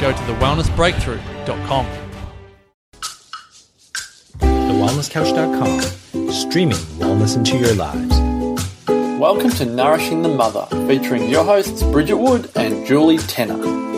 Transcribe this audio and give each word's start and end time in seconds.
go 0.00 0.12
to 0.12 0.18
thewellnessbreakthrough.com. 0.18 1.86
TheWellnessCouch.com, 4.38 6.30
streaming 6.32 6.76
wellness 6.98 7.36
into 7.36 7.56
your 7.56 7.74
lives. 7.74 8.14
Welcome 9.18 9.50
to 9.52 9.64
Nourishing 9.64 10.22
the 10.22 10.28
Mother, 10.28 10.66
featuring 10.86 11.30
your 11.30 11.44
hosts 11.44 11.82
Bridget 11.82 12.16
Wood 12.16 12.50
and 12.54 12.86
Julie 12.86 13.18
Tenner. 13.18 13.95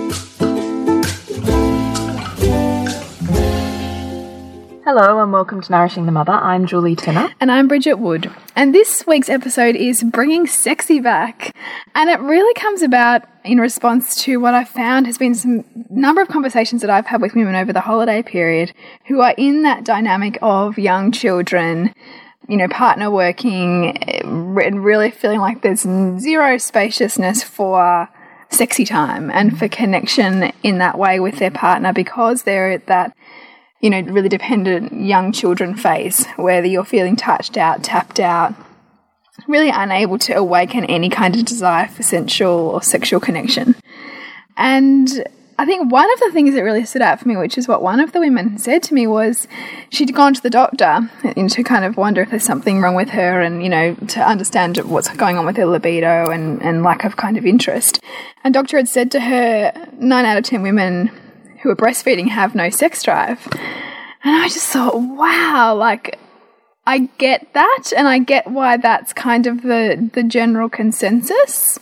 Hello 4.91 5.23
and 5.23 5.35
welcome 5.35 5.61
to 5.61 5.71
Nourishing 5.71 6.07
the 6.07 6.13
Mother. 6.13 6.33
I'm 6.33 6.65
Julie 6.65 6.97
Tenner. 6.97 7.29
And 7.43 7.53
I'm 7.53 7.69
Bridget 7.69 7.99
Wood. 7.99 8.33
And 8.57 8.75
this 8.75 9.07
week's 9.07 9.29
episode 9.29 9.77
is 9.77 10.03
bringing 10.03 10.47
sexy 10.47 10.99
back. 10.99 11.55
And 11.95 12.09
it 12.09 12.19
really 12.21 12.55
comes 12.55 12.81
about 12.81 13.21
in 13.45 13.59
response 13.59 14.23
to 14.23 14.39
what 14.39 14.55
I 14.55 14.65
found 14.65 15.05
has 15.05 15.19
been 15.19 15.35
some 15.35 15.63
number 15.91 16.23
of 16.23 16.29
conversations 16.29 16.81
that 16.81 16.89
I've 16.89 17.05
had 17.05 17.21
with 17.21 17.35
women 17.35 17.55
over 17.55 17.71
the 17.71 17.83
holiday 17.83 18.23
period 18.23 18.73
who 19.09 19.21
are 19.21 19.35
in 19.37 19.63
that 19.65 19.85
dynamic 19.85 20.39
of 20.41 20.79
young 20.79 21.13
children, 21.13 21.95
you 22.49 22.57
know, 22.57 22.69
partner 22.69 23.11
working, 23.11 23.95
eh, 24.09 24.23
and 24.25 24.83
really 24.83 25.11
feeling 25.11 25.41
like 25.41 25.61
there's 25.61 25.87
zero 26.19 26.57
spaciousness 26.57 27.43
for 27.43 28.09
sexy 28.49 28.87
time 28.87 29.31
and 29.31 29.59
for 29.59 29.69
connection 29.69 30.51
in 30.63 30.79
that 30.79 30.99
way 30.99 31.21
with 31.21 31.39
their 31.39 31.51
partner 31.51 31.93
because 31.93 32.45
they're 32.45 32.71
at 32.71 32.87
that 32.87 33.15
you 33.81 33.91
know, 33.91 34.01
really 34.01 34.29
dependent 34.29 34.93
young 34.93 35.33
children 35.33 35.75
face, 35.75 36.27
whether 36.37 36.67
you're 36.67 36.85
feeling 36.85 37.17
touched 37.17 37.57
out, 37.57 37.83
tapped 37.83 38.19
out, 38.19 38.55
really 39.47 39.71
unable 39.71 40.19
to 40.19 40.33
awaken 40.33 40.85
any 40.87 41.09
kind 41.09 41.37
of 41.37 41.45
desire 41.45 41.87
for 41.89 42.03
sensual 42.03 42.69
or 42.69 42.83
sexual 42.83 43.21
connection. 43.21 43.77
And 44.57 45.25
I 45.61 45.65
think 45.65 45.91
one 45.91 46.13
of 46.13 46.21
the 46.21 46.31
things 46.33 46.55
that 46.55 46.63
really 46.63 46.85
stood 46.85 47.03
out 47.03 47.19
for 47.19 47.29
me, 47.29 47.37
which 47.37 47.59
is 47.59 47.67
what 47.67 47.83
one 47.83 47.99
of 47.99 48.13
the 48.13 48.21
women 48.21 48.59
said 48.59 48.83
to 48.85 48.95
me, 48.95 49.07
was 49.09 49.49
she'd 49.91 50.15
gone 50.15 50.35
to 50.35 50.41
the 50.41 50.51
doctor 50.51 51.11
to 51.35 51.63
kind 51.65 51.85
of 51.85 51.97
wonder 51.97 52.23
if 52.23 52.31
there's 52.31 52.45
something 52.45 52.81
wrong 52.81 52.95
with 52.95 53.11
her 53.11 53.41
and, 53.41 53.63
you 53.63 53.69
know, 53.69 53.95
to 53.95 54.21
understand 54.21 54.77
what's 54.79 55.09
going 55.17 55.37
on 55.37 55.47
with 55.47 55.57
her 55.57 55.67
libido 55.67 56.31
and, 56.31 56.63
and 56.63 56.85
lack 56.85 57.05
of 57.05 57.17
kind 57.17 57.37
of 57.37 57.45
interest. 57.45 58.01
And 58.45 58.55
doctor 58.55 58.77
had 58.77 58.89
said 58.89 59.11
to 59.13 59.21
her, 59.21 59.73
nine 59.99 60.25
out 60.25 60.39
of 60.39 60.45
ten 60.45 60.63
women 60.63 61.11
who 61.63 61.71
are 61.71 61.77
breastfeeding 61.77 62.29
have 62.29 62.55
no 62.55 62.71
sex 62.71 63.03
drive. 63.03 63.47
And 64.25 64.35
I 64.35 64.49
just 64.49 64.67
thought, 64.67 64.95
wow, 65.01 65.75
like 65.75 66.19
I 66.89 67.01
get 67.19 67.53
that 67.53 67.93
and 67.95 68.09
I 68.09 68.19
get 68.19 68.51
why 68.51 68.79
that's 68.79 69.13
kind 69.13 69.47
of 69.47 69.61
the 69.61 70.11
the 70.15 70.23
general 70.23 70.71
consensus. 70.71 71.79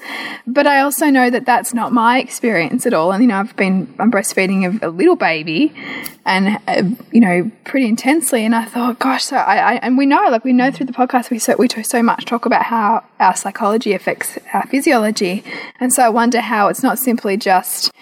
But 0.48 0.66
I 0.66 0.81
also 0.81 1.06
know 1.06 1.31
that 1.31 1.47
that's 1.47 1.72
not 1.72 1.92
my 1.92 2.19
experience 2.19 2.86
at 2.86 2.92
all. 2.92 3.12
And 3.12 3.22
you 3.22 3.28
know, 3.28 3.36
I've 3.36 3.54
been 3.54 3.94
I'm 4.00 4.10
breastfeeding 4.10 4.82
a, 4.82 4.88
a 4.88 4.91
little 4.91 5.15
baby 5.15 5.72
and 6.25 6.59
uh, 6.66 6.82
you 7.12 7.20
know, 7.20 7.48
pretty 7.62 7.86
intensely 7.86 8.44
and 8.44 8.53
I 8.53 8.65
thought, 8.65 8.98
gosh, 8.98 9.26
so 9.26 9.36
I, 9.36 9.59
I 9.59 9.75
and 9.76 9.97
we 9.97 10.06
know 10.06 10.26
like 10.28 10.42
we 10.42 10.53
know 10.53 10.72
through 10.72 10.86
the 10.86 10.92
podcast 10.92 11.31
we 11.31 11.38
so 11.38 11.54
we 11.56 11.69
so 11.69 12.03
much 12.03 12.25
talk 12.25 12.44
about 12.44 12.65
how 12.65 13.04
our 13.20 13.36
psychology 13.36 13.92
affects 13.92 14.41
our 14.53 14.66
physiology. 14.66 15.44
And 15.78 15.92
so 15.92 16.03
I 16.03 16.09
wonder 16.09 16.41
how 16.41 16.66
it's 16.66 16.82
not 16.82 16.98
simply 16.98 17.36
just 17.36 17.92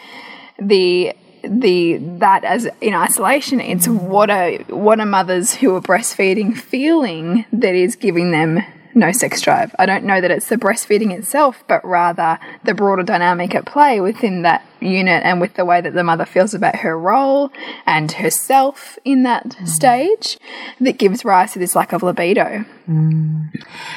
the 0.59 1.15
the 1.49 1.97
that 1.97 2.45
as 2.45 2.69
in 2.81 2.95
isolation 2.95 3.61
it's 3.61 3.87
what 3.87 4.31
are 4.31 4.53
what 4.69 5.01
are 5.01 5.07
mothers 5.07 5.55
who 5.55 5.75
are 5.75 5.81
breastfeeding 5.81 6.57
feeling 6.57 7.45
that 7.53 7.75
is 7.75 7.97
giving 7.97 8.31
them 8.31 8.61
no 8.95 9.13
sex 9.13 9.41
drive 9.41 9.75
i 9.79 9.87
don't 9.87 10.05
know 10.05 10.21
that 10.21 10.31
it's 10.31 10.49
the 10.49 10.57
breastfeeding 10.57 11.17
itself 11.17 11.65
but 11.69 11.85
rather 11.85 12.39
the 12.65 12.75
broader 12.75 13.03
dynamic 13.03 13.55
at 13.55 13.65
play 13.65 14.01
within 14.01 14.43
that 14.43 14.65
unit 14.81 15.23
and 15.25 15.41
with 15.41 15.55
the 15.55 15.65
way 15.65 15.81
that 15.81 15.95
the 15.95 16.05
mother 16.05 16.25
feels 16.25 16.55
about 16.55 16.77
her 16.77 16.99
role 16.99 17.51
and 17.87 18.13
herself 18.13 18.99
in 19.05 19.23
that 19.23 19.49
mm. 19.49 19.69
stage 19.69 20.39
that 20.81 20.99
gives 20.99 21.25
rise 21.25 21.53
to 21.53 21.59
this 21.59 21.75
lack 21.75 21.93
of 21.93 22.03
libido 22.03 22.65
mm. 22.89 23.49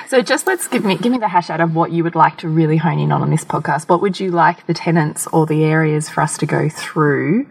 so 0.08 0.22
just 0.22 0.48
let's 0.48 0.68
give 0.68 0.86
me 0.86 0.96
give 0.98 1.12
me 1.12 1.18
the 1.18 1.28
hash 1.28 1.50
out 1.50 1.62
of 1.62 1.76
what 1.76 1.92
you 1.92 2.04
would 2.04 2.16
like 2.16 2.38
to 2.38 2.48
really 2.48 2.78
hone 2.78 3.00
in 3.00 3.12
on 3.12 3.22
on 3.22 3.30
this 3.30 3.46
podcast 3.46 3.90
what 3.90 4.02
would 4.02 4.20
you 4.20 4.32
like 4.32 4.66
the 4.68 4.74
tenants 4.74 5.28
or 5.28 5.46
the 5.46 5.64
areas 5.64 6.10
for 6.10 6.22
us 6.22 6.38
to 6.38 6.46
go 6.46 6.70
through 6.70 7.46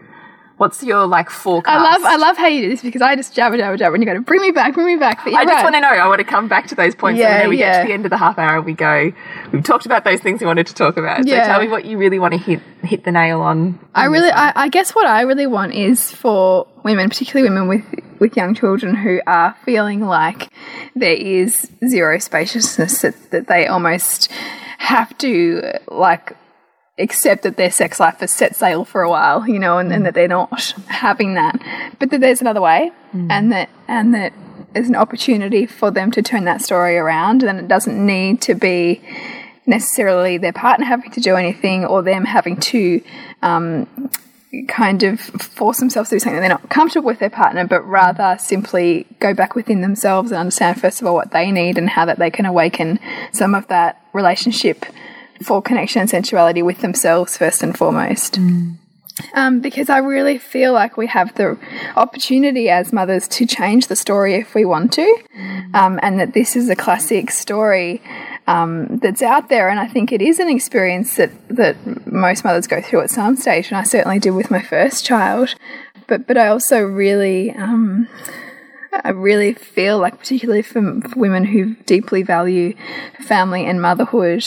What's 0.57 0.81
your 0.81 1.05
like 1.05 1.29
forecast? 1.29 1.79
I 1.79 1.83
love 1.83 2.03
I 2.03 2.15
love 2.15 2.35
how 2.35 2.47
you 2.47 2.63
do 2.63 2.69
this 2.69 2.81
because 2.81 3.01
I 3.01 3.15
just 3.15 3.35
jabber 3.35 3.57
jabber 3.57 3.77
jabber 3.77 3.93
and 3.93 4.03
you 4.03 4.09
go 4.09 4.15
to 4.15 4.21
bring 4.21 4.41
me 4.41 4.49
back, 4.49 4.73
bring 4.73 4.87
me 4.87 4.95
back. 4.95 5.23
But 5.23 5.35
I 5.35 5.43
just 5.43 5.53
right. 5.53 5.63
want 5.63 5.75
to 5.75 5.81
know. 5.81 5.89
I 5.89 6.07
want 6.07 6.17
to 6.17 6.25
come 6.25 6.47
back 6.47 6.67
to 6.67 6.75
those 6.75 6.95
points 6.95 7.19
yeah, 7.19 7.33
and 7.33 7.41
then 7.41 7.49
we 7.49 7.59
yeah. 7.59 7.73
get 7.73 7.81
to 7.81 7.87
the 7.87 7.93
end 7.93 8.05
of 8.05 8.09
the 8.09 8.17
half 8.17 8.39
hour 8.39 8.57
and 8.57 8.65
we 8.65 8.73
go. 8.73 9.13
We've 9.51 9.63
talked 9.63 9.85
about 9.85 10.03
those 10.03 10.19
things 10.19 10.41
we 10.41 10.47
wanted 10.47 10.65
to 10.67 10.73
talk 10.73 10.97
about. 10.97 11.27
Yeah. 11.27 11.43
So 11.43 11.51
tell 11.51 11.61
me 11.61 11.67
what 11.67 11.85
you 11.85 11.99
really 11.99 12.17
want 12.17 12.33
to 12.33 12.39
hit 12.39 12.59
hit 12.81 13.03
the 13.03 13.11
nail 13.11 13.41
on. 13.41 13.79
I 13.93 14.05
really, 14.05 14.31
I, 14.31 14.63
I 14.63 14.69
guess 14.69 14.95
what 14.95 15.05
I 15.05 15.21
really 15.21 15.45
want 15.45 15.75
is 15.75 16.11
for 16.11 16.67
women, 16.83 17.09
particularly 17.09 17.47
women 17.47 17.67
with 17.67 17.85
with 18.19 18.35
young 18.35 18.55
children 18.55 18.95
who 18.95 19.21
are 19.27 19.55
feeling 19.63 20.01
like 20.01 20.51
there 20.95 21.13
is 21.13 21.69
zero 21.87 22.17
spaciousness 22.17 23.01
that, 23.01 23.31
that 23.31 23.47
they 23.47 23.67
almost 23.67 24.31
have 24.79 25.15
to 25.19 25.73
like 25.87 26.35
accept 26.99 27.43
that 27.43 27.57
their 27.57 27.71
sex 27.71 27.99
life 27.99 28.19
has 28.19 28.31
set 28.31 28.55
sail 28.55 28.83
for 28.83 29.01
a 29.01 29.09
while, 29.09 29.47
you 29.47 29.59
know, 29.59 29.77
and, 29.77 29.91
and 29.93 30.05
that 30.05 30.13
they're 30.13 30.27
not 30.27 30.73
having 30.87 31.35
that, 31.35 31.59
but 31.99 32.09
that 32.09 32.21
there's 32.21 32.41
another 32.41 32.61
way, 32.61 32.91
mm. 33.13 33.31
and 33.31 33.51
that 33.51 33.69
and 33.87 34.13
that 34.13 34.33
there's 34.73 34.89
an 34.89 34.95
opportunity 34.95 35.65
for 35.65 35.91
them 35.91 36.11
to 36.11 36.21
turn 36.21 36.45
that 36.45 36.61
story 36.61 36.97
around, 36.97 37.43
and 37.43 37.59
it 37.59 37.67
doesn't 37.67 38.03
need 38.03 38.41
to 38.41 38.55
be 38.55 39.01
necessarily 39.65 40.37
their 40.37 40.53
partner 40.53 40.85
having 40.85 41.11
to 41.11 41.19
do 41.19 41.35
anything 41.35 41.85
or 41.85 42.01
them 42.01 42.23
having 42.23 42.57
to 42.57 43.01
um, 43.41 44.09
kind 44.67 45.03
of 45.03 45.19
force 45.19 45.79
themselves 45.79 46.09
to 46.09 46.15
do 46.15 46.19
something 46.19 46.39
they're 46.39 46.49
not 46.49 46.69
comfortable 46.69 47.05
with 47.05 47.19
their 47.19 47.29
partner, 47.29 47.67
but 47.67 47.81
rather 47.81 48.37
simply 48.39 49.05
go 49.19 49.33
back 49.33 49.55
within 49.55 49.81
themselves 49.81 50.31
and 50.31 50.39
understand, 50.39 50.79
first 50.79 51.01
of 51.01 51.07
all, 51.07 51.13
what 51.13 51.31
they 51.31 51.51
need 51.51 51.77
and 51.77 51.89
how 51.89 52.05
that 52.05 52.17
they 52.17 52.31
can 52.31 52.45
awaken 52.45 52.99
some 53.33 53.53
of 53.53 53.67
that 53.67 54.01
relationship 54.13 54.85
for 55.41 55.61
connection 55.61 56.01
and 56.01 56.09
sensuality 56.09 56.61
with 56.61 56.81
themselves 56.81 57.37
first 57.37 57.63
and 57.63 57.77
foremost. 57.77 58.33
Mm. 58.33 58.77
Um, 59.33 59.61
because 59.61 59.89
I 59.89 59.97
really 59.97 60.37
feel 60.37 60.73
like 60.73 60.95
we 60.95 61.07
have 61.07 61.33
the 61.35 61.57
opportunity 61.95 62.69
as 62.69 62.93
mothers 62.93 63.27
to 63.29 63.47
change 63.47 63.87
the 63.87 63.95
story 63.95 64.35
if 64.35 64.53
we 64.53 64.63
want 64.63 64.93
to, 64.93 65.23
um, 65.73 65.99
and 66.03 66.19
that 66.19 66.33
this 66.33 66.55
is 66.55 66.69
a 66.69 66.75
classic 66.75 67.31
story 67.31 67.99
um, 68.45 68.99
that's 68.99 69.23
out 69.23 69.49
there. 69.49 69.69
And 69.69 69.79
I 69.79 69.87
think 69.87 70.11
it 70.11 70.21
is 70.21 70.37
an 70.39 70.49
experience 70.49 71.15
that 71.15 71.31
that 71.49 71.77
most 72.05 72.43
mothers 72.43 72.67
go 72.67 72.79
through 72.79 73.01
at 73.01 73.09
some 73.09 73.35
stage, 73.35 73.69
and 73.69 73.77
I 73.77 73.83
certainly 73.83 74.19
did 74.19 74.31
with 74.31 74.51
my 74.51 74.61
first 74.61 75.03
child. 75.03 75.55
but 76.05 76.27
but 76.27 76.37
I 76.37 76.47
also 76.47 76.81
really 76.81 77.51
um, 77.51 78.07
I 79.03 79.09
really 79.09 79.53
feel 79.53 79.99
like 79.99 80.17
particularly 80.19 80.61
for, 80.61 81.01
for 81.01 81.19
women 81.19 81.43
who 81.45 81.75
deeply 81.85 82.23
value 82.23 82.75
family 83.19 83.65
and 83.65 83.81
motherhood 83.81 84.45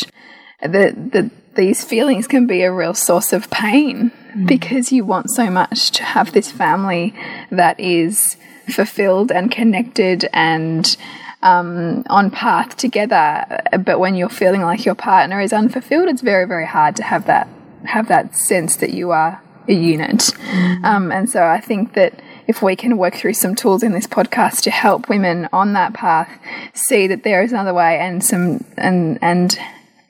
that 0.62 1.12
that 1.12 1.30
these 1.54 1.84
feelings 1.84 2.26
can 2.26 2.46
be 2.46 2.62
a 2.62 2.72
real 2.72 2.94
source 2.94 3.32
of 3.32 3.50
pain 3.50 4.12
mm. 4.32 4.46
because 4.46 4.92
you 4.92 5.04
want 5.04 5.30
so 5.30 5.50
much 5.50 5.90
to 5.90 6.04
have 6.04 6.32
this 6.32 6.50
family 6.50 7.14
that 7.50 7.78
is 7.80 8.36
fulfilled 8.70 9.32
and 9.32 9.50
connected 9.50 10.28
and 10.32 10.96
um, 11.42 12.04
on 12.08 12.30
path 12.30 12.76
together. 12.76 13.62
But 13.84 13.98
when 13.98 14.14
you're 14.14 14.28
feeling 14.28 14.62
like 14.62 14.84
your 14.84 14.94
partner 14.94 15.40
is 15.40 15.52
unfulfilled, 15.52 16.08
it's 16.08 16.22
very, 16.22 16.46
very 16.46 16.66
hard 16.66 16.96
to 16.96 17.02
have 17.02 17.26
that 17.26 17.48
have 17.84 18.08
that 18.08 18.36
sense 18.36 18.76
that 18.76 18.90
you 18.90 19.10
are 19.10 19.42
a 19.66 19.72
unit. 19.72 20.18
Mm. 20.18 20.84
Um, 20.84 21.12
and 21.12 21.30
so 21.30 21.44
I 21.44 21.60
think 21.60 21.94
that 21.94 22.20
if 22.46 22.62
we 22.62 22.76
can 22.76 22.98
work 22.98 23.14
through 23.14 23.34
some 23.34 23.54
tools 23.54 23.82
in 23.82 23.92
this 23.92 24.06
podcast 24.06 24.62
to 24.62 24.70
help 24.70 25.08
women 25.08 25.48
on 25.52 25.72
that 25.72 25.94
path 25.94 26.30
see 26.74 27.06
that 27.06 27.22
there 27.22 27.42
is 27.42 27.52
another 27.52 27.72
way 27.72 27.98
and 27.98 28.22
some 28.24 28.64
and 28.76 29.18
and 29.22 29.58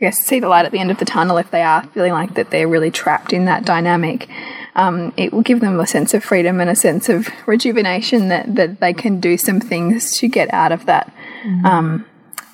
I 0.01 0.07
guess 0.07 0.19
see 0.19 0.41
the 0.41 0.49
light 0.49 0.65
at 0.65 0.73
the 0.73 0.79
end 0.79 0.91
of 0.91 0.99
the 0.99 1.05
tunnel 1.05 1.37
if 1.37 1.51
they 1.51 1.63
are 1.63 1.85
feeling 1.89 2.13
like 2.13 2.35
that 2.35 2.51
they're 2.51 2.69
really 2.69 2.91
trapped 2.91 3.35
in 3.35 3.45
that 3.45 3.67
dynamic. 3.67 4.31
Um, 4.75 5.13
it 5.19 5.31
will 5.31 5.43
give 5.43 5.61
them 5.61 5.79
a 5.79 5.87
sense 5.87 6.15
of 6.15 6.25
freedom 6.25 6.59
and 6.59 6.71
a 6.71 6.77
sense 6.77 7.11
of 7.11 7.29
rejuvenation 7.47 8.29
that, 8.29 8.55
that 8.55 8.81
they 8.81 8.95
can 8.95 9.21
do 9.21 9.37
some 9.37 9.61
things 9.61 10.17
to 10.19 10.29
get 10.29 10.53
out 10.55 10.73
of 10.73 10.87
that 10.87 11.13
mm. 11.43 11.65
um, 11.65 12.07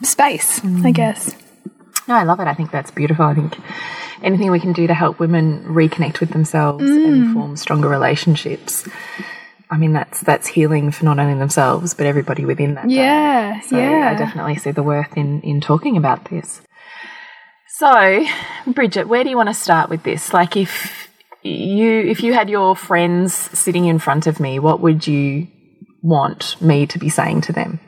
space, 0.03 0.59
mm. 0.61 0.85
I 0.85 0.91
guess. 0.91 1.37
No, 2.09 2.15
I 2.15 2.25
love 2.25 2.41
it. 2.41 2.49
I 2.49 2.55
think 2.55 2.73
that's 2.73 2.91
beautiful. 2.91 3.25
I 3.25 3.35
think 3.35 3.57
anything 4.23 4.51
we 4.51 4.59
can 4.59 4.73
do 4.73 4.89
to 4.89 4.95
help 4.95 5.21
women 5.21 5.63
reconnect 5.65 6.19
with 6.19 6.31
themselves 6.31 6.83
mm. 6.83 7.07
and 7.07 7.33
form 7.33 7.57
stronger 7.57 7.89
relationships. 7.89 8.89
I 9.71 9.77
mean, 9.77 9.93
that's 9.93 10.21
that's 10.21 10.47
healing 10.49 10.91
for 10.91 11.05
not 11.05 11.19
only 11.19 11.39
themselves 11.39 11.95
but 11.95 12.07
everybody 12.07 12.45
within 12.45 12.75
that. 12.75 12.89
Yeah, 12.89 13.61
so 13.61 13.77
yeah. 13.77 14.13
I 14.15 14.19
definitely 14.19 14.57
see 14.57 14.71
the 14.71 14.83
worth 14.83 15.17
in 15.17 15.41
in 15.43 15.61
talking 15.61 15.97
about 15.97 16.25
this. 16.31 16.61
So, 17.79 18.27
Bridget, 18.67 19.09
where 19.09 19.23
do 19.23 19.31
you 19.31 19.37
want 19.37 19.49
to 19.49 19.55
start 19.55 19.91
with 19.91 20.03
this? 20.03 20.33
Like, 20.33 20.57
if 20.57 21.09
you 21.43 22.01
if 22.01 22.23
you 22.23 22.33
had 22.33 22.51
your 22.51 22.75
friends 22.75 23.35
sitting 23.35 23.85
in 23.85 23.99
front 23.99 24.27
of 24.27 24.41
me, 24.41 24.59
what 24.59 24.81
would 24.81 25.07
you 25.07 25.47
want 26.03 26.61
me 26.61 26.87
to 26.87 26.99
be 26.99 27.09
saying 27.09 27.43
to 27.43 27.53
them? 27.53 27.79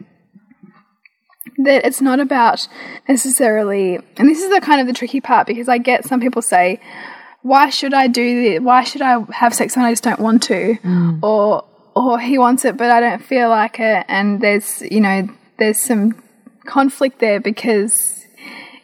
That 1.64 1.84
it's 1.84 2.00
not 2.00 2.20
about 2.20 2.68
necessarily, 3.08 3.98
and 4.16 4.28
this 4.28 4.42
is 4.42 4.50
the 4.50 4.60
kind 4.60 4.80
of 4.80 4.86
the 4.86 4.92
tricky 4.92 5.20
part 5.20 5.46
because 5.46 5.68
I 5.68 5.78
get 5.78 6.04
some 6.04 6.20
people 6.20 6.42
say, 6.42 6.80
"Why 7.42 7.70
should 7.70 7.94
I 7.94 8.06
do 8.06 8.42
this? 8.42 8.60
Why 8.60 8.84
should 8.84 9.02
I 9.02 9.24
have 9.32 9.54
sex 9.54 9.74
when 9.74 9.86
I 9.86 9.92
just 9.92 10.04
don't 10.04 10.20
want 10.20 10.42
to?" 10.44 10.76
Mm. 10.84 11.22
Or, 11.22 11.64
or 11.96 12.20
he 12.20 12.38
wants 12.38 12.64
it 12.64 12.76
but 12.76 12.90
I 12.90 13.00
don't 13.00 13.24
feel 13.24 13.48
like 13.48 13.80
it, 13.80 14.04
and 14.06 14.40
there's 14.40 14.82
you 14.82 15.00
know 15.00 15.28
there's 15.58 15.82
some 15.82 16.14
conflict 16.66 17.18
there 17.18 17.40
because 17.40 18.17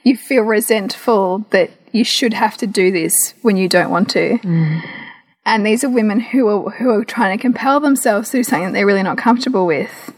you 0.05 0.17
feel 0.17 0.43
resentful 0.43 1.39
that 1.51 1.71
you 1.93 2.05
should 2.05 2.35
have 2.35 2.57
to 2.59 2.67
do 2.67 2.93
this 2.93 3.35
when 3.43 3.57
you 3.57 3.69
don't 3.69 3.91
want 3.91 4.11
to. 4.11 4.39
Mm. 4.39 4.83
And 5.47 5.67
these 5.67 5.83
are 5.85 5.91
women 5.91 6.21
who 6.21 6.49
are 6.49 6.71
who 6.71 6.91
are 6.91 7.05
trying 7.05 7.37
to 7.37 7.43
compel 7.43 7.81
themselves 7.81 8.31
to 8.31 8.43
something 8.45 8.67
that 8.67 8.73
they're 8.73 8.87
really 8.87 9.03
not 9.03 9.19
comfortable 9.19 9.67
with. 9.67 10.13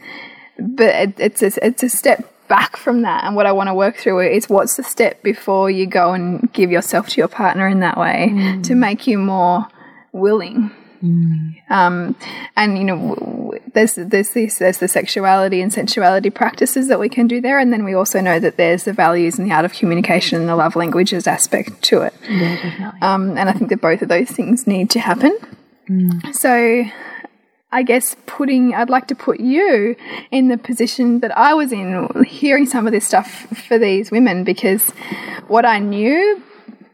But 0.59 0.95
it, 0.95 1.21
it's 1.21 1.43
a, 1.43 1.67
it's 1.67 1.83
a 1.83 1.89
step 1.89 2.33
back 2.49 2.77
from 2.77 3.03
that. 3.03 3.25
And 3.25 3.35
what 3.35 3.47
I 3.47 3.53
want 3.53 3.69
to 3.69 3.75
work 3.75 3.97
through 3.97 4.21
is 4.21 4.49
what's 4.49 4.77
the 4.77 4.85
step 4.85 5.23
before 5.23 5.71
you 5.71 5.87
go 5.87 6.13
and 6.13 6.53
give 6.53 6.71
yourself 6.71 7.09
to 7.11 7.21
your 7.21 7.29
partner 7.29 7.67
in 7.67 7.81
that 7.81 7.99
way 7.99 8.31
mm. 8.33 8.63
to 8.65 8.75
make 8.75 9.07
you 9.07 9.19
more 9.19 9.67
willing 10.13 10.71
Mm. 11.03 11.55
Um, 11.71 12.17
and 12.57 12.79
you 12.79 12.85
know, 12.85 13.55
there's 13.75 13.95
there's 13.95 14.31
this 14.31 14.59
there's 14.59 14.79
the 14.79 14.89
sexuality 14.89 15.61
and 15.61 15.73
sensuality 15.73 16.31
practices 16.31 16.89
that 16.89 16.99
we 16.99 17.09
can 17.09 17.27
do 17.27 17.41
there, 17.41 17.59
and 17.59 17.73
then 17.73 17.85
we 17.85 17.95
also 17.95 18.21
know 18.21 18.39
that 18.41 18.57
there's 18.57 18.85
the 18.85 18.93
values 18.93 19.39
and 19.39 19.51
the 19.51 19.55
art 19.55 19.65
of 19.65 19.73
communication 19.73 20.39
and 20.41 20.49
the 20.49 20.57
love 20.57 20.77
languages 20.77 21.27
aspect 21.27 21.83
to 21.83 22.03
it. 22.03 22.15
Yeah. 22.29 22.93
Um, 23.03 23.37
and 23.37 23.49
I 23.49 23.53
think 23.53 23.71
that 23.71 23.81
both 23.81 24.03
of 24.03 24.09
those 24.09 24.31
things 24.31 24.67
need 24.67 24.91
to 24.91 25.01
happen. 25.01 25.37
Mm. 25.89 26.35
So. 26.35 26.85
I 27.73 27.83
guess 27.83 28.17
putting, 28.27 28.75
I'd 28.75 28.89
like 28.89 29.09
to 29.09 29.17
put 29.17 29.41
you 29.41 29.97
in 30.31 30.49
the 30.49 30.57
position 30.57 31.19
that 31.21 31.37
I 31.37 31.53
was 31.53 31.73
in, 31.73 32.09
hearing 32.25 32.65
some 32.65 32.87
of 32.87 32.93
this 32.93 33.07
stuff 33.07 33.29
for 33.67 33.77
these 33.77 34.11
women, 34.13 34.45
because 34.45 34.89
what 35.49 35.67
I 35.67 35.81
knew 35.81 36.43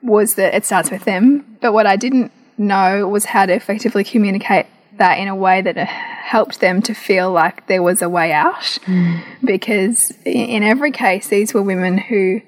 was 0.02 0.30
that 0.36 0.54
it 0.54 0.64
starts 0.64 0.90
with 0.90 1.04
them, 1.04 1.58
but 1.60 1.74
what 1.74 1.86
I 1.86 1.96
didn't 1.96 2.32
know 2.62 3.06
was 3.08 3.24
how 3.24 3.46
to 3.46 3.52
effectively 3.52 4.04
communicate 4.04 4.66
that 4.98 5.18
in 5.18 5.28
a 5.28 5.34
way 5.34 5.62
that 5.62 5.76
helped 5.76 6.60
them 6.60 6.82
to 6.82 6.94
feel 6.94 7.30
like 7.30 7.66
there 7.66 7.82
was 7.82 8.02
a 8.02 8.08
way 8.08 8.32
out. 8.32 8.78
Mm. 8.86 9.22
Because 9.44 10.12
in 10.24 10.62
every 10.62 10.90
case, 10.90 11.28
these 11.28 11.54
were 11.54 11.62
women 11.62 11.98
who 11.98 12.40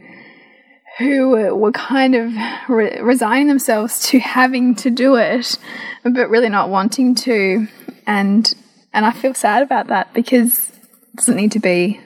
who 0.99 1.31
were 1.56 1.72
kind 1.72 2.14
of 2.14 2.32
re 2.69 3.00
resigning 3.00 3.49
themselves 3.49 4.08
to 4.08 4.19
having 4.20 4.76
to 4.76 4.90
do 4.90 5.16
it, 5.16 5.58
but 6.05 6.31
really 6.31 6.49
not 6.49 6.70
wanting 6.70 7.14
to. 7.16 7.66
And 8.06 8.55
and 8.93 9.05
I 9.05 9.12
feel 9.12 9.34
sad 9.34 9.62
about 9.62 9.88
that 9.88 10.12
because 10.14 10.70
it 10.70 11.16
doesn't 11.16 11.37
need 11.37 11.52
to 11.52 11.61
be 11.61 12.00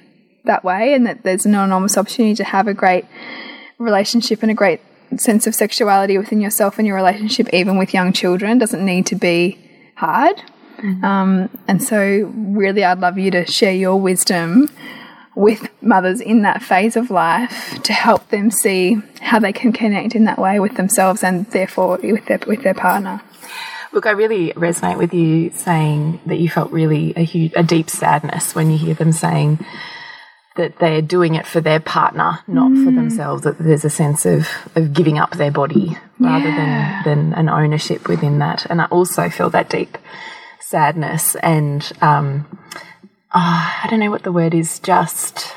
that 0.44 0.64
way, 0.64 0.94
and 0.94 1.06
that 1.06 1.22
there's 1.22 1.44
an 1.44 1.54
enormous 1.54 1.98
opportunity 1.98 2.34
to 2.36 2.44
have 2.44 2.66
a 2.66 2.74
great 2.74 3.04
relationship 3.78 4.42
and 4.42 4.50
a 4.50 4.54
great 4.54 4.80
sense 5.16 5.46
of 5.46 5.54
sexuality 5.54 6.18
within 6.18 6.40
yourself 6.40 6.78
and 6.78 6.86
your 6.86 6.96
relationship, 6.96 7.48
even 7.52 7.78
with 7.78 7.94
young 7.94 8.12
children, 8.12 8.58
doesn't 8.58 8.84
need 8.84 9.06
to 9.06 9.16
be 9.16 9.58
hard. 9.94 10.42
Mm 10.82 11.00
-hmm. 11.00 11.04
um, 11.04 11.48
and 11.66 11.82
so, 11.82 11.96
really, 12.54 12.82
I'd 12.84 13.00
love 13.00 13.18
you 13.18 13.30
to 13.30 13.52
share 13.52 13.74
your 13.74 14.00
wisdom 14.02 14.68
with 15.34 15.70
mothers 15.80 16.20
in 16.20 16.42
that 16.42 16.62
phase 16.62 16.96
of 16.96 17.10
life 17.10 17.80
to 17.82 17.92
help 17.92 18.28
them 18.28 18.50
see 18.50 19.00
how 19.20 19.38
they 19.38 19.52
can 19.52 19.72
connect 19.72 20.14
in 20.14 20.24
that 20.24 20.38
way 20.38 20.58
with 20.58 20.74
themselves 20.74 21.22
and 21.22 21.46
therefore 21.50 21.98
with 22.02 22.26
their 22.26 22.40
with 22.46 22.62
their 22.62 22.74
partner. 22.74 23.20
Look, 23.92 24.04
I 24.04 24.10
really 24.10 24.52
resonate 24.54 24.98
with 24.98 25.14
you 25.14 25.50
saying 25.54 26.20
that 26.26 26.38
you 26.38 26.48
felt 26.48 26.70
really 26.72 27.14
a 27.16 27.22
huge, 27.22 27.52
a 27.56 27.62
deep 27.62 27.88
sadness 27.88 28.54
when 28.54 28.70
you 28.70 28.78
hear 28.78 28.94
them 28.94 29.12
saying 29.12 29.64
that 30.58 30.78
they're 30.78 31.00
doing 31.00 31.34
it 31.34 31.46
for 31.46 31.60
their 31.60 31.80
partner, 31.80 32.40
not 32.46 32.70
mm. 32.70 32.84
for 32.84 32.90
themselves. 32.90 33.42
That 33.44 33.58
there's 33.58 33.84
a 33.84 33.90
sense 33.90 34.26
of, 34.26 34.46
of 34.74 34.92
giving 34.92 35.18
up 35.18 35.36
their 35.36 35.50
body 35.50 35.96
rather 36.18 36.50
yeah. 36.50 37.02
than, 37.04 37.30
than 37.30 37.38
an 37.38 37.48
ownership 37.48 38.08
within 38.08 38.38
that. 38.40 38.66
And 38.68 38.82
I 38.82 38.84
also 38.86 39.30
feel 39.30 39.48
that 39.50 39.70
deep 39.70 39.96
sadness 40.60 41.34
and 41.36 41.90
um, 42.02 42.46
oh, 43.34 43.80
I 43.82 43.86
don't 43.88 44.00
know 44.00 44.10
what 44.10 44.24
the 44.24 44.32
word 44.32 44.52
is, 44.52 44.78
just 44.80 45.54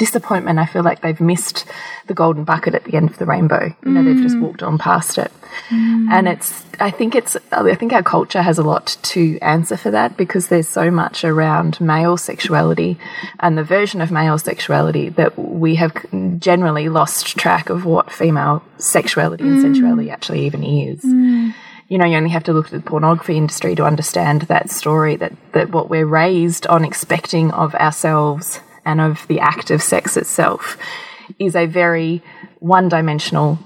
disappointment. 0.00 0.58
I 0.58 0.64
feel 0.64 0.82
like 0.82 1.02
they've 1.02 1.20
missed 1.20 1.66
the 2.06 2.14
golden 2.14 2.42
bucket 2.42 2.74
at 2.74 2.84
the 2.84 2.94
end 2.94 3.10
of 3.10 3.18
the 3.18 3.26
rainbow. 3.26 3.72
You 3.84 3.90
know, 3.90 4.00
mm. 4.00 4.06
they've 4.06 4.22
just 4.22 4.34
mm. 4.34 4.40
walked 4.40 4.62
on 4.62 4.78
past 4.78 5.18
it. 5.18 5.30
Mm. 5.68 6.08
And 6.10 6.26
it's, 6.26 6.64
I 6.80 6.90
think 6.90 7.14
it's, 7.14 7.36
I 7.52 7.74
think 7.74 7.92
our 7.92 8.02
culture 8.02 8.40
has 8.40 8.58
a 8.58 8.62
lot 8.62 8.96
to 9.02 9.38
answer 9.40 9.76
for 9.76 9.90
that 9.90 10.16
because 10.16 10.48
there's 10.48 10.66
so 10.66 10.90
much 10.90 11.22
around 11.22 11.78
male 11.82 12.16
sexuality 12.16 12.98
and 13.40 13.58
the 13.58 13.62
version 13.62 14.00
of 14.00 14.10
male 14.10 14.38
sexuality 14.38 15.10
that 15.10 15.38
we 15.38 15.74
have 15.74 15.94
generally 16.40 16.88
lost 16.88 17.36
track 17.36 17.68
of 17.68 17.84
what 17.84 18.10
female 18.10 18.62
sexuality 18.78 19.44
mm. 19.44 19.52
and 19.52 19.60
sensuality 19.60 20.10
actually 20.10 20.46
even 20.46 20.64
is 20.64 21.04
mm. 21.04 21.52
you 21.88 21.98
know, 21.98 22.06
you 22.06 22.16
only 22.16 22.30
have 22.30 22.44
to 22.44 22.54
look 22.54 22.66
at 22.66 22.72
the 22.72 22.80
pornography 22.80 23.36
industry 23.36 23.74
to 23.74 23.84
understand 23.84 24.42
that 24.42 24.70
story 24.70 25.16
that, 25.16 25.34
that 25.52 25.70
what 25.70 25.90
we're 25.90 26.06
raised 26.06 26.66
on 26.68 26.86
expecting 26.86 27.50
of 27.50 27.74
ourselves 27.74 28.60
and 28.90 29.00
of 29.00 29.26
the 29.28 29.40
act 29.40 29.70
of 29.70 29.80
sex 29.80 30.16
itself 30.16 30.76
is 31.38 31.54
a 31.54 31.66
very 31.66 32.22
one 32.58 32.88
dimensional 32.88 33.58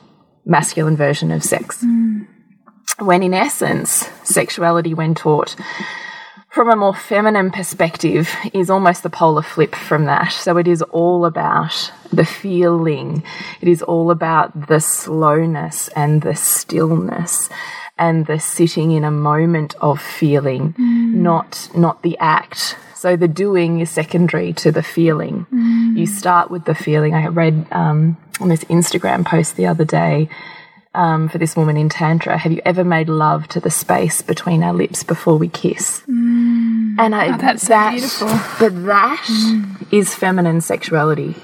masculine 0.44 0.96
version 0.96 1.30
of 1.30 1.42
sex. 1.42 1.82
Mm. 1.82 2.26
When 2.98 3.22
in 3.22 3.34
essence, 3.34 4.08
sexuality, 4.22 4.92
when 4.92 5.14
taught 5.14 5.56
from 6.50 6.70
a 6.70 6.76
more 6.76 6.94
feminine 6.94 7.50
perspective, 7.50 8.28
is 8.52 8.70
almost 8.70 9.02
the 9.02 9.10
polar 9.10 9.42
flip 9.42 9.74
from 9.74 10.04
that. 10.04 10.30
So 10.30 10.56
it 10.58 10.68
is 10.68 10.82
all 10.82 11.24
about 11.24 11.90
the 12.12 12.24
feeling, 12.24 13.24
it 13.60 13.68
is 13.68 13.82
all 13.82 14.10
about 14.10 14.68
the 14.68 14.80
slowness 14.80 15.88
and 15.96 16.22
the 16.22 16.36
stillness 16.36 17.48
and 17.96 18.26
the 18.26 18.38
sitting 18.38 18.92
in 18.92 19.04
a 19.04 19.10
moment 19.10 19.74
of 19.80 20.00
feeling, 20.00 20.74
mm. 20.74 21.14
not 21.14 21.70
not 21.74 22.02
the 22.02 22.18
act 22.18 22.76
so 23.04 23.16
the 23.16 23.28
doing 23.28 23.80
is 23.80 23.90
secondary 23.90 24.54
to 24.54 24.72
the 24.72 24.82
feeling. 24.82 25.46
Mm. 25.52 25.98
You 25.98 26.06
start 26.06 26.50
with 26.50 26.64
the 26.64 26.74
feeling. 26.74 27.12
I 27.12 27.26
read 27.26 27.66
um, 27.70 28.16
on 28.40 28.48
this 28.48 28.64
Instagram 28.64 29.26
post 29.26 29.56
the 29.56 29.66
other 29.66 29.84
day 29.84 30.30
um, 30.94 31.28
for 31.28 31.36
this 31.36 31.54
woman 31.54 31.76
in 31.76 31.90
Tantra 31.90 32.38
Have 32.38 32.52
you 32.52 32.62
ever 32.64 32.82
made 32.82 33.10
love 33.10 33.46
to 33.48 33.60
the 33.60 33.68
space 33.68 34.22
between 34.22 34.62
our 34.62 34.72
lips 34.72 35.02
before 35.02 35.36
we 35.36 35.50
kiss? 35.50 36.00
Mm. 36.08 36.96
And 36.98 37.14
I, 37.14 37.34
oh, 37.34 37.36
that's 37.36 37.68
that, 37.68 38.00
so 38.00 38.24
beautiful. 38.24 38.28
But 38.58 38.86
that 38.86 39.22
mm. 39.28 39.92
is 39.92 40.14
feminine 40.14 40.62
sexuality. 40.62 41.34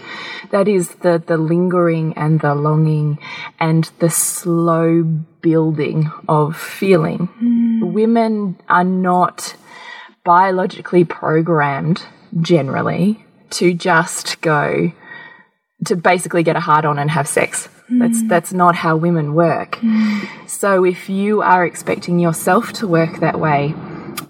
That 0.52 0.66
is 0.66 0.88
the, 1.02 1.22
the 1.26 1.36
lingering 1.36 2.14
and 2.16 2.40
the 2.40 2.54
longing 2.54 3.18
and 3.58 3.84
the 3.98 4.08
slow 4.08 5.02
building 5.42 6.10
of 6.26 6.56
feeling, 6.56 7.28
mm. 7.42 7.92
Women 7.92 8.56
are 8.66 8.84
not 8.84 9.56
biologically 10.24 11.04
programmed 11.04 12.02
generally 12.40 13.24
to 13.50 13.74
just 13.74 14.40
go 14.40 14.92
to 15.86 15.96
basically 15.96 16.42
get 16.42 16.56
a 16.56 16.60
hard 16.60 16.84
on 16.84 16.98
and 16.98 17.10
have 17.10 17.26
sex. 17.26 17.68
That's 17.88 18.20
hmm. 18.20 18.28
that's 18.28 18.52
not 18.52 18.76
how 18.76 18.96
women 18.96 19.34
work. 19.34 19.76
Hmm. 19.76 20.20
So 20.46 20.84
if 20.84 21.08
you 21.08 21.42
are 21.42 21.64
expecting 21.64 22.20
yourself 22.20 22.72
to 22.74 22.86
work 22.86 23.20
that 23.20 23.40
way, 23.40 23.74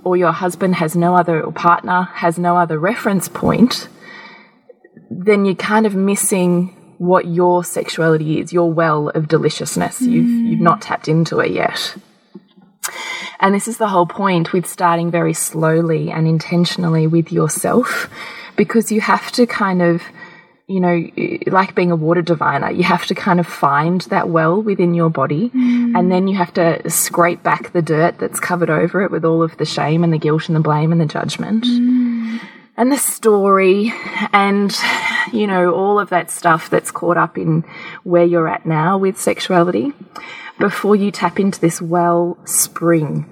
or 0.04 0.16
your 0.16 0.32
husband 0.32 0.76
has 0.76 0.96
no 0.96 1.14
other 1.14 1.42
or 1.42 1.52
partner 1.52 2.04
has 2.14 2.38
no 2.38 2.56
other 2.56 2.78
reference 2.78 3.28
point, 3.28 3.88
then 5.10 5.44
you're 5.44 5.54
kind 5.54 5.86
of 5.86 5.94
missing 5.94 6.76
what 6.98 7.26
your 7.26 7.64
sexuality 7.64 8.40
is, 8.40 8.52
your 8.52 8.72
well 8.72 9.08
of 9.10 9.28
deliciousness. 9.28 10.00
You've 10.00 10.26
you've 10.26 10.58
hmm. 10.58 10.64
not 10.64 10.80
tapped 10.80 11.08
into 11.08 11.40
it 11.40 11.50
yet. 11.50 11.96
And 13.40 13.54
this 13.54 13.66
is 13.66 13.78
the 13.78 13.88
whole 13.88 14.06
point 14.06 14.52
with 14.52 14.66
starting 14.66 15.10
very 15.10 15.32
slowly 15.32 16.10
and 16.10 16.28
intentionally 16.28 17.06
with 17.06 17.32
yourself, 17.32 18.10
because 18.56 18.92
you 18.92 19.00
have 19.00 19.32
to 19.32 19.46
kind 19.46 19.80
of, 19.80 20.02
you 20.66 20.78
know, 20.78 21.04
like 21.46 21.74
being 21.74 21.90
a 21.90 21.96
water 21.96 22.20
diviner, 22.20 22.70
you 22.70 22.84
have 22.84 23.06
to 23.06 23.14
kind 23.14 23.40
of 23.40 23.46
find 23.46 24.02
that 24.02 24.28
well 24.28 24.60
within 24.60 24.92
your 24.92 25.08
body, 25.08 25.48
mm. 25.48 25.98
and 25.98 26.12
then 26.12 26.28
you 26.28 26.36
have 26.36 26.52
to 26.54 26.88
scrape 26.88 27.42
back 27.42 27.72
the 27.72 27.82
dirt 27.82 28.18
that's 28.18 28.38
covered 28.38 28.70
over 28.70 29.02
it 29.02 29.10
with 29.10 29.24
all 29.24 29.42
of 29.42 29.56
the 29.56 29.64
shame 29.64 30.04
and 30.04 30.12
the 30.12 30.18
guilt 30.18 30.48
and 30.48 30.54
the 30.54 30.60
blame 30.60 30.92
and 30.92 31.00
the 31.00 31.06
judgment. 31.06 31.64
Mm. 31.64 32.40
And 32.76 32.92
the 32.92 32.98
story, 32.98 33.92
and 34.32 34.74
you 35.32 35.46
know, 35.46 35.74
all 35.74 35.98
of 35.98 36.10
that 36.10 36.30
stuff 36.30 36.70
that's 36.70 36.90
caught 36.90 37.16
up 37.16 37.36
in 37.36 37.64
where 38.04 38.24
you're 38.24 38.48
at 38.48 38.64
now 38.64 38.96
with 38.96 39.18
sexuality 39.18 39.92
before 40.60 40.94
you 40.94 41.10
tap 41.10 41.40
into 41.40 41.60
this 41.60 41.82
well 41.82 42.38
spring 42.44 43.26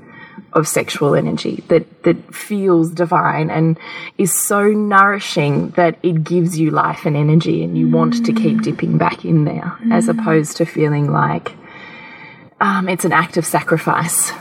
of 0.55 0.67
sexual 0.67 1.15
energy 1.15 1.63
that, 1.69 2.03
that 2.05 2.35
feels 2.35 2.91
divine 2.91 3.51
and 3.51 3.79
is 4.17 4.37
so 4.37 4.69
nourishing 4.69 5.71
that 5.71 5.99
it 6.03 6.25
gives 6.25 6.59
you 6.59 6.71
life 6.71 7.05
and 7.05 7.17
energy 7.17 7.63
and 7.63 7.77
you 7.77 7.89
want 7.89 8.25
to 8.25 8.33
keep 8.33 8.57
mm. 8.57 8.63
dipping 8.63 8.97
back 8.97 9.25
in 9.25 9.45
there 9.45 9.77
as 9.93 10.07
mm. 10.07 10.19
opposed 10.19 10.57
to 10.57 10.65
feeling 10.65 11.13
like 11.13 11.53
um, 12.61 12.89
it's 12.89 13.05
an 13.05 13.13
act 13.13 13.37
of 13.37 13.45
sacrifice. 13.45 14.33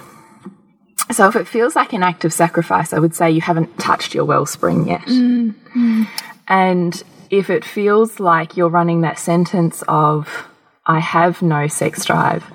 So 1.12 1.28
if 1.28 1.36
it 1.36 1.48
feels 1.48 1.76
like 1.76 1.94
an 1.94 2.04
act 2.04 2.26
of 2.26 2.34
sacrifice, 2.34 2.94
I 2.94 3.00
would 3.00 3.14
say 3.14 3.30
you 3.32 3.42
haven't 3.42 3.78
touched 3.78 4.16
your 4.16 4.26
wellspring 4.26 4.88
yet. 4.88 5.02
Mm. 5.02 6.08
And 6.48 7.04
if 7.30 7.50
it 7.50 7.64
feels 7.64 8.20
like 8.20 8.58
you're 8.58 8.70
running 8.70 9.02
that 9.02 9.20
sentence 9.20 9.84
of, 9.88 10.48
I 10.86 11.00
have 11.00 11.42
no 11.42 11.68
sex 11.68 12.06
drive 12.06 12.46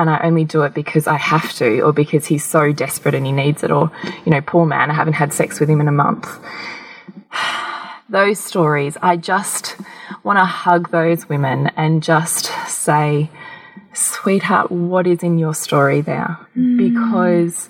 and 0.00 0.08
I 0.08 0.20
only 0.20 0.46
do 0.46 0.62
it 0.62 0.72
because 0.72 1.06
I 1.06 1.18
have 1.18 1.52
to 1.54 1.82
or 1.82 1.92
because 1.92 2.24
he's 2.24 2.42
so 2.42 2.72
desperate 2.72 3.14
and 3.14 3.26
he 3.26 3.32
needs 3.32 3.62
it, 3.62 3.70
or, 3.70 3.92
you 4.24 4.32
know, 4.32 4.40
poor 4.40 4.64
man, 4.64 4.90
I 4.90 4.94
haven't 4.94 5.12
had 5.12 5.34
sex 5.34 5.60
with 5.60 5.68
him 5.68 5.80
in 5.80 5.88
a 5.88 5.92
month. 5.92 6.26
Those 8.08 8.40
stories, 8.40 8.96
I 9.02 9.18
just 9.18 9.76
want 10.24 10.38
to 10.38 10.44
hug 10.44 10.90
those 10.90 11.28
women 11.28 11.70
and 11.76 12.02
just 12.02 12.46
say, 12.66 13.30
sweetheart, 13.92 14.72
what 14.72 15.06
is 15.06 15.22
in 15.22 15.38
your 15.38 15.54
story 15.54 16.00
there? 16.00 16.38
Mm. 16.56 16.78
Because 16.78 17.68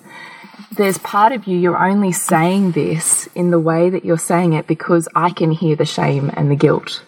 there's 0.71 0.97
part 0.99 1.31
of 1.33 1.45
you, 1.45 1.59
you're 1.59 1.77
only 1.77 2.11
saying 2.11 2.71
this 2.71 3.27
in 3.35 3.51
the 3.51 3.59
way 3.59 3.89
that 3.89 4.03
you're 4.05 4.17
saying 4.17 4.53
it 4.53 4.65
because 4.65 5.07
I 5.13 5.29
can 5.29 5.51
hear 5.51 5.75
the 5.75 5.85
shame 5.85 6.31
and 6.33 6.49
the 6.49 6.55
guilt. 6.55 7.03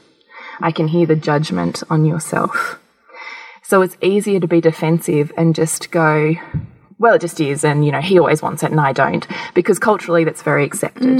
I 0.60 0.72
can 0.72 0.88
hear 0.88 1.08
the 1.08 1.15
judgment 1.15 1.82
on 1.89 2.06
yourself. 2.06 2.77
So 3.63 3.82
it's 3.82 3.98
easier 4.01 4.39
to 4.39 4.48
be 4.48 4.62
defensive 4.62 5.32
and 5.38 5.55
just 5.55 5.89
go, 5.91 6.36
well, 7.00 7.15
it 7.15 7.22
just 7.22 7.39
is. 7.39 7.63
And, 7.63 7.86
you 7.86 7.91
know, 7.91 8.01
he 8.01 8.20
always 8.20 8.41
wants 8.41 8.63
it 8.63 8.72
and 8.72 8.79
I 8.79 8.93
don't, 8.93 9.25
because 9.53 9.79
culturally 9.79 10.24
that's 10.24 10.41
very 10.41 10.63
accepted. 10.63 11.20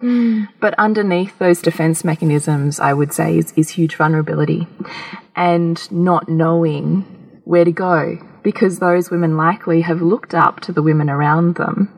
Mm. 0.00 0.48
But 0.60 0.74
underneath 0.78 1.38
those 1.38 1.60
defense 1.60 2.04
mechanisms, 2.04 2.78
I 2.78 2.92
would 2.92 3.12
say, 3.12 3.38
is, 3.38 3.52
is 3.56 3.70
huge 3.70 3.96
vulnerability 3.96 4.66
and 5.34 5.90
not 5.90 6.28
knowing 6.28 7.02
where 7.44 7.64
to 7.64 7.72
go 7.72 8.18
because 8.42 8.78
those 8.78 9.10
women 9.10 9.36
likely 9.36 9.80
have 9.80 10.00
looked 10.00 10.34
up 10.34 10.60
to 10.60 10.72
the 10.72 10.82
women 10.82 11.10
around 11.10 11.56
them 11.56 11.92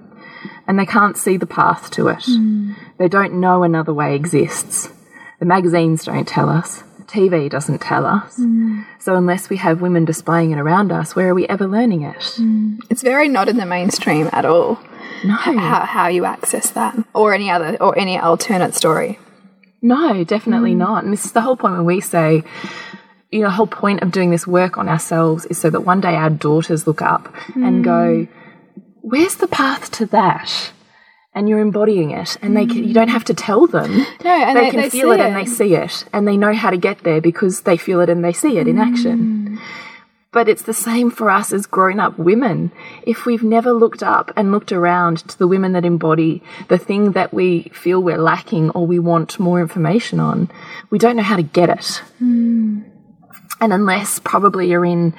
and 0.66 0.78
they 0.78 0.86
can't 0.86 1.18
see 1.18 1.36
the 1.36 1.46
path 1.46 1.90
to 1.90 2.08
it. 2.08 2.20
Mm. 2.20 2.74
They 2.98 3.08
don't 3.08 3.40
know 3.40 3.62
another 3.62 3.92
way 3.92 4.14
exists. 4.14 4.90
The 5.38 5.46
magazines 5.46 6.04
don't 6.04 6.28
tell 6.28 6.48
us. 6.48 6.82
TV 7.10 7.50
doesn't 7.50 7.80
tell 7.80 8.06
us. 8.06 8.38
Mm. 8.38 8.86
So 8.98 9.14
unless 9.16 9.50
we 9.50 9.56
have 9.56 9.80
women 9.80 10.04
displaying 10.04 10.52
it 10.52 10.58
around 10.58 10.92
us, 10.92 11.16
where 11.16 11.28
are 11.28 11.34
we 11.34 11.46
ever 11.48 11.66
learning 11.66 12.02
it? 12.02 12.16
Mm. 12.16 12.78
It's 12.88 13.02
very 13.02 13.28
not 13.28 13.48
in 13.48 13.56
the 13.56 13.66
mainstream 13.66 14.28
at 14.32 14.44
all. 14.44 14.78
No. 15.24 15.34
How, 15.34 15.84
how 15.84 16.08
you 16.08 16.24
access 16.24 16.70
that, 16.70 16.96
or 17.14 17.34
any 17.34 17.50
other, 17.50 17.76
or 17.80 17.98
any 17.98 18.18
alternate 18.18 18.74
story. 18.74 19.18
No, 19.82 20.24
definitely 20.24 20.72
mm. 20.72 20.78
not. 20.78 21.04
And 21.04 21.12
this 21.12 21.24
is 21.24 21.32
the 21.32 21.40
whole 21.40 21.56
point 21.56 21.74
when 21.74 21.84
we 21.84 22.00
say, 22.00 22.44
you 23.30 23.40
know, 23.40 23.46
the 23.46 23.54
whole 23.54 23.66
point 23.66 24.02
of 24.02 24.10
doing 24.10 24.30
this 24.30 24.46
work 24.46 24.78
on 24.78 24.88
ourselves 24.88 25.44
is 25.46 25.58
so 25.58 25.70
that 25.70 25.82
one 25.82 26.00
day 26.00 26.14
our 26.14 26.30
daughters 26.30 26.86
look 26.86 27.02
up 27.02 27.32
and 27.54 27.84
go, 27.84 28.26
"Where's 29.02 29.36
the 29.36 29.46
path 29.46 29.90
to 29.92 30.06
that?" 30.06 30.72
And 31.32 31.48
you're 31.48 31.60
embodying 31.60 32.10
it, 32.10 32.36
and 32.42 32.56
they 32.56 32.66
can, 32.66 32.82
you 32.82 32.92
don't 32.92 33.08
have 33.08 33.24
to 33.24 33.34
tell 33.34 33.68
them. 33.68 34.04
No, 34.24 34.30
and 34.30 34.58
they, 34.58 34.64
they- 34.64 34.70
can 34.70 34.80
they 34.80 34.90
feel 34.90 35.10
see 35.10 35.14
it, 35.14 35.20
and 35.20 35.36
they 35.36 35.46
see 35.46 35.74
it, 35.76 36.04
and 36.12 36.26
they 36.26 36.36
know 36.36 36.52
how 36.52 36.70
to 36.70 36.76
get 36.76 37.04
there 37.04 37.20
because 37.20 37.60
they 37.60 37.76
feel 37.76 38.00
it 38.00 38.08
and 38.08 38.24
they 38.24 38.32
see 38.32 38.58
it 38.58 38.66
in 38.66 38.76
mm. 38.76 38.86
action. 38.86 39.60
But 40.32 40.48
it's 40.48 40.62
the 40.62 40.74
same 40.74 41.10
for 41.10 41.28
us 41.28 41.52
as 41.52 41.66
grown 41.66 41.98
up 41.98 42.16
women. 42.16 42.70
If 43.02 43.26
we've 43.26 43.42
never 43.42 43.72
looked 43.72 44.02
up 44.02 44.32
and 44.36 44.52
looked 44.52 44.70
around 44.70 45.18
to 45.28 45.38
the 45.38 45.48
women 45.48 45.72
that 45.72 45.84
embody 45.84 46.42
the 46.68 46.78
thing 46.78 47.12
that 47.12 47.34
we 47.34 47.64
feel 47.72 48.00
we're 48.00 48.16
lacking 48.16 48.70
or 48.70 48.86
we 48.86 49.00
want 49.00 49.40
more 49.40 49.60
information 49.60 50.20
on, 50.20 50.48
we 50.88 50.98
don't 50.98 51.16
know 51.16 51.24
how 51.24 51.36
to 51.36 51.42
get 51.42 51.68
it. 51.68 52.02
Mm. 52.22 52.89
And 53.60 53.72
unless 53.72 54.18
probably 54.18 54.70
you're 54.70 54.86
in 54.86 55.12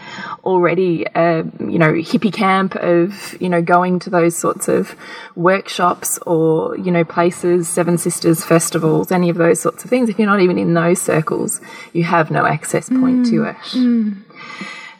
already 0.44 1.06
a 1.16 1.44
you 1.60 1.78
know 1.78 1.94
hippie 1.94 2.34
camp 2.34 2.76
of 2.76 3.40
you 3.40 3.50
know 3.50 3.62
going 3.62 4.00
to 4.00 4.10
those 4.10 4.36
sorts 4.36 4.68
of 4.68 4.96
workshops 5.36 6.18
or 6.26 6.78
you 6.78 6.92
know 6.92 7.04
places, 7.04 7.68
Seven 7.68 7.98
Sisters 7.98 8.44
festivals, 8.44 9.12
any 9.12 9.30
of 9.30 9.38
those 9.38 9.62
sorts 9.62 9.84
of 9.84 9.90
things. 9.90 10.10
If 10.10 10.18
you're 10.18 10.28
not 10.28 10.42
even 10.42 10.58
in 10.58 10.74
those 10.74 11.02
circles, 11.02 11.62
you 11.94 12.04
have 12.04 12.32
no 12.32 12.46
access 12.46 12.90
point 12.90 13.28
to 13.28 13.44
it. 13.44 13.56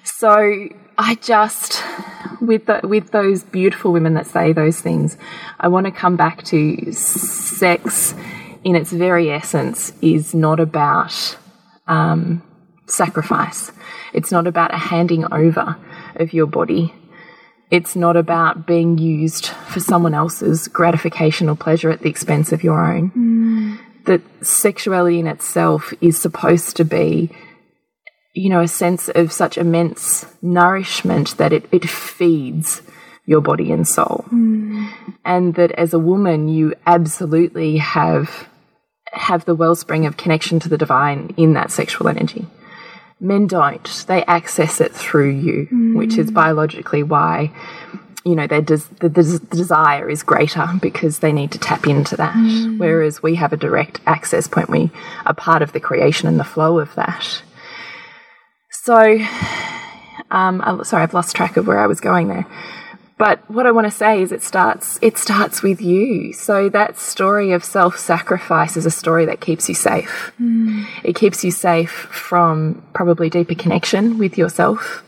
So 0.04 0.70
I 0.98 1.16
just 1.16 1.84
with 2.42 2.66
the, 2.66 2.82
with 2.84 3.12
those 3.12 3.44
beautiful 3.44 3.92
women 3.92 4.14
that 4.16 4.28
say 4.28 4.54
those 4.54 4.80
things, 4.80 5.18
I 5.60 5.68
want 5.68 5.86
to 5.86 5.92
come 5.92 6.16
back 6.16 6.44
to 6.46 6.92
sex 6.92 8.14
in 8.64 8.76
its 8.76 8.92
very 8.92 9.32
essence 9.32 9.94
is 10.02 10.34
not 10.34 10.60
about 10.60 11.38
um, 11.88 12.44
sacrifice. 12.92 13.72
It's 14.14 14.32
not 14.32 14.48
about 14.48 14.74
a 14.74 14.78
handing 14.78 15.32
over 15.32 15.78
of 16.16 16.34
your 16.34 16.48
body. 16.48 16.94
It's 17.70 17.96
not 17.96 18.18
about 18.18 18.68
being 18.68 18.98
used 18.98 19.48
for 19.48 19.80
someone 19.80 20.14
else's 20.14 20.68
gratification 20.68 21.50
or 21.50 21.56
pleasure 21.56 21.90
at 21.90 22.02
the 22.02 22.10
expense 22.10 22.52
of 22.52 22.64
your 22.64 22.84
own. 22.84 23.12
Mm. 23.12 24.06
That 24.06 24.22
sexuality 24.46 25.20
in 25.20 25.28
itself 25.28 25.94
is 26.02 26.20
supposed 26.20 26.76
to 26.78 26.84
be 26.84 27.32
you 28.34 28.50
know, 28.50 28.62
a 28.62 28.68
sense 28.68 29.10
of 29.10 29.32
such 29.32 29.58
immense 29.58 30.26
nourishment 30.42 31.38
that 31.38 31.52
it, 31.52 31.68
it 31.72 31.90
feeds 31.90 32.82
your 33.26 33.42
body 33.42 33.72
and 33.72 33.88
soul. 33.88 34.26
Mm. 34.32 34.90
And 35.26 35.56
that 35.56 35.72
as 35.72 35.94
a 35.94 36.00
woman, 36.00 36.48
you 36.48 36.74
absolutely 36.86 37.78
have 37.78 38.48
have 39.14 39.44
the 39.44 39.56
wellspring 39.56 40.06
of 40.06 40.16
connection 40.16 40.58
to 40.62 40.70
the 40.70 40.78
divine 40.78 41.34
in 41.36 41.54
that 41.54 41.70
sexual 41.70 42.08
energy. 42.08 42.48
Men 43.24 43.46
don't. 43.46 44.06
They 44.08 44.24
access 44.26 44.82
it 44.82 44.92
through 44.94 45.30
you, 45.30 45.68
which 45.96 46.18
is 46.18 46.32
biologically 46.32 47.04
why, 47.04 47.52
you 48.26 48.36
know, 48.36 48.48
their 48.48 48.62
des 48.62 48.82
the 49.00 49.10
des 49.10 49.38
desire 49.52 50.10
is 50.10 50.24
greater 50.24 50.68
because 50.82 51.20
they 51.20 51.32
need 51.32 51.52
to 51.52 51.60
tap 51.60 51.86
into 51.86 52.18
that. 52.18 52.34
Whereas 52.80 53.22
we 53.22 53.36
have 53.36 53.54
a 53.54 53.58
direct 53.58 54.02
access 54.08 54.48
point. 54.48 54.70
We 54.70 54.90
are 55.28 55.36
part 55.36 55.62
of 55.62 55.72
the 55.72 55.80
creation 55.80 56.28
and 56.28 56.40
the 56.40 56.44
flow 56.44 56.80
of 56.80 56.96
that. 56.96 57.44
So, 58.72 59.20
um, 60.32 60.62
I, 60.66 60.82
sorry, 60.84 61.04
I've 61.04 61.14
lost 61.14 61.36
track 61.36 61.58
of 61.58 61.68
where 61.68 61.80
I 61.80 61.86
was 61.86 62.00
going 62.00 62.28
there. 62.28 62.48
But 63.22 63.48
what 63.52 63.68
I 63.68 63.72
want 63.72 63.86
to 63.86 63.92
say 63.92 64.24
is, 64.24 64.32
it 64.32 64.42
starts. 64.42 64.98
It 65.00 65.16
starts 65.16 65.62
with 65.62 65.80
you. 65.80 66.34
So 66.34 66.70
that 66.70 66.98
story 66.98 67.52
of 67.52 67.64
self-sacrifice 67.64 68.76
is 68.78 68.88
a 68.88 68.90
story 68.90 69.26
that 69.26 69.40
keeps 69.40 69.70
you 69.70 69.76
safe. 69.76 70.32
Hmm. 70.40 70.86
It 71.04 71.16
keeps 71.16 71.44
you 71.44 71.52
safe 71.52 71.92
from 71.92 72.82
probably 72.94 73.30
deeper 73.30 73.54
connection 73.54 74.18
with 74.18 74.40
yourself. 74.40 75.04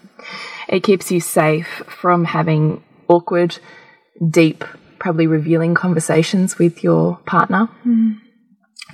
It 0.70 0.84
keeps 0.84 1.10
you 1.10 1.22
safe 1.22 1.82
from 1.88 2.25
having 2.25 2.84
awkward, 3.08 3.58
deep, 4.29 4.63
probably 5.00 5.25
revealing 5.25 5.74
conversations 5.74 6.60
with 6.60 6.84
your 6.84 7.17
partner. 7.25 7.65
Hmm. 7.82 8.12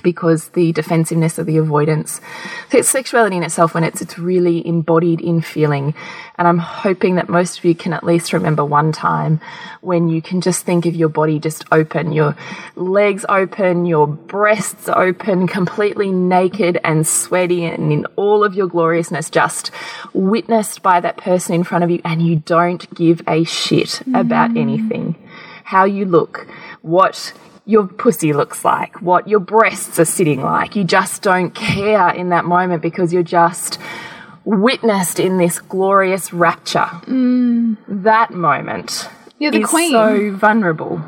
Because 0.02 0.50
the 0.50 0.72
defensiveness 0.72 1.40
or 1.40 1.44
the 1.44 1.58
avoidance. 1.58 2.22
So 2.70 2.78
it's 2.78 2.90
sexuality 2.90 3.38
in 3.38 3.44
itself 3.44 3.74
when 3.74 3.84
it's 3.84 4.02
it's 4.02 4.18
really 4.18 4.66
embodied 4.66 5.22
in 5.22 5.42
feeling. 5.42 5.94
And 6.38 6.48
I'm 6.48 6.58
hoping 6.58 7.16
that 7.16 7.30
most 7.30 7.60
of 7.60 7.66
you 7.66 7.76
can 7.76 7.94
at 7.94 8.04
least 8.04 8.34
remember 8.34 8.64
one 8.64 8.92
time 8.92 9.42
when 9.82 10.10
you 10.10 10.22
can 10.22 10.42
just 10.42 10.66
think 10.66 10.86
of 10.86 10.96
your 10.96 11.10
body 11.10 11.40
just 11.40 11.66
open, 11.72 12.12
your 12.12 12.36
legs 12.76 13.26
open, 13.28 13.86
your 13.86 14.08
breasts 14.08 14.90
open, 14.90 15.48
completely 15.48 16.12
naked 16.12 16.80
and 16.84 17.06
sweaty 17.06 17.66
and 17.66 17.92
in 17.92 18.06
all 18.16 18.44
of 18.44 18.56
your 18.56 18.68
gloriousness, 18.68 19.30
just 19.30 19.72
witnessed 20.14 20.82
by 20.82 21.00
that 21.00 21.18
person 21.18 21.56
in 21.56 21.64
front 21.64 21.84
of 21.84 21.90
you, 21.90 22.02
and 22.06 22.26
you 22.26 22.38
don't 22.38 22.94
give 22.94 23.22
a 23.28 23.44
shit 23.44 24.02
about 24.14 24.52
mm. 24.52 24.60
anything. 24.60 25.16
How 25.64 25.86
you 25.86 26.06
look, 26.06 26.48
what 26.82 27.34
your 27.70 27.86
pussy 27.86 28.34
looks 28.34 28.66
like, 28.66 29.00
what 29.00 29.28
your 29.28 29.40
breasts 29.40 30.00
are 30.00 30.06
sitting 30.06 30.42
like. 30.42 30.76
You 30.76 30.84
just 30.84 31.22
don't 31.22 31.54
care 31.54 32.10
in 32.10 32.30
that 32.30 32.44
moment 32.44 32.82
because 32.82 33.14
you're 33.14 33.22
just 33.22 33.78
witnessed 34.44 35.20
in 35.20 35.38
this 35.38 35.60
glorious 35.60 36.34
rapture. 36.34 36.90
Mm. 37.06 37.78
That 37.88 38.32
moment 38.32 39.08
You're 39.38 39.52
the 39.52 39.62
is 39.62 39.70
queen. 39.70 39.92
so 39.92 40.32
vulnerable. 40.36 41.00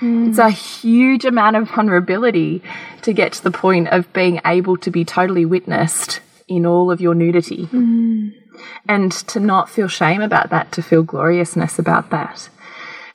Mm. 0.00 0.28
It's 0.28 0.38
a 0.38 0.50
huge 0.50 1.24
amount 1.24 1.56
of 1.56 1.68
vulnerability 1.68 2.62
to 3.02 3.12
get 3.12 3.32
to 3.32 3.42
the 3.42 3.50
point 3.50 3.88
of 3.88 4.12
being 4.12 4.40
able 4.46 4.76
to 4.76 4.90
be 4.92 5.04
totally 5.04 5.44
witnessed 5.44 6.20
in 6.46 6.64
all 6.64 6.92
of 6.92 7.00
your 7.00 7.16
nudity. 7.16 7.66
Mm. 7.66 8.34
And 8.88 9.10
to 9.10 9.40
not 9.40 9.68
feel 9.68 9.88
shame 9.88 10.22
about 10.22 10.50
that, 10.50 10.70
to 10.72 10.82
feel 10.82 11.02
gloriousness 11.02 11.80
about 11.80 12.10
that. 12.10 12.48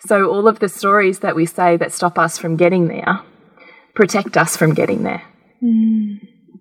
So, 0.06 0.30
all 0.30 0.48
of 0.48 0.60
the 0.60 0.70
stories 0.70 1.20
that 1.20 1.36
we 1.36 1.46
say 1.46 1.78
that 1.78 1.92
stop 1.92 2.18
us 2.20 2.38
from 2.38 2.56
getting 2.56 2.88
there 2.88 3.22
protect 3.98 4.38
us 4.38 4.56
from 4.56 4.76
getting 4.76 5.04
there. 5.04 5.24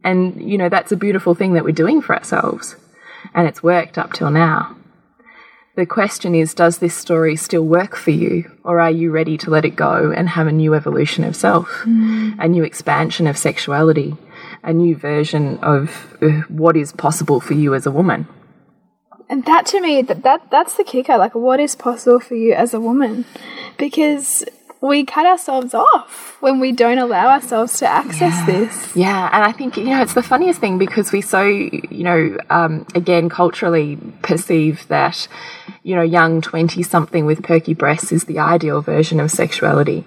And, 0.03 0.41
you 0.41 0.57
know, 0.57 0.71
that's 0.71 0.91
a 0.91 0.97
beautiful 0.97 1.35
thing 1.35 1.53
that 1.53 1.65
we're 1.65 1.73
doing 1.73 2.01
for 2.01 2.17
ourselves. 2.17 2.77
And 3.35 3.47
it's 3.47 3.63
worked 3.63 3.99
up 3.99 4.15
till 4.15 4.31
now. 4.31 4.75
The 5.77 5.85
question 5.85 6.35
is 6.35 6.55
Does 6.55 6.79
this 6.79 6.95
story 6.95 7.37
still 7.37 7.65
work 7.65 7.95
for 7.95 8.11
you? 8.11 8.51
Or 8.65 8.81
are 8.81 8.91
you 8.91 9.11
ready 9.11 9.37
to 9.39 9.51
let 9.51 9.67
it 9.67 9.77
go 9.77 10.11
and 10.11 10.31
have 10.31 10.47
a 10.47 10.53
new 10.53 10.73
evolution 10.75 11.25
of 11.25 11.37
self, 11.37 11.83
a 11.85 12.49
new 12.49 12.65
expansion 12.65 13.27
of 13.27 13.37
sexuality, 13.37 14.17
a 14.63 14.73
new 14.73 14.97
version 14.97 15.59
of 15.59 16.17
uh, 16.23 16.29
what 16.49 16.77
is 16.77 16.93
possible 16.93 17.41
for 17.41 17.53
you 17.53 17.75
as 17.75 17.85
a 17.85 17.91
woman? 17.91 18.27
And 19.29 19.45
that 19.47 19.67
to 19.67 19.81
me, 19.81 20.03
that, 20.03 20.23
that 20.23 20.51
that's 20.51 20.77
the 20.77 20.85
kicker. 20.85 21.17
Like, 21.17 21.35
what 21.35 21.59
is 21.61 21.75
possible 21.75 22.21
for 22.21 22.35
you 22.35 22.53
as 22.53 22.75
a 22.75 22.81
woman? 22.81 23.25
Because 23.77 24.45
we 24.81 25.05
cut 25.05 25.27
ourselves 25.27 25.75
off 25.75 26.37
when 26.41 26.61
we 26.61 26.71
don't 26.73 26.99
allow 26.99 27.29
ourselves 27.29 27.79
to 27.79 27.89
access 27.89 28.47
this. 28.47 28.95
Yeah, 28.95 29.29
and 29.33 29.43
I 29.43 29.53
think 29.53 29.77
you 29.77 29.85
know 29.85 30.01
it's 30.03 30.15
the 30.15 30.23
funniest 30.23 30.61
thing 30.61 30.79
because 30.79 31.13
we 31.13 31.21
so 31.21 31.43
you 31.43 32.05
know 32.05 32.37
um, 32.51 32.87
again 32.95 33.29
culturally 33.29 33.99
perceive 34.23 34.87
that 34.89 35.27
you 35.83 35.97
know 35.97 36.03
young 36.03 36.41
twenty 36.41 36.83
something 36.83 37.27
with 37.27 37.43
perky 37.43 37.75
breasts 37.75 38.13
is 38.13 38.25
the 38.25 38.39
ideal 38.39 38.81
version 38.81 39.19
of 39.19 39.31
sexuality, 39.31 40.05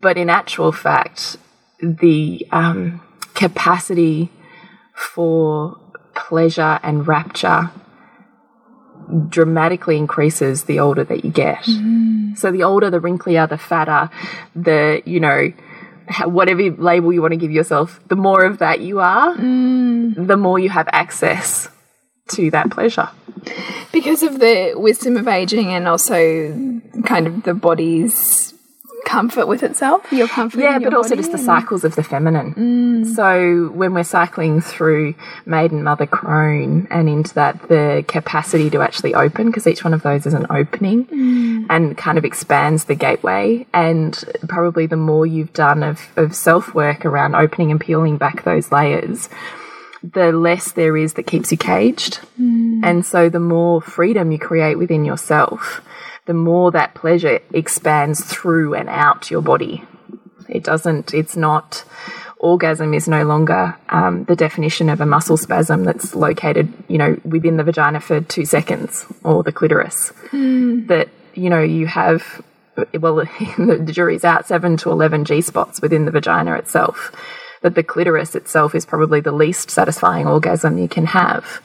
but 0.00 0.16
in 0.16 0.30
actual 0.30 0.72
fact, 0.72 1.36
the 1.80 2.46
um, 2.50 3.02
capacity 3.34 4.30
for 4.94 5.78
pleasure 6.14 6.78
and 6.82 7.06
rapture 7.06 7.70
dramatically 9.28 9.96
increases 9.96 10.64
the 10.64 10.80
older 10.80 11.04
that 11.04 11.24
you 11.24 11.30
get. 11.30 11.62
Mm-hmm. 11.62 12.34
So 12.34 12.50
the 12.50 12.62
older, 12.62 12.90
the 12.90 13.00
wrinklier, 13.00 13.48
the 13.48 13.58
fatter, 13.58 14.10
the 14.54 15.02
you 15.04 15.20
know 15.20 15.52
whatever 16.24 16.70
label 16.70 17.12
you 17.12 17.22
want 17.22 17.32
to 17.32 17.36
give 17.36 17.50
yourself, 17.50 18.00
the 18.08 18.16
more 18.16 18.44
of 18.44 18.58
that 18.58 18.80
you 18.80 19.00
are, 19.00 19.34
mm. 19.36 20.26
the 20.26 20.36
more 20.36 20.58
you 20.58 20.68
have 20.68 20.88
access 20.92 21.68
to 22.28 22.50
that 22.50 22.70
pleasure. 22.70 23.08
Because 23.92 24.22
of 24.22 24.38
the 24.38 24.74
wisdom 24.76 25.16
of 25.16 25.26
aging 25.28 25.72
and 25.72 25.88
also 25.88 26.52
kind 27.04 27.26
of 27.26 27.42
the 27.42 27.54
body's 27.54 28.51
comfort 29.04 29.46
with 29.46 29.62
itself. 29.62 30.10
Your 30.12 30.28
comfort. 30.28 30.60
Yeah, 30.60 30.76
in 30.76 30.82
your 30.82 30.90
but 30.90 30.96
also 30.96 31.16
just 31.16 31.32
the 31.32 31.38
cycles 31.38 31.84
of 31.84 31.94
the 31.94 32.02
feminine. 32.02 32.54
Mm. 32.54 33.14
So 33.14 33.70
when 33.74 33.94
we're 33.94 34.04
cycling 34.04 34.60
through 34.60 35.14
maiden, 35.46 35.82
mother, 35.82 36.06
crone, 36.06 36.86
and 36.90 37.08
into 37.08 37.34
that, 37.34 37.68
the 37.68 38.04
capacity 38.08 38.70
to 38.70 38.80
actually 38.80 39.14
open, 39.14 39.46
because 39.46 39.66
each 39.66 39.84
one 39.84 39.94
of 39.94 40.02
those 40.02 40.26
is 40.26 40.34
an 40.34 40.46
opening 40.50 41.06
mm. 41.06 41.66
and 41.70 41.96
kind 41.96 42.18
of 42.18 42.24
expands 42.24 42.84
the 42.84 42.94
gateway. 42.94 43.66
And 43.72 44.22
probably 44.48 44.86
the 44.86 44.96
more 44.96 45.26
you've 45.26 45.52
done 45.52 45.82
of, 45.82 46.00
of 46.16 46.34
self 46.34 46.74
work 46.74 47.04
around 47.04 47.34
opening 47.34 47.70
and 47.70 47.80
peeling 47.80 48.16
back 48.16 48.44
those 48.44 48.72
layers, 48.72 49.28
the 50.02 50.32
less 50.32 50.72
there 50.72 50.96
is 50.96 51.14
that 51.14 51.26
keeps 51.26 51.52
you 51.52 51.58
caged. 51.58 52.20
Mm. 52.40 52.80
And 52.82 53.06
so 53.06 53.28
the 53.28 53.40
more 53.40 53.80
freedom 53.80 54.32
you 54.32 54.38
create 54.38 54.76
within 54.76 55.04
yourself, 55.04 55.80
the 56.26 56.34
more 56.34 56.70
that 56.70 56.94
pleasure 56.94 57.40
expands 57.52 58.24
through 58.24 58.74
and 58.74 58.88
out 58.88 59.30
your 59.30 59.42
body. 59.42 59.82
It 60.48 60.64
doesn't, 60.64 61.14
it's 61.14 61.36
not, 61.36 61.84
orgasm 62.38 62.94
is 62.94 63.08
no 63.08 63.24
longer 63.24 63.76
um, 63.88 64.24
the 64.24 64.36
definition 64.36 64.88
of 64.88 65.00
a 65.00 65.06
muscle 65.06 65.36
spasm 65.36 65.84
that's 65.84 66.14
located, 66.14 66.72
you 66.88 66.98
know, 66.98 67.18
within 67.24 67.56
the 67.56 67.64
vagina 67.64 68.00
for 68.00 68.20
two 68.20 68.44
seconds 68.44 69.06
or 69.24 69.42
the 69.42 69.52
clitoris. 69.52 70.12
That, 70.88 71.08
you 71.34 71.50
know, 71.50 71.62
you 71.62 71.86
have, 71.86 72.42
well, 72.98 73.16
the 73.56 73.90
jury's 73.92 74.24
out, 74.24 74.46
seven 74.46 74.76
to 74.78 74.90
11 74.90 75.24
G 75.24 75.40
spots 75.40 75.80
within 75.80 76.04
the 76.04 76.10
vagina 76.10 76.54
itself. 76.54 77.12
That 77.62 77.74
the 77.74 77.84
clitoris 77.84 78.34
itself 78.34 78.74
is 78.74 78.84
probably 78.84 79.20
the 79.20 79.32
least 79.32 79.70
satisfying 79.70 80.26
orgasm 80.26 80.78
you 80.78 80.88
can 80.88 81.06
have 81.06 81.62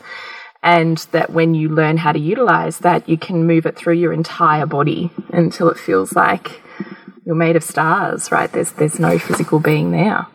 and 0.63 0.98
that 1.12 1.30
when 1.32 1.54
you 1.54 1.70
learn 1.70 1.98
how 1.98 2.12
to 2.12 2.20
utilize 2.20 2.80
that, 2.80 3.08
you 3.08 3.17
can 3.17 3.46
move 3.46 3.65
it 3.65 3.76
through 3.78 3.96
your 3.96 4.13
entire 4.13 4.65
body 4.65 5.12
until 5.30 5.70
it 5.70 5.78
feels 5.78 6.13
like 6.13 6.62
you're 7.26 7.36
made 7.36 7.56
of 7.56 7.63
stars, 7.63 8.32
right? 8.32 8.52
There's 8.52 8.72
there's 8.74 9.00
no 9.00 9.20
physical 9.20 9.60
being 9.60 9.91
there, 9.91 10.28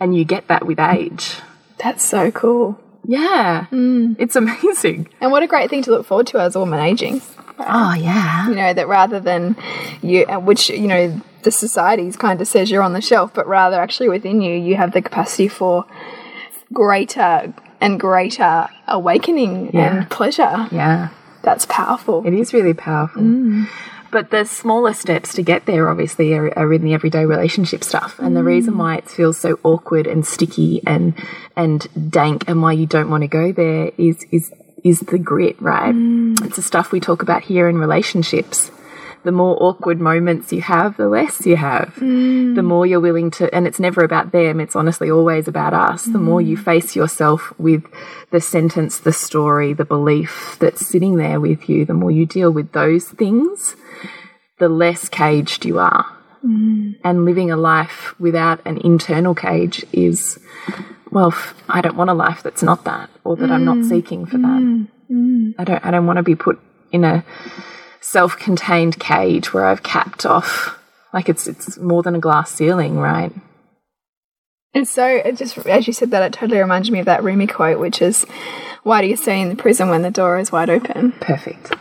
and 0.00 0.16
you 0.16 0.24
get 0.24 0.48
that 0.48 0.66
with 0.66 0.78
age. 0.80 1.36
That's 1.78 2.04
so 2.04 2.30
cool. 2.30 2.78
Yeah, 3.04 3.66
it's 3.72 4.36
amazing. 4.36 5.08
And 5.20 5.30
what 5.32 5.42
a 5.42 5.46
great 5.46 5.70
thing 5.70 5.82
to 5.82 5.90
look 5.90 6.06
forward 6.06 6.28
to 6.28 6.38
as 6.38 6.54
a 6.54 6.60
woman 6.60 6.80
aging. 6.80 7.20
Oh 7.58 7.94
yeah, 7.94 8.48
You 8.48 8.54
know, 8.54 8.72
that 8.74 8.88
rather 8.88 9.20
than 9.20 9.56
you, 10.02 10.24
uh, 10.24 10.38
which, 10.40 10.70
you 10.70 10.86
know, 10.86 11.20
the 11.42 11.50
society's 11.50 12.16
kind 12.16 12.40
of 12.40 12.48
says 12.48 12.70
you're 12.70 12.82
on 12.82 12.92
the 12.92 13.00
shelf, 13.00 13.32
but 13.34 13.46
rather 13.46 13.80
actually 13.80 14.08
within 14.08 14.40
you, 14.40 14.54
you 14.56 14.76
have 14.76 14.92
the 14.92 15.02
capacity 15.02 15.48
for 15.48 15.84
greater 16.72 17.52
and 17.82 18.00
greater 18.00 18.68
awakening 18.88 19.70
Yeah. 19.72 19.98
and 19.98 20.10
pleasure. 20.10 20.68
yeah. 20.70 21.08
That's 21.42 21.66
powerful. 21.66 22.22
It 22.24 22.34
is 22.34 22.52
really 22.54 22.72
powerful. 22.72 23.20
Mm. 23.22 23.66
But 24.12 24.30
the 24.30 24.44
smaller 24.44 24.92
steps 24.92 25.34
to 25.34 25.42
get 25.42 25.64
there, 25.66 25.88
obviously, 25.88 26.34
are, 26.34 26.56
are 26.56 26.72
in 26.72 26.84
the 26.84 26.94
everyday 26.94 27.24
relationship 27.24 27.82
stuff. 27.82 28.18
And 28.18 28.36
the 28.36 28.42
mm. 28.42 28.46
reason 28.46 28.78
why 28.78 28.96
it 28.96 29.08
feels 29.08 29.38
so 29.38 29.58
awkward 29.64 30.06
and 30.06 30.24
sticky 30.24 30.82
and 30.86 31.14
and 31.56 31.88
dank, 32.10 32.44
and 32.46 32.62
why 32.62 32.72
you 32.72 32.86
don't 32.86 33.10
want 33.10 33.22
to 33.22 33.28
go 33.28 33.52
there, 33.52 33.90
is 33.98 34.24
is 34.30 34.52
is 34.84 35.00
the 35.00 35.18
grit, 35.18 35.60
right? 35.60 35.94
Mm. 35.94 36.44
It's 36.44 36.56
the 36.56 36.62
stuff 36.62 36.92
we 36.92 37.00
talk 37.00 37.22
about 37.22 37.42
here 37.42 37.68
in 37.68 37.78
relationships. 37.78 38.70
The 39.24 39.32
more 39.32 39.56
awkward 39.62 40.00
moments 40.00 40.52
you 40.52 40.62
have, 40.62 40.96
the 40.96 41.08
less 41.08 41.46
you 41.46 41.56
have. 41.56 41.94
Mm. 41.96 42.56
The 42.56 42.62
more 42.62 42.84
you're 42.86 43.00
willing 43.00 43.30
to, 43.32 43.54
and 43.54 43.66
it's 43.66 43.78
never 43.78 44.02
about 44.02 44.32
them, 44.32 44.58
it's 44.58 44.74
honestly 44.74 45.10
always 45.10 45.46
about 45.46 45.72
us. 45.72 46.04
The 46.04 46.18
more 46.18 46.40
you 46.40 46.56
mm. 46.56 46.64
face 46.64 46.96
yourself 46.96 47.52
with 47.58 47.84
the 48.30 48.40
sentence, 48.40 48.98
the 48.98 49.12
story, 49.12 49.74
the 49.74 49.84
belief 49.84 50.56
that's 50.58 50.86
sitting 50.86 51.16
there 51.16 51.38
with 51.38 51.68
you, 51.68 51.84
the 51.84 51.94
more 51.94 52.10
you 52.10 52.26
deal 52.26 52.50
with 52.50 52.72
those 52.72 53.08
things, 53.08 53.76
the 54.58 54.68
less 54.68 55.08
caged 55.08 55.64
you 55.64 55.78
are. 55.78 56.04
Mm. 56.44 56.96
And 57.04 57.24
living 57.24 57.52
a 57.52 57.56
life 57.56 58.18
without 58.18 58.60
an 58.66 58.78
internal 58.78 59.34
cage 59.36 59.86
is, 59.92 60.40
well, 61.12 61.32
I 61.68 61.80
don't 61.80 61.96
want 61.96 62.10
a 62.10 62.14
life 62.14 62.42
that's 62.42 62.62
not 62.62 62.84
that, 62.84 63.08
or 63.22 63.36
that 63.36 63.52
I'm 63.52 63.64
not 63.64 63.84
seeking 63.84 64.26
for 64.26 64.38
that. 64.38 64.88
I 65.58 65.64
don't. 65.64 65.84
I 65.84 65.90
don't 65.90 66.06
want 66.06 66.16
to 66.16 66.22
be 66.22 66.34
put 66.34 66.58
in 66.90 67.04
a 67.04 67.24
self-contained 68.02 68.98
cage 68.98 69.54
where 69.54 69.64
I've 69.64 69.82
capped 69.82 70.26
off. 70.26 70.78
Like 71.14 71.28
it's 71.28 71.46
it's 71.46 71.78
more 71.78 72.02
than 72.02 72.14
a 72.14 72.20
glass 72.20 72.50
ceiling, 72.52 72.98
right? 72.98 73.32
And 74.74 74.88
so, 74.88 75.06
it 75.06 75.36
just 75.36 75.58
as 75.66 75.86
you 75.86 75.92
said 75.92 76.10
that, 76.10 76.22
it 76.22 76.32
totally 76.32 76.60
reminds 76.60 76.90
me 76.90 76.98
of 76.98 77.06
that 77.06 77.22
Rumi 77.22 77.46
quote, 77.46 77.78
which 77.78 78.00
is, 78.00 78.24
"Why 78.82 79.02
do 79.02 79.06
you 79.06 79.16
stay 79.16 79.40
in 79.40 79.50
the 79.50 79.56
prison 79.56 79.88
when 79.88 80.02
the 80.02 80.10
door 80.10 80.38
is 80.38 80.50
wide 80.50 80.70
open?" 80.70 81.12
Perfect. 81.20 81.72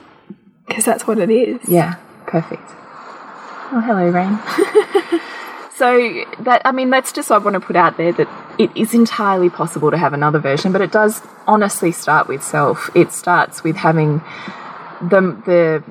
Because 0.68 0.86
that's 0.86 1.08
what 1.08 1.18
it 1.18 1.30
is. 1.30 1.68
Yeah, 1.68 1.96
perfect. 2.28 2.70
Oh, 3.74 3.82
hello, 3.86 4.10
Rain. 4.10 4.38
so 5.76 6.26
that 6.44 6.62
I 6.66 6.74
mean, 6.74 6.90
that's 6.90 7.14
just 7.14 7.32
I 7.32 7.38
want 7.38 7.54
to 7.54 7.62
put 7.62 7.78
out 7.78 7.96
there 7.96 8.12
that 8.12 8.28
it 8.60 8.70
is 8.76 8.94
entirely 8.94 9.50
possible 9.50 9.92
to 9.92 9.98
have 9.98 10.12
another 10.12 10.40
version, 10.40 10.74
but 10.74 10.82
it 10.82 10.92
does 10.92 11.22
honestly 11.48 11.94
start 11.94 12.28
with 12.28 12.44
self. 12.44 12.90
It 12.94 13.14
starts 13.14 13.64
with 13.64 13.78
having 13.78 14.22
the 15.02 15.22
the 15.46 15.84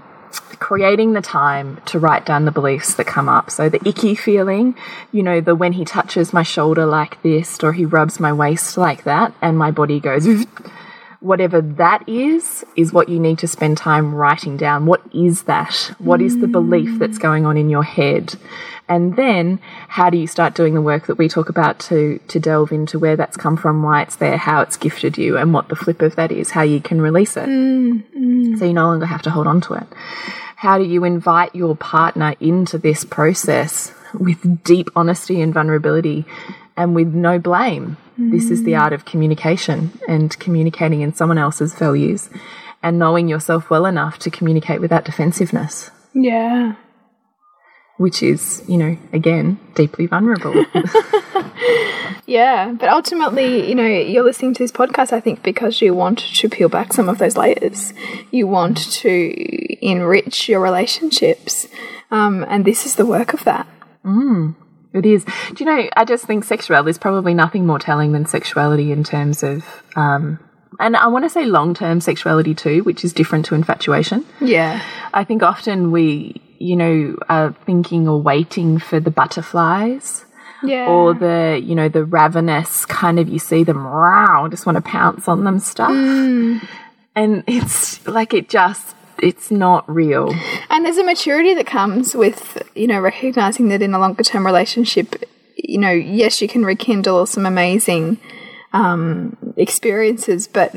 creating 0.61 1.15
the 1.15 1.23
time 1.23 1.81
to 1.87 1.99
write 1.99 2.25
down 2.25 2.45
the 2.45 2.53
beliefs 2.53 2.95
that 2.95 3.07
come 3.07 3.29
up. 3.29 3.51
So 3.51 3.69
the 3.69 3.81
icky 3.89 4.15
feeling, 4.15 4.77
you 5.11 5.23
know, 5.23 5.41
the 5.41 5.55
when 5.55 5.73
he 5.73 5.85
touches 5.85 6.33
my 6.33 6.43
shoulder 6.43 6.87
like 6.87 7.21
this 7.23 7.59
or 7.65 7.73
he 7.73 7.85
rubs 7.85 8.21
my 8.21 8.33
waist 8.33 8.77
like 8.77 9.05
that 9.05 9.35
and 9.43 9.59
my 9.59 9.71
body 9.71 9.99
goes 9.99 10.27
whatever 11.21 11.61
that 11.61 12.07
is, 12.09 12.65
is 12.77 12.93
what 12.93 13.09
you 13.09 13.21
need 13.21 13.39
to 13.39 13.49
spend 13.49 13.77
time 13.77 14.15
writing 14.15 14.57
down. 14.57 14.87
What 14.87 15.03
is 15.13 15.43
that? 15.43 15.93
What 15.99 16.23
is 16.23 16.39
the 16.39 16.49
belief 16.49 16.99
that's 16.99 17.19
mm. 17.19 17.23
going 17.23 17.47
on 17.47 17.57
in 17.57 17.69
your 17.69 17.83
head? 17.83 18.35
And 18.89 19.17
then 19.17 19.61
how 19.87 20.11
do 20.11 20.17
you 20.17 20.27
start 20.27 20.55
doing 20.55 20.75
the 20.75 20.81
work 20.81 21.07
that 21.07 21.17
we 21.17 21.29
talk 21.29 21.49
about 21.49 21.79
to, 21.81 22.19
to 22.29 22.41
delve 22.41 22.73
into 22.73 22.99
where 22.99 23.17
that's 23.17 23.37
come 23.37 23.57
from, 23.57 23.83
why 23.83 24.03
it's 24.03 24.17
there, 24.17 24.37
how 24.37 24.63
it's 24.63 24.77
gifted 24.77 25.17
you, 25.17 25.37
and 25.37 25.55
what 25.55 25.69
the 25.69 25.77
flip 25.77 26.03
of 26.03 26.17
that 26.17 26.33
is, 26.33 26.51
how 26.51 26.63
you 26.63 26.81
can 26.81 27.01
release 27.01 27.37
it. 27.37 27.49
Mm, 27.49 28.03
mm. 28.17 28.59
So 28.59 28.65
you 28.65 28.73
no 28.73 28.87
longer 28.87 29.07
have 29.07 29.23
to 29.23 29.31
hold 29.31 29.47
on 29.47 29.61
to 29.63 29.75
it. 29.75 29.87
How 30.61 30.77
do 30.77 30.85
you 30.85 31.05
invite 31.05 31.55
your 31.55 31.75
partner 31.75 32.35
into 32.39 32.77
this 32.77 33.03
process 33.03 33.95
with 34.13 34.63
deep 34.63 34.91
honesty 34.95 35.41
and 35.41 35.55
vulnerability 35.55 36.27
and 36.77 36.95
with 36.95 37.15
no 37.15 37.39
blame? 37.39 37.97
This 38.19 38.51
is 38.51 38.65
the 38.65 38.75
art 38.75 38.93
of 38.93 39.07
communication 39.07 39.99
and 40.07 40.39
communicating 40.39 41.01
in 41.01 41.15
someone 41.15 41.39
else's 41.39 41.73
values 41.73 42.29
and 42.83 42.99
knowing 42.99 43.27
yourself 43.27 43.71
well 43.71 43.87
enough 43.87 44.19
to 44.19 44.31
communicate 44.31 44.83
without 44.83 45.07
defensiveness, 45.07 45.91
Yeah. 46.13 46.75
Which 48.01 48.23
is, 48.23 48.63
you 48.67 48.79
know, 48.79 48.97
again, 49.13 49.59
deeply 49.75 50.07
vulnerable. 50.07 50.65
Yeah, 52.31 52.71
but 52.79 52.89
ultimately, 52.89 53.69
you 53.69 53.75
know, 53.75 53.85
you're 53.85 54.23
listening 54.23 54.55
to 54.55 54.63
this 54.63 54.71
podcast, 54.71 55.13
I 55.13 55.19
think, 55.19 55.43
because 55.43 55.83
you 55.83 55.93
want 55.95 56.21
to 56.21 56.49
peel 56.49 56.69
back 56.69 56.93
some 56.93 57.09
of 57.09 57.19
those 57.19 57.37
layers. 57.37 57.93
You 58.31 58.47
want 58.47 58.79
to 58.93 59.85
enrich 59.85 60.49
your 60.49 60.61
relationships. 60.61 61.67
Um, 62.13 62.47
and 62.49 62.65
this 62.65 62.87
is 62.87 62.95
the 62.95 63.05
work 63.05 63.35
of 63.35 63.43
that. 63.45 63.67
It 64.93 65.07
is. 65.07 65.25
Do 65.25 65.65
you 65.65 65.67
know, 65.67 65.89
I 65.97 66.05
just 66.05 66.25
think 66.25 66.45
sexuality 66.45 66.91
is 66.91 66.99
probably 66.99 67.35
nothing 67.35 67.67
more 67.67 67.81
telling 67.81 68.13
than 68.13 68.27
sexuality 68.27 68.93
in 68.93 69.03
terms 69.03 69.43
of, 69.43 69.65
um, 69.97 70.39
and 70.79 70.97
I 70.97 71.09
want 71.09 71.25
to 71.25 71.31
say 71.31 71.47
long 71.47 71.75
term 71.75 72.01
sexuality 72.01 72.55
too, 72.55 72.85
which 72.85 73.05
is 73.05 73.13
different 73.13 73.45
to 73.47 73.57
infatuation. 73.57 74.25
Yeah. 74.41 74.85
I 75.13 75.25
think 75.25 75.43
often 75.43 75.91
we, 75.91 76.40
you 76.61 76.77
know, 76.77 77.17
are 77.29 77.53
thinking 77.67 78.07
or 78.07 78.21
waiting 78.21 78.79
for 78.79 79.01
the 79.01 79.11
butterflies 79.11 80.25
Yeah. 80.63 80.87
or 80.89 81.15
the, 81.15 81.59
you 81.63 81.75
know, 81.75 81.89
the 81.89 82.05
ravenous 82.05 82.85
kind 82.85 83.19
of, 83.19 83.29
you 83.29 83.39
see 83.39 83.65
them, 83.65 83.83
wow, 83.83 84.47
just 84.51 84.67
want 84.67 84.77
to 84.77 84.83
pounce 84.83 85.27
on 85.27 85.45
them 85.45 85.59
stuff. 85.59 85.91
And 85.91 87.45
it's 87.47 88.07
like 88.07 88.35
it 88.35 88.49
just, 88.49 88.95
it's 89.19 89.51
not 89.51 89.89
real. 89.93 90.33
And 90.69 90.85
there's 90.85 90.99
a 90.99 91.05
maturity 91.05 91.55
that 91.55 91.67
comes 91.67 92.15
with, 92.15 92.63
you 92.75 92.87
know, 92.87 93.01
recognizing 93.01 93.69
that 93.71 93.83
in 93.83 93.95
a 93.95 93.99
longer 93.99 94.23
term 94.23 94.45
relationship, 94.47 95.25
you 95.57 95.79
know, 95.79 95.91
yes, 95.91 96.41
you 96.41 96.49
can 96.49 96.65
rekindle 96.65 97.27
some 97.27 97.47
amazing 97.47 98.19
um, 98.73 99.37
experiences, 99.57 100.47
but 100.47 100.75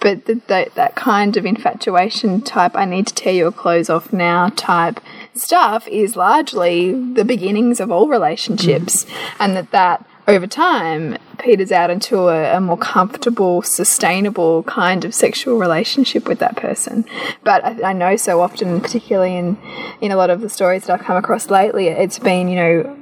but 0.00 0.26
that 0.48 0.92
kind 0.96 1.36
of 1.38 1.46
infatuation 1.46 2.42
type, 2.42 2.76
I 2.76 2.84
need 2.84 3.06
to 3.06 3.14
tear 3.14 3.32
your 3.32 3.50
clothes 3.50 3.88
off 3.88 4.12
now 4.12 4.50
type 4.50 5.00
stuff 5.34 5.86
is 5.88 6.16
largely 6.16 6.92
the 6.92 7.24
beginnings 7.24 7.80
of 7.80 7.90
all 7.90 8.08
relationships, 8.08 9.04
mm. 9.04 9.36
and 9.40 9.56
that 9.56 9.70
that 9.72 10.06
over 10.26 10.46
time 10.46 11.18
peters 11.38 11.70
out 11.70 11.90
into 11.90 12.28
a, 12.28 12.56
a 12.56 12.60
more 12.60 12.78
comfortable, 12.78 13.60
sustainable 13.62 14.62
kind 14.62 15.04
of 15.04 15.14
sexual 15.14 15.58
relationship 15.58 16.26
with 16.26 16.38
that 16.38 16.56
person. 16.56 17.04
But 17.42 17.64
I, 17.64 17.90
I 17.90 17.92
know 17.92 18.16
so 18.16 18.40
often, 18.40 18.80
particularly 18.80 19.36
in 19.36 19.58
in 20.00 20.10
a 20.12 20.16
lot 20.16 20.30
of 20.30 20.40
the 20.40 20.48
stories 20.48 20.84
that 20.86 21.00
I've 21.00 21.06
come 21.06 21.16
across 21.16 21.50
lately, 21.50 21.88
it's 21.88 22.18
been 22.18 22.48
you 22.48 22.56
know. 22.56 22.96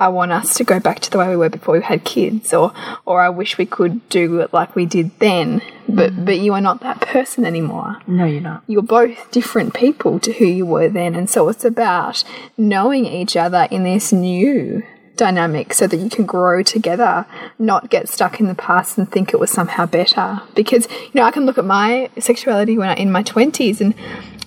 I 0.00 0.08
want 0.08 0.32
us 0.32 0.54
to 0.54 0.64
go 0.64 0.78
back 0.78 1.00
to 1.00 1.10
the 1.10 1.18
way 1.18 1.28
we 1.28 1.36
were 1.36 1.48
before 1.48 1.74
we 1.74 1.82
had 1.82 2.04
kids, 2.04 2.54
or 2.54 2.72
or 3.04 3.20
I 3.20 3.28
wish 3.28 3.58
we 3.58 3.66
could 3.66 4.08
do 4.08 4.40
it 4.40 4.52
like 4.52 4.76
we 4.76 4.86
did 4.86 5.10
then. 5.18 5.60
But 5.88 6.12
mm. 6.12 6.24
but 6.24 6.38
you 6.38 6.52
are 6.54 6.60
not 6.60 6.80
that 6.80 7.00
person 7.00 7.44
anymore 7.44 7.96
No, 8.06 8.24
you're 8.26 8.40
not. 8.42 8.62
you're 8.66 8.82
both 8.82 9.30
different 9.30 9.74
people 9.74 10.20
to 10.20 10.32
who 10.32 10.44
you 10.44 10.66
were 10.66 10.88
then. 10.88 11.14
And 11.14 11.28
so 11.30 11.48
it's 11.48 11.64
about 11.64 12.22
knowing 12.56 13.06
each 13.06 13.36
other 13.36 13.66
in 13.70 13.84
this 13.84 14.12
new 14.12 14.82
dynamic 15.18 15.74
so 15.74 15.86
that 15.86 15.96
you 15.98 16.08
can 16.08 16.24
grow 16.24 16.62
together, 16.62 17.26
not 17.58 17.90
get 17.90 18.08
stuck 18.08 18.40
in 18.40 18.46
the 18.46 18.54
past 18.54 18.96
and 18.96 19.10
think 19.10 19.34
it 19.34 19.40
was 19.40 19.50
somehow 19.50 19.84
better. 19.84 20.40
Because, 20.54 20.86
you 20.90 21.10
know, 21.14 21.24
I 21.24 21.30
can 21.30 21.44
look 21.44 21.58
at 21.58 21.64
my 21.66 22.08
sexuality 22.18 22.78
when 22.78 22.88
I 22.88 22.94
in 22.94 23.10
my 23.12 23.22
20s 23.22 23.80
and, 23.82 23.94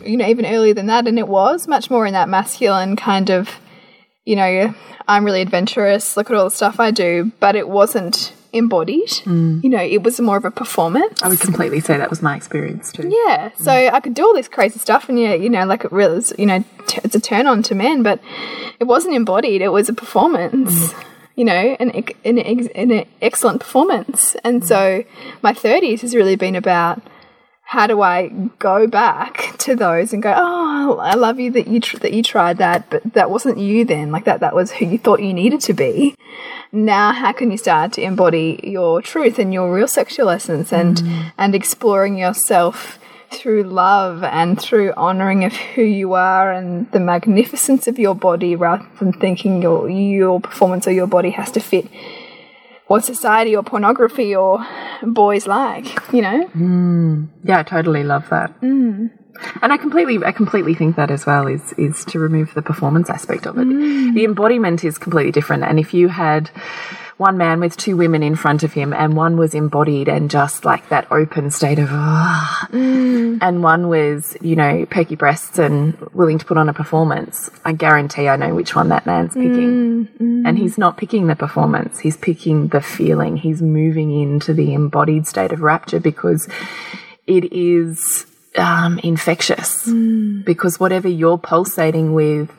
you 0.04 0.18
know, 0.18 0.28
even 0.28 0.46
earlier 0.46 0.74
than 0.74 0.88
that, 0.88 1.08
and 1.08 1.20
it 1.20 1.28
was 1.28 1.68
much 1.68 1.92
more 1.92 2.08
in 2.08 2.14
that 2.14 2.30
masculine 2.30 2.96
kind 2.96 3.30
of, 3.30 3.60
you 4.26 4.36
know, 4.36 4.74
I'm 5.08 5.26
really 5.26 5.42
adventurous, 5.42 6.16
look 6.16 6.30
at 6.30 6.36
all 6.36 6.46
the 6.46 6.52
stuff 6.52 6.80
I 6.80 6.92
do, 6.92 7.32
but 7.40 7.56
it 7.56 7.68
wasn't 7.68 8.34
embodied. 8.54 9.10
Mm. 9.26 9.64
You 9.64 9.70
know, 9.70 9.82
it 9.82 10.04
was 10.04 10.20
more 10.20 10.38
of 10.38 10.46
a 10.46 10.52
performance. 10.52 11.24
I 11.24 11.28
would 11.28 11.40
completely 11.40 11.80
say 11.80 11.98
that 11.98 12.10
was 12.10 12.22
my 12.22 12.36
experience 12.36 12.92
too. 12.92 13.10
Yeah, 13.10 13.52
so 13.58 13.72
mm. 13.72 13.94
I 13.94 14.00
could 14.00 14.14
do 14.14 14.26
all 14.26 14.34
this 14.34 14.48
crazy 14.48 14.80
stuff, 14.80 15.10
and 15.10 15.20
yeah, 15.20 15.34
you 15.34 15.50
know, 15.50 15.66
like 15.66 15.86
it 15.86 15.92
really, 15.92 16.18
is, 16.18 16.34
you 16.38 16.46
know, 16.46 16.64
t 16.88 17.00
it's 17.04 17.16
a 17.16 17.20
turn 17.20 17.48
on 17.48 17.64
to 17.64 17.76
men, 17.76 18.04
but 18.04 18.20
it 18.80 18.86
wasn't 18.86 19.16
embodied; 19.16 19.62
it 19.62 19.70
was 19.70 19.90
a 19.90 19.94
performance. 19.94 20.94
Mm. 20.94 21.06
You 21.36 21.46
know, 21.46 21.78
an 21.80 21.92
an, 22.26 22.38
an 22.76 23.06
excellent 23.22 23.62
performance, 23.62 24.36
and 24.44 24.66
so 24.66 25.04
my 25.42 25.54
thirties 25.54 26.02
has 26.02 26.14
really 26.14 26.36
been 26.36 26.56
about 26.56 27.02
how 27.72 27.88
do 27.88 28.02
I 28.02 28.28
go 28.60 28.86
back 28.86 29.56
to 29.60 29.78
those 29.78 30.12
and 30.12 30.22
go, 30.22 30.34
oh, 30.36 30.98
I 30.98 31.16
love 31.16 31.40
you 31.40 31.52
that 31.52 31.70
you 31.70 31.80
tr 31.80 32.00
that 32.00 32.12
you 32.12 32.22
tried 32.22 32.58
that, 32.58 32.90
but 32.90 33.02
that 33.14 33.32
wasn't 33.32 33.60
you 33.60 33.86
then. 33.86 34.12
Like 34.12 34.26
that, 34.26 34.42
that 34.42 34.54
was 34.54 34.72
who 34.74 34.86
you 34.88 34.98
thought 34.98 35.22
you 35.22 35.34
needed 35.34 35.62
to 35.62 35.74
be. 35.74 36.14
Now, 36.74 37.14
how 37.14 37.32
can 37.32 37.50
you 37.50 37.58
start 37.58 37.94
to 37.94 38.02
embody 38.02 38.60
your 38.62 39.02
truth 39.02 39.40
and 39.40 39.54
your 39.54 39.74
real 39.74 39.88
sexual 39.88 40.30
essence 40.30 40.74
and 40.74 40.98
mm. 40.98 41.32
and 41.38 41.56
exploring 41.56 42.18
yourself 42.18 43.00
through 43.30 43.64
love 43.64 44.22
and 44.26 44.60
through 44.60 44.92
honoring 44.98 45.46
of 45.46 45.54
who 45.54 45.84
you 45.84 46.12
are 46.12 46.52
and 46.52 46.92
the 46.92 47.00
magnificence 47.00 47.88
of 47.88 47.98
your 47.98 48.16
body, 48.16 48.54
rather 48.54 48.86
than 49.00 49.14
thinking 49.14 49.62
your 49.62 49.90
your 49.90 50.42
performance 50.42 50.90
or 50.90 50.92
your 50.92 51.08
body 51.08 51.30
has 51.30 51.50
to 51.52 51.62
fit 51.62 51.88
what 52.91 53.06
society 53.06 53.56
or 53.56 53.63
pornography 53.63 54.36
or 54.36 54.65
boys 55.01 55.47
like, 55.47 55.88
you 56.12 56.21
know? 56.21 56.45
Mm. 56.47 57.30
Yeah, 57.41 57.60
I 57.60 57.63
totally 57.63 58.04
love 58.04 58.27
that. 58.30 58.60
Mm. 58.60 59.10
And 59.62 59.73
I 59.73 59.77
completely, 59.77 60.17
I 60.25 60.34
completely 60.34 60.75
think 60.75 60.97
that 60.97 61.10
as 61.10 61.25
well 61.25 61.47
is 61.47 61.73
is 61.77 62.04
to 62.06 62.19
remove 62.19 62.54
the 62.54 62.62
performance 62.62 63.10
aspect 63.10 63.47
of 63.47 63.58
it. 63.58 63.65
Mm. 63.65 64.13
The 64.13 64.25
embodiment 64.25 64.84
is 64.84 64.97
completely 64.97 65.32
different. 65.32 65.63
And 65.63 65.80
if 65.80 65.93
you 65.93 66.10
had 66.10 66.51
one 67.22 67.38
man 67.38 67.60
with 67.60 67.78
two 67.78 67.96
women 67.96 68.24
in 68.24 68.36
front 68.36 68.64
of 68.64 68.74
him, 68.74 68.94
and 68.94 69.16
one 69.16 69.38
was 69.38 69.54
embodied 69.54 70.10
and 70.10 70.30
just 70.30 70.66
like 70.66 70.90
that 70.90 71.10
open 71.12 71.52
state 71.52 71.78
of, 71.80 71.90
ah, 71.92 72.68
and 72.74 73.64
one 73.64 73.88
was, 73.88 74.36
you 74.42 74.56
know, 74.56 74.86
perky 74.88 75.16
breasts 75.16 75.60
and 75.60 75.98
willing 76.14 76.40
to 76.40 76.46
put 76.46 76.58
on 76.58 76.68
a 76.68 76.74
performance, 76.74 77.50
I 77.64 77.74
guarantee 77.74 78.28
I 78.28 78.36
know 78.36 78.56
which 78.56 78.76
one 78.76 78.90
that 78.90 79.06
man's 79.06 79.36
picking. 79.36 80.10
And 80.48 80.58
he's 80.58 80.78
not 80.80 80.98
picking 80.98 81.28
the 81.28 81.36
performance, 81.36 82.00
he's 82.00 82.18
picking 82.18 82.70
the 82.70 82.82
feeling. 82.82 83.38
He's 83.38 83.62
moving 83.62 84.12
into 84.20 84.54
the 84.54 84.74
embodied 84.74 85.28
state 85.28 85.52
of 85.52 85.62
rapture 85.62 86.00
because 86.00 86.50
it 87.28 87.54
is 87.54 88.26
um, 88.58 89.00
infectious. 89.04 89.88
Because 90.44 90.80
whatever 90.80 91.08
you're 91.08 91.38
pulsating 91.38 92.14
with, 92.14 92.50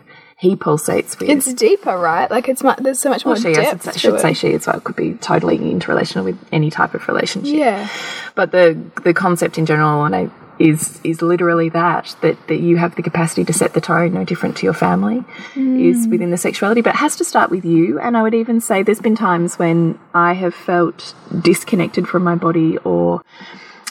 he 0.43 0.57
pulsates 0.57 1.19
with. 1.21 1.31
It's 1.31 1.55
deeper, 1.55 1.97
right? 1.97 2.29
Like 2.29 2.49
it's 2.49 2.63
mu 2.65 2.73
there's 2.79 3.01
so 3.01 3.11
much 3.11 3.25
more 3.25 3.35
Well, 3.35 3.43
she, 3.43 3.51
I 3.51 3.53
should, 3.53 3.63
depth 3.63 3.83
say, 3.85 3.93
to 3.93 3.99
should 3.99 4.15
it. 4.17 4.21
say 4.21 4.33
she 4.35 4.53
as 4.55 4.67
well. 4.67 4.81
Could 4.81 4.97
be 4.97 5.15
totally 5.15 5.57
interrelational 5.59 6.25
with 6.25 6.39
any 6.51 6.69
type 6.69 6.95
of 6.95 7.07
relationship. 7.07 7.55
yeah, 7.55 7.89
But 8.35 8.51
the 8.51 8.77
the 9.05 9.15
concept 9.15 9.57
in 9.57 9.67
general, 9.67 10.05
and 10.05 10.17
I, 10.17 10.31
is 10.59 11.01
is 11.05 11.23
literally 11.23 11.69
that 11.69 12.17
that 12.23 12.37
that 12.49 12.59
you 12.67 12.77
have 12.77 12.97
the 12.97 13.03
capacity 13.03 13.45
to 13.45 13.53
set 13.53 13.73
the 13.75 13.81
tone, 13.81 14.15
no 14.15 14.25
different 14.25 14.57
to 14.59 14.65
your 14.67 14.75
family, 14.75 15.25
is 15.57 16.09
within 16.09 16.31
the 16.33 16.37
sexuality. 16.37 16.81
But 16.83 16.95
it 16.97 16.99
has 16.99 17.15
to 17.17 17.25
start 17.25 17.49
with 17.51 17.65
you. 17.65 18.01
And 18.01 18.17
I 18.17 18.23
would 18.23 18.35
even 18.35 18.61
say 18.61 18.83
there's 18.83 19.01
been 19.01 19.15
times 19.17 19.61
when 19.61 19.97
I 20.13 20.33
have 20.35 20.55
felt 20.55 21.15
disconnected 21.41 22.09
from 22.09 22.25
my 22.25 22.35
body 22.35 22.79
or 22.79 23.23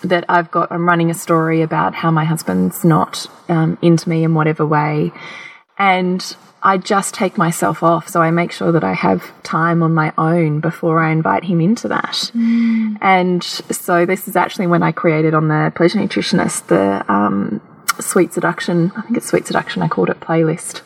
that 0.04 0.26
I've 0.28 0.50
got, 0.52 0.72
I'm 0.72 0.86
running 0.88 1.10
a 1.12 1.14
story 1.14 1.62
about 1.62 1.94
how 1.94 2.10
my 2.12 2.26
husband's 2.26 2.84
not 2.84 3.28
um, 3.48 3.78
into 3.82 4.10
me 4.10 4.24
in 4.26 4.34
whatever 4.34 4.66
way. 4.66 5.12
And 5.82 6.36
I 6.62 6.78
just 6.78 7.16
take 7.16 7.40
myself 7.40 7.82
off. 7.82 8.08
So 8.08 8.22
I 8.22 8.30
make 8.30 8.52
sure 8.52 8.72
that 8.72 8.84
I 8.84 8.94
have 8.94 9.32
time 9.42 9.82
on 9.82 9.96
my 9.96 10.14
own 10.16 10.60
before 10.60 11.02
I 11.02 11.12
invite 11.12 11.44
him 11.44 11.60
into 11.60 11.88
that. 11.88 12.32
And 13.02 13.44
so 13.44 14.06
this 14.06 14.28
is 14.28 14.36
actually 14.36 14.68
when 14.68 14.84
I 14.84 14.92
created 14.92 15.34
on 15.34 15.48
the 15.48 15.74
Pleasure 15.76 15.98
Nutritionist 15.98 16.68
the 16.68 17.04
um, 17.12 17.62
Sweet 18.00 18.32
Seduction, 18.32 18.92
I 18.96 19.02
think 19.02 19.18
it's 19.18 19.26
Sweet 19.28 19.48
Seduction, 19.48 19.82
I 19.82 19.88
called 19.88 20.10
it 20.12 20.20
playlist. 20.20 20.82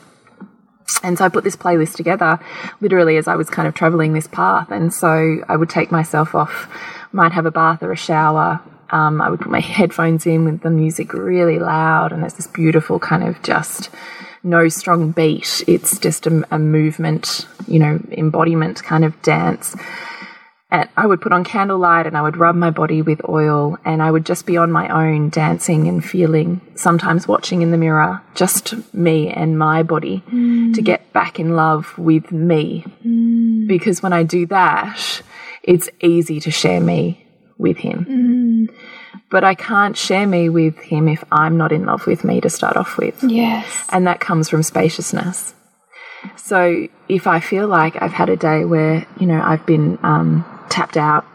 And 1.03 1.17
so 1.17 1.25
I 1.25 1.29
put 1.29 1.43
this 1.43 1.57
playlist 1.57 1.95
together 1.95 2.39
literally 2.79 3.17
as 3.17 3.27
I 3.27 3.35
was 3.35 3.49
kind 3.49 3.67
of 3.67 3.73
traveling 3.73 4.13
this 4.13 4.27
path. 4.27 4.71
And 4.71 4.93
so 4.93 5.43
I 5.49 5.57
would 5.57 5.69
take 5.69 5.91
myself 5.91 6.33
off, 6.33 6.69
might 7.11 7.33
have 7.33 7.45
a 7.45 7.51
bath 7.51 7.83
or 7.83 7.91
a 7.91 7.97
shower, 7.97 8.61
Um, 8.95 9.21
I 9.21 9.29
would 9.29 9.41
put 9.41 9.51
my 9.51 9.59
headphones 9.59 10.25
in 10.25 10.45
with 10.45 10.61
the 10.61 10.69
music 10.69 11.13
really 11.13 11.59
loud, 11.59 12.13
and 12.13 12.21
there's 12.21 12.35
this 12.35 12.47
beautiful 12.47 12.97
kind 12.97 13.23
of 13.27 13.41
just 13.43 13.89
no 14.41 14.69
strong 14.69 15.11
beat. 15.11 15.63
It's 15.67 15.99
just 15.99 16.27
a, 16.27 16.47
a 16.49 16.57
movement, 16.57 17.45
you 17.67 17.79
know, 17.79 17.99
embodiment 18.11 18.81
kind 18.83 19.03
of 19.03 19.21
dance. 19.21 19.75
And 20.71 20.87
I 20.95 21.07
would 21.07 21.19
put 21.19 21.33
on 21.33 21.43
candlelight 21.43 22.07
and 22.07 22.17
I 22.17 22.21
would 22.21 22.37
rub 22.37 22.55
my 22.55 22.71
body 22.71 23.01
with 23.01 23.19
oil 23.27 23.77
and 23.83 24.01
I 24.01 24.09
would 24.09 24.25
just 24.25 24.45
be 24.45 24.55
on 24.55 24.71
my 24.71 24.87
own 24.87 25.29
dancing 25.29 25.87
and 25.87 26.03
feeling, 26.03 26.61
sometimes 26.75 27.27
watching 27.27 27.61
in 27.61 27.71
the 27.71 27.77
mirror, 27.77 28.21
just 28.33 28.93
me 28.93 29.29
and 29.29 29.59
my 29.59 29.83
body 29.83 30.23
to 30.73 30.81
get 30.81 31.11
back 31.11 31.39
in 31.39 31.55
love 31.55 31.97
with 31.97 32.31
me. 32.31 32.85
Because 33.67 34.01
when 34.01 34.13
I 34.13 34.23
do 34.23 34.45
that, 34.47 35.21
it's 35.63 35.89
easy 36.01 36.39
to 36.39 36.51
share 36.51 36.79
me 36.81 37.25
with 37.57 37.77
him. 37.77 38.05
But 39.35 39.43
I 39.43 39.53
can't 39.53 39.97
share 39.97 40.25
me 40.25 40.47
with 40.47 40.77
him 40.77 41.09
if 41.09 41.21
I'm 41.29 41.57
not 41.57 41.73
in 41.73 41.85
love 41.85 42.07
with 42.07 42.23
me 42.23 42.39
to 42.39 42.49
start 42.49 42.77
off 42.77 42.97
with. 42.97 43.21
Yes. 43.21 43.85
And 43.89 44.07
that 44.07 44.21
comes 44.21 44.47
from 44.47 44.63
spaciousness. 44.63 45.53
So 46.37 46.87
if 47.09 47.27
I 47.27 47.41
feel 47.41 47.67
like 47.67 48.01
I've 48.01 48.13
had 48.13 48.29
a 48.29 48.37
day 48.37 48.63
where, 48.63 49.05
you 49.19 49.27
know, 49.27 49.41
I've 49.41 49.65
been 49.65 49.99
um, 50.03 50.45
tapped 50.69 50.95
out, 50.95 51.25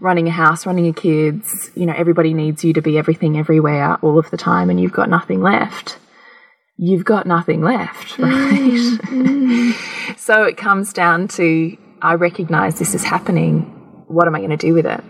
running 0.00 0.26
a 0.26 0.30
house, 0.30 0.64
running 0.64 0.86
your 0.86 0.94
kids, 0.94 1.70
you 1.74 1.84
know, 1.84 1.92
everybody 1.94 2.32
needs 2.32 2.64
you 2.64 2.72
to 2.72 2.80
be 2.80 2.96
everything 2.96 3.36
everywhere 3.36 3.96
all 3.96 4.18
of 4.18 4.30
the 4.30 4.38
time 4.38 4.70
and 4.70 4.80
you've 4.80 4.92
got 4.92 5.10
nothing 5.10 5.42
left, 5.42 5.98
you've 6.78 7.04
got 7.04 7.26
nothing 7.26 7.60
left, 7.60 8.18
right? 8.20 9.74
so 10.16 10.44
it 10.44 10.56
comes 10.56 10.94
down 10.94 11.28
to 11.28 11.76
I 12.00 12.14
recognize 12.14 12.78
this 12.78 12.94
is 12.94 13.04
happening. 13.04 13.64
What 14.08 14.28
am 14.28 14.34
I 14.34 14.38
going 14.38 14.48
to 14.48 14.56
do 14.56 14.72
with 14.72 14.86
it? 14.86 15.04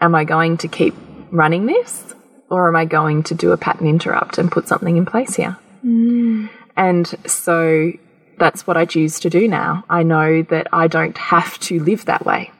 Am 0.00 0.14
I 0.14 0.24
going 0.24 0.56
to 0.56 0.68
keep 0.68 0.94
running 1.34 1.66
this 1.66 2.14
or 2.48 2.68
am 2.68 2.76
I 2.76 2.84
going 2.84 3.22
to 3.24 3.34
do 3.34 3.52
a 3.52 3.56
pattern 3.56 3.86
interrupt 3.86 4.38
and 4.38 4.50
put 4.50 4.68
something 4.68 4.96
in 4.96 5.04
place 5.04 5.34
here? 5.34 5.58
Hmm. 5.82 6.46
And 6.76 7.06
so 7.26 7.92
that's 8.38 8.66
what 8.66 8.76
I 8.76 8.84
choose 8.84 9.20
to 9.20 9.30
do 9.30 9.48
now. 9.48 9.84
I 9.90 10.02
know 10.02 10.42
that 10.42 10.68
I 10.72 10.86
don't 10.86 11.16
have 11.18 11.58
to 11.60 11.80
live 11.80 12.04
that 12.06 12.24
way. 12.24 12.50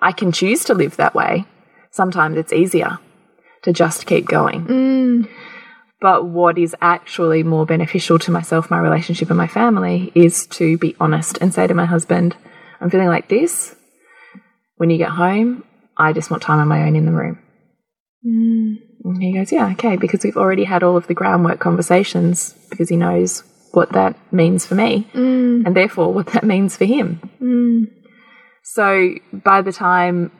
I 0.00 0.12
can 0.12 0.32
choose 0.32 0.64
to 0.64 0.74
live 0.74 0.96
that 0.96 1.14
way. 1.14 1.44
Sometimes 1.90 2.36
it's 2.36 2.52
easier 2.52 2.98
to 3.62 3.72
just 3.72 4.06
keep 4.06 4.26
going. 4.26 4.62
Hmm. 4.62 5.22
But 6.00 6.26
what 6.26 6.58
is 6.58 6.76
actually 6.82 7.42
more 7.42 7.64
beneficial 7.64 8.18
to 8.20 8.30
myself, 8.30 8.70
my 8.70 8.78
relationship, 8.78 9.30
and 9.30 9.38
my 9.38 9.46
family 9.46 10.12
is 10.14 10.46
to 10.48 10.76
be 10.76 10.94
honest 11.00 11.38
and 11.40 11.52
say 11.54 11.66
to 11.66 11.74
my 11.74 11.86
husband, 11.86 12.36
I'm 12.80 12.90
feeling 12.90 13.08
like 13.08 13.28
this. 13.28 13.74
When 14.76 14.90
you 14.90 14.98
get 14.98 15.10
home, 15.10 15.64
I 15.96 16.12
just 16.12 16.30
want 16.30 16.42
time 16.42 16.58
on 16.58 16.68
my 16.68 16.82
own 16.82 16.96
in 16.96 17.06
the 17.06 17.12
room. 17.12 17.38
And 19.04 19.22
he 19.22 19.32
goes, 19.32 19.52
Yeah, 19.52 19.70
okay, 19.72 19.96
because 19.96 20.24
we've 20.24 20.36
already 20.36 20.64
had 20.64 20.82
all 20.82 20.96
of 20.96 21.06
the 21.06 21.14
groundwork 21.14 21.60
conversations 21.60 22.54
because 22.70 22.88
he 22.88 22.96
knows 22.96 23.44
what 23.72 23.92
that 23.92 24.16
means 24.32 24.64
for 24.66 24.74
me 24.74 25.08
and 25.66 25.76
therefore 25.76 26.12
what 26.12 26.28
that 26.28 26.44
means 26.44 26.76
for 26.76 26.86
him. 26.86 27.20
So 28.62 29.14
by 29.32 29.62
the 29.62 29.72
time, 29.72 30.32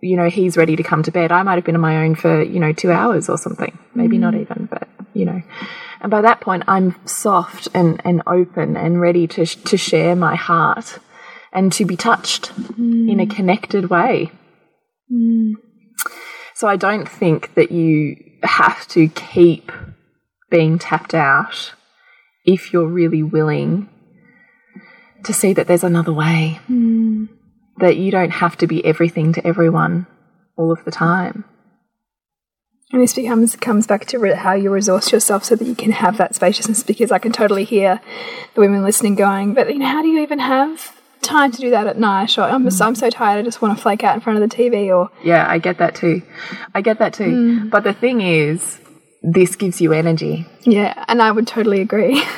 you 0.00 0.16
know, 0.16 0.28
he's 0.28 0.56
ready 0.56 0.76
to 0.76 0.82
come 0.82 1.02
to 1.02 1.10
bed, 1.10 1.32
I 1.32 1.42
might 1.42 1.56
have 1.56 1.64
been 1.64 1.74
on 1.74 1.80
my 1.80 2.04
own 2.04 2.14
for, 2.14 2.42
you 2.42 2.60
know, 2.60 2.72
two 2.72 2.92
hours 2.92 3.28
or 3.28 3.36
something. 3.36 3.76
Maybe 3.94 4.16
not 4.18 4.34
even, 4.34 4.66
but, 4.70 4.88
you 5.12 5.24
know. 5.24 5.42
And 6.00 6.10
by 6.10 6.20
that 6.22 6.40
point, 6.40 6.64
I'm 6.66 6.94
soft 7.06 7.68
and, 7.74 8.00
and 8.04 8.22
open 8.26 8.76
and 8.76 9.00
ready 9.00 9.26
to, 9.28 9.46
to 9.46 9.76
share 9.76 10.14
my 10.14 10.36
heart 10.36 10.98
and 11.52 11.72
to 11.72 11.84
be 11.84 11.96
touched 11.96 12.52
in 13.10 13.20
a 13.20 13.26
connected 13.26 13.88
way. 13.90 14.30
So 16.64 16.68
I 16.68 16.76
don't 16.76 17.06
think 17.06 17.52
that 17.56 17.70
you 17.72 18.16
have 18.42 18.88
to 18.88 19.08
keep 19.08 19.70
being 20.48 20.78
tapped 20.78 21.12
out 21.12 21.74
if 22.46 22.72
you're 22.72 22.88
really 22.88 23.22
willing 23.22 23.90
to 25.24 25.34
see 25.34 25.52
that 25.52 25.66
there's 25.66 25.84
another 25.84 26.14
way. 26.14 26.60
Hmm. 26.66 27.26
That 27.80 27.98
you 27.98 28.10
don't 28.10 28.30
have 28.30 28.56
to 28.56 28.66
be 28.66 28.82
everything 28.82 29.34
to 29.34 29.46
everyone 29.46 30.06
all 30.56 30.72
of 30.72 30.82
the 30.86 30.90
time. 30.90 31.44
And 32.92 33.02
this 33.02 33.12
becomes 33.12 33.56
comes 33.56 33.86
back 33.86 34.06
to 34.06 34.34
how 34.34 34.54
you 34.54 34.70
resource 34.70 35.12
yourself 35.12 35.44
so 35.44 35.56
that 35.56 35.68
you 35.68 35.74
can 35.74 35.92
have 35.92 36.16
that 36.16 36.34
spaciousness. 36.34 36.82
Because 36.82 37.12
I 37.12 37.18
can 37.18 37.32
totally 37.32 37.64
hear 37.64 38.00
the 38.54 38.62
women 38.62 38.82
listening 38.82 39.16
going, 39.16 39.52
but 39.52 39.70
you 39.70 39.80
know, 39.80 39.86
how 39.86 40.00
do 40.00 40.08
you 40.08 40.22
even 40.22 40.38
have 40.38 40.93
time 41.24 41.50
to 41.52 41.60
do 41.60 41.70
that 41.70 41.86
at 41.86 41.98
night? 41.98 42.38
Or 42.38 42.42
I'm 42.42 42.64
just, 42.64 42.80
I'm 42.80 42.94
so 42.94 43.10
tired, 43.10 43.38
I 43.38 43.42
just 43.42 43.60
want 43.62 43.76
to 43.76 43.82
flake 43.82 44.04
out 44.04 44.14
in 44.14 44.20
front 44.20 44.42
of 44.42 44.48
the 44.48 44.56
TV. 44.56 44.94
Or 44.94 45.10
Yeah, 45.22 45.44
I 45.48 45.58
get 45.58 45.78
that 45.78 45.94
too. 45.94 46.22
I 46.74 46.80
get 46.80 46.98
that 46.98 47.14
too. 47.14 47.24
Mm. 47.24 47.70
But 47.70 47.84
the 47.84 47.92
thing 47.92 48.20
is, 48.20 48.78
this 49.22 49.56
gives 49.56 49.80
you 49.80 49.92
energy. 49.92 50.46
yeah, 50.62 51.04
and 51.08 51.20
I 51.22 51.30
would 51.32 51.46
totally 51.46 51.80
agree. 51.80 52.22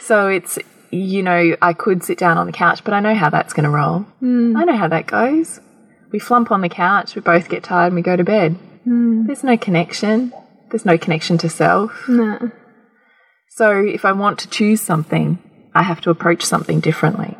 So 0.00 0.26
it's, 0.28 0.58
you 0.90 1.22
know, 1.22 1.54
I 1.60 1.72
could 1.74 2.02
sit 2.02 2.18
down 2.18 2.38
on 2.38 2.46
the 2.46 2.52
couch, 2.52 2.82
but 2.82 2.94
I 2.94 3.00
know 3.00 3.14
how 3.14 3.28
that's 3.28 3.52
going 3.52 3.64
to 3.64 3.70
roll. 3.70 4.06
Mm. 4.22 4.56
I 4.56 4.64
know 4.64 4.76
how 4.76 4.88
that 4.88 5.06
goes. 5.06 5.60
We 6.10 6.18
flump 6.18 6.50
on 6.50 6.62
the 6.62 6.68
couch, 6.70 7.14
we 7.14 7.20
both 7.20 7.48
get 7.50 7.62
tired, 7.62 7.88
and 7.88 7.94
we 7.94 8.00
go 8.02 8.16
to 8.16 8.24
bed. 8.24 8.58
Mm. 8.86 9.26
There's 9.26 9.44
no 9.44 9.58
connection. 9.58 10.32
There's 10.70 10.86
no 10.86 10.96
connection 10.96 11.36
to 11.38 11.48
self. 11.50 12.08
no. 12.08 12.50
So 13.50 13.70
if 13.84 14.04
I 14.06 14.12
want 14.12 14.38
to 14.40 14.48
choose 14.48 14.80
something, 14.80 15.38
I 15.74 15.82
have 15.82 16.00
to 16.02 16.10
approach 16.10 16.44
something 16.44 16.80
differently. 16.80 17.36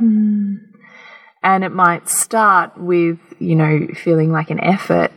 And 1.43 1.65
it 1.65 1.73
might 1.73 2.09
start 2.09 2.77
with, 2.77 3.19
you 3.39 3.55
know, 3.55 3.89
feeling 3.95 4.33
like 4.33 4.51
an 4.51 4.61
effort, 4.61 5.13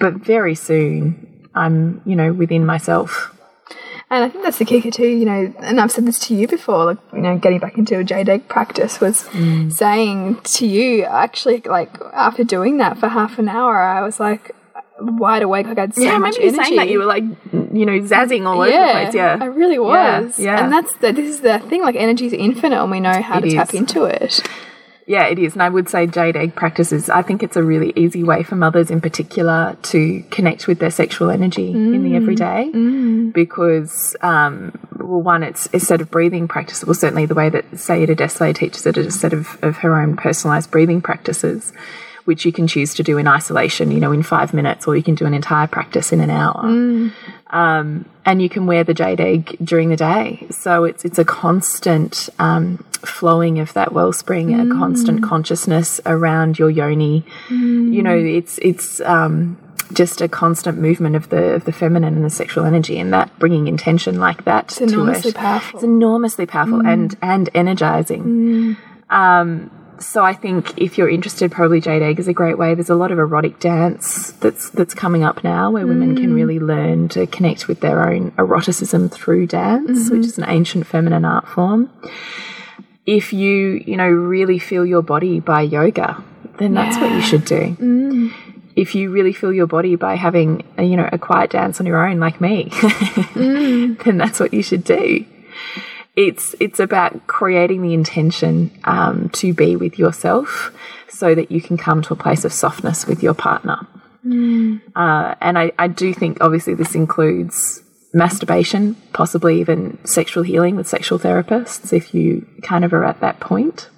but 0.00 0.14
very 0.14 0.54
soon 0.54 1.48
I'm, 1.54 2.02
you 2.04 2.16
know, 2.16 2.32
within 2.32 2.66
myself. 2.66 3.32
And 4.08 4.24
I 4.24 4.28
think 4.28 4.44
that's 4.44 4.58
the 4.58 4.64
kicker 4.64 4.90
too, 4.90 5.08
you 5.08 5.24
know, 5.24 5.52
and 5.58 5.80
I've 5.80 5.90
said 5.90 6.06
this 6.06 6.20
to 6.28 6.34
you 6.34 6.46
before, 6.46 6.84
like, 6.84 6.98
you 7.12 7.20
know, 7.20 7.38
getting 7.38 7.58
back 7.58 7.76
into 7.76 7.98
a 7.98 8.04
jade 8.04 8.28
egg 8.28 8.46
practice 8.46 9.00
was 9.00 9.24
mm. 9.24 9.72
saying 9.72 10.40
to 10.42 10.66
you, 10.66 11.04
actually, 11.04 11.60
like, 11.62 11.90
after 12.12 12.44
doing 12.44 12.76
that 12.76 12.98
for 12.98 13.08
half 13.08 13.40
an 13.40 13.48
hour, 13.48 13.82
I 13.82 14.02
was 14.02 14.20
like 14.20 14.54
wide 15.00 15.42
awake, 15.42 15.66
like 15.66 15.78
I 15.78 15.82
had 15.82 15.94
so 15.94 16.02
yeah, 16.02 16.12
I 16.12 16.18
much 16.18 16.36
remember 16.38 16.56
you 16.56 16.64
saying 16.64 16.76
that 16.76 16.88
you 16.88 16.98
were 16.98 17.04
like, 17.04 17.24
you 17.78 17.86
know, 17.86 17.98
zazzing 18.00 18.46
all 18.46 18.60
over 18.60 18.70
the 18.70 18.92
place. 18.92 19.14
Yeah, 19.14 19.38
I 19.40 19.46
really 19.46 19.78
was. 19.78 20.38
yeah. 20.38 20.62
And 20.62 20.72
that's 20.72 20.94
the, 20.96 21.12
this 21.12 21.28
is 21.28 21.40
the 21.40 21.58
thing, 21.60 21.82
like, 21.82 21.96
energy 21.96 22.26
is 22.26 22.32
infinite 22.32 22.80
and 22.80 22.90
we 22.90 23.00
know 23.00 23.20
how 23.22 23.38
It 23.38 23.42
to 23.42 23.50
tap 23.50 23.74
into 23.74 24.04
it. 24.04 24.42
Yeah, 25.08 25.26
it 25.28 25.38
is. 25.38 25.52
And 25.52 25.62
I 25.62 25.68
would 25.68 25.88
say 25.88 26.08
jade 26.08 26.36
egg 26.36 26.56
practices, 26.56 27.08
I 27.08 27.22
think 27.22 27.44
it's 27.44 27.56
a 27.56 27.62
really 27.62 27.92
easy 27.94 28.24
way 28.24 28.42
for 28.42 28.56
mothers 28.56 28.90
in 28.90 29.00
particular 29.00 29.76
to 29.82 30.24
connect 30.32 30.66
with 30.66 30.80
their 30.80 30.90
sexual 30.90 31.30
energy 31.30 31.70
in 31.70 32.02
the 32.02 32.16
everyday. 32.16 32.70
Because, 33.30 34.16
um, 34.20 34.76
well, 34.98 35.22
one, 35.22 35.44
it's 35.44 35.68
a 35.72 35.78
set 35.78 36.00
of 36.00 36.10
breathing 36.10 36.48
practices. 36.48 36.84
Well, 36.86 36.94
certainly 36.94 37.24
the 37.24 37.34
way 37.34 37.48
that 37.50 37.78
Saida 37.78 38.16
Désilets 38.16 38.56
teaches 38.56 38.84
it 38.84 38.96
is 38.96 39.06
a 39.06 39.16
set 39.16 39.32
of, 39.32 39.56
of 39.62 39.76
her 39.76 39.94
own 40.00 40.16
personalized 40.16 40.72
breathing 40.72 41.00
practices, 41.00 41.72
which 42.26 42.44
you 42.44 42.52
can 42.52 42.66
choose 42.66 42.94
to 42.94 43.02
do 43.02 43.18
in 43.18 43.26
isolation, 43.26 43.90
you 43.90 44.00
know, 44.00 44.12
in 44.12 44.22
five 44.22 44.52
minutes, 44.52 44.86
or 44.86 44.96
you 44.96 45.02
can 45.02 45.14
do 45.14 45.24
an 45.26 45.34
entire 45.34 45.66
practice 45.66 46.12
in 46.12 46.20
an 46.20 46.30
hour 46.30 46.60
um, 47.50 48.04
and 48.24 48.42
you 48.42 48.48
can 48.48 48.66
wear 48.66 48.82
the 48.84 48.94
jade 48.94 49.20
egg 49.20 49.56
during 49.62 49.88
the 49.88 49.96
day. 49.96 50.46
So 50.50 50.84
it's 50.84 51.04
it's 51.04 51.18
a 51.18 51.24
constant 51.24 52.28
um, 52.38 52.78
flowing 53.02 53.58
of 53.60 53.72
that 53.74 53.92
wellspring, 53.92 54.52
a 54.54 54.74
constant 54.74 55.22
consciousness 55.22 56.00
around 56.06 56.58
your 56.58 56.70
yoni. 56.70 57.24
You 57.48 58.02
know, 58.02 58.16
it's 58.16 58.58
it's 58.62 59.00
um, 59.02 59.56
just 59.92 60.20
a 60.20 60.28
constant 60.28 60.78
movement 60.78 61.14
of 61.14 61.28
the 61.28 61.54
of 61.54 61.64
the 61.64 61.72
feminine 61.72 62.14
and 62.16 62.24
the 62.24 62.30
sexual 62.30 62.64
energy, 62.64 62.98
and 62.98 63.12
that 63.12 63.38
bringing 63.38 63.68
intention 63.68 64.18
like 64.18 64.44
that 64.44 64.64
It's 64.66 64.78
to 64.78 64.84
enormously 64.84 65.30
it. 65.30 65.36
powerful. 65.36 65.78
It's 65.78 65.84
enormously 65.84 66.46
powerful 66.46 66.80
and 66.84 67.16
and 67.22 67.48
energizing. 67.54 68.76
Um, 69.08 69.70
so 69.98 70.24
I 70.24 70.32
think 70.32 70.78
if 70.78 70.98
you're 70.98 71.08
interested, 71.08 71.50
probably 71.50 71.80
Jade 71.80 72.02
Egg 72.02 72.18
is 72.18 72.28
a 72.28 72.32
great 72.32 72.58
way. 72.58 72.74
There's 72.74 72.90
a 72.90 72.94
lot 72.94 73.10
of 73.10 73.18
erotic 73.18 73.58
dance 73.58 74.32
that's 74.32 74.70
that's 74.70 74.94
coming 74.94 75.24
up 75.24 75.44
now, 75.44 75.70
where 75.70 75.86
women 75.86 76.16
can 76.16 76.30
mm. 76.30 76.34
really 76.34 76.58
learn 76.58 77.08
to 77.10 77.26
connect 77.26 77.68
with 77.68 77.80
their 77.80 78.08
own 78.08 78.32
eroticism 78.38 79.08
through 79.08 79.46
dance, 79.46 80.10
which 80.10 80.20
mm-hmm. 80.20 80.20
is 80.20 80.38
an 80.38 80.44
ancient 80.48 80.86
feminine 80.86 81.24
art 81.24 81.48
form. 81.48 81.90
If 83.06 83.32
you 83.32 83.82
you 83.86 83.96
know 83.96 84.08
really 84.08 84.58
feel 84.58 84.84
your 84.84 85.02
body 85.02 85.40
by 85.40 85.62
yoga, 85.62 86.22
then 86.58 86.74
that's 86.74 86.96
what 86.98 87.12
you 87.12 87.20
should 87.20 87.44
do. 87.44 87.76
Mm. 87.76 88.32
If 88.74 88.94
you 88.94 89.10
really 89.10 89.32
feel 89.32 89.52
your 89.52 89.66
body 89.66 89.96
by 89.96 90.16
having 90.16 90.62
a, 90.76 90.82
you 90.82 90.96
know 90.96 91.08
a 91.10 91.18
quiet 91.18 91.50
dance 91.50 91.80
on 91.80 91.86
your 91.86 92.06
own, 92.06 92.18
like 92.20 92.40
me, 92.40 92.68
mm. 92.70 94.02
then 94.04 94.18
that's 94.18 94.40
what 94.40 94.52
you 94.52 94.62
should 94.62 94.84
do 94.84 95.24
it's 96.16 96.54
it's 96.58 96.80
about 96.80 97.26
creating 97.26 97.82
the 97.82 97.92
intention 97.94 98.70
um, 98.84 99.28
to 99.30 99.52
be 99.52 99.76
with 99.76 99.98
yourself 99.98 100.72
so 101.08 101.34
that 101.34 101.52
you 101.52 101.60
can 101.60 101.76
come 101.76 102.02
to 102.02 102.14
a 102.14 102.16
place 102.16 102.44
of 102.44 102.52
softness 102.52 103.06
with 103.06 103.22
your 103.22 103.34
partner. 103.34 103.86
Uh, 104.96 105.34
and 105.40 105.58
I, 105.58 105.72
I 105.78 105.88
do 105.88 106.12
think 106.12 106.38
obviously 106.40 106.74
this 106.74 106.94
includes 106.94 107.82
masturbation 108.12 108.94
possibly 109.12 109.60
even 109.60 109.98
sexual 110.06 110.42
healing 110.42 110.74
with 110.74 110.88
sexual 110.88 111.18
therapists 111.18 111.92
if 111.92 112.14
you 112.14 112.46
kind 112.62 112.84
of 112.84 112.92
are 112.92 113.04
at 113.04 113.20
that 113.20 113.38
point. 113.40 113.88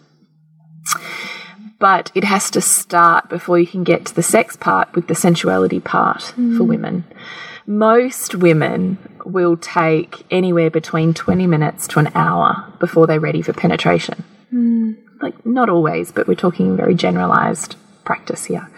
But 1.78 2.10
it 2.14 2.24
has 2.24 2.50
to 2.50 2.60
start 2.60 3.28
before 3.28 3.58
you 3.58 3.66
can 3.66 3.84
get 3.84 4.06
to 4.06 4.14
the 4.14 4.22
sex 4.22 4.56
part 4.56 4.92
with 4.94 5.06
the 5.06 5.14
sensuality 5.14 5.82
part 5.82 6.34
for 6.56 6.64
women. 6.64 7.04
Most 7.68 8.34
women 8.34 8.96
will 9.26 9.58
take 9.58 10.24
anywhere 10.30 10.70
between 10.70 11.12
20 11.12 11.46
minutes 11.46 11.86
to 11.88 11.98
an 11.98 12.10
hour 12.14 12.64
before 12.80 13.06
they're 13.06 13.20
ready 13.20 13.42
for 13.42 13.52
penetration. 13.52 14.24
Hmm. 14.48 14.92
Like, 15.20 15.44
not 15.44 15.68
always, 15.68 16.10
but 16.10 16.26
we're 16.26 16.34
talking 16.34 16.78
very 16.78 16.94
generalized 16.94 17.76
practice 18.06 18.46
here. 18.46 18.70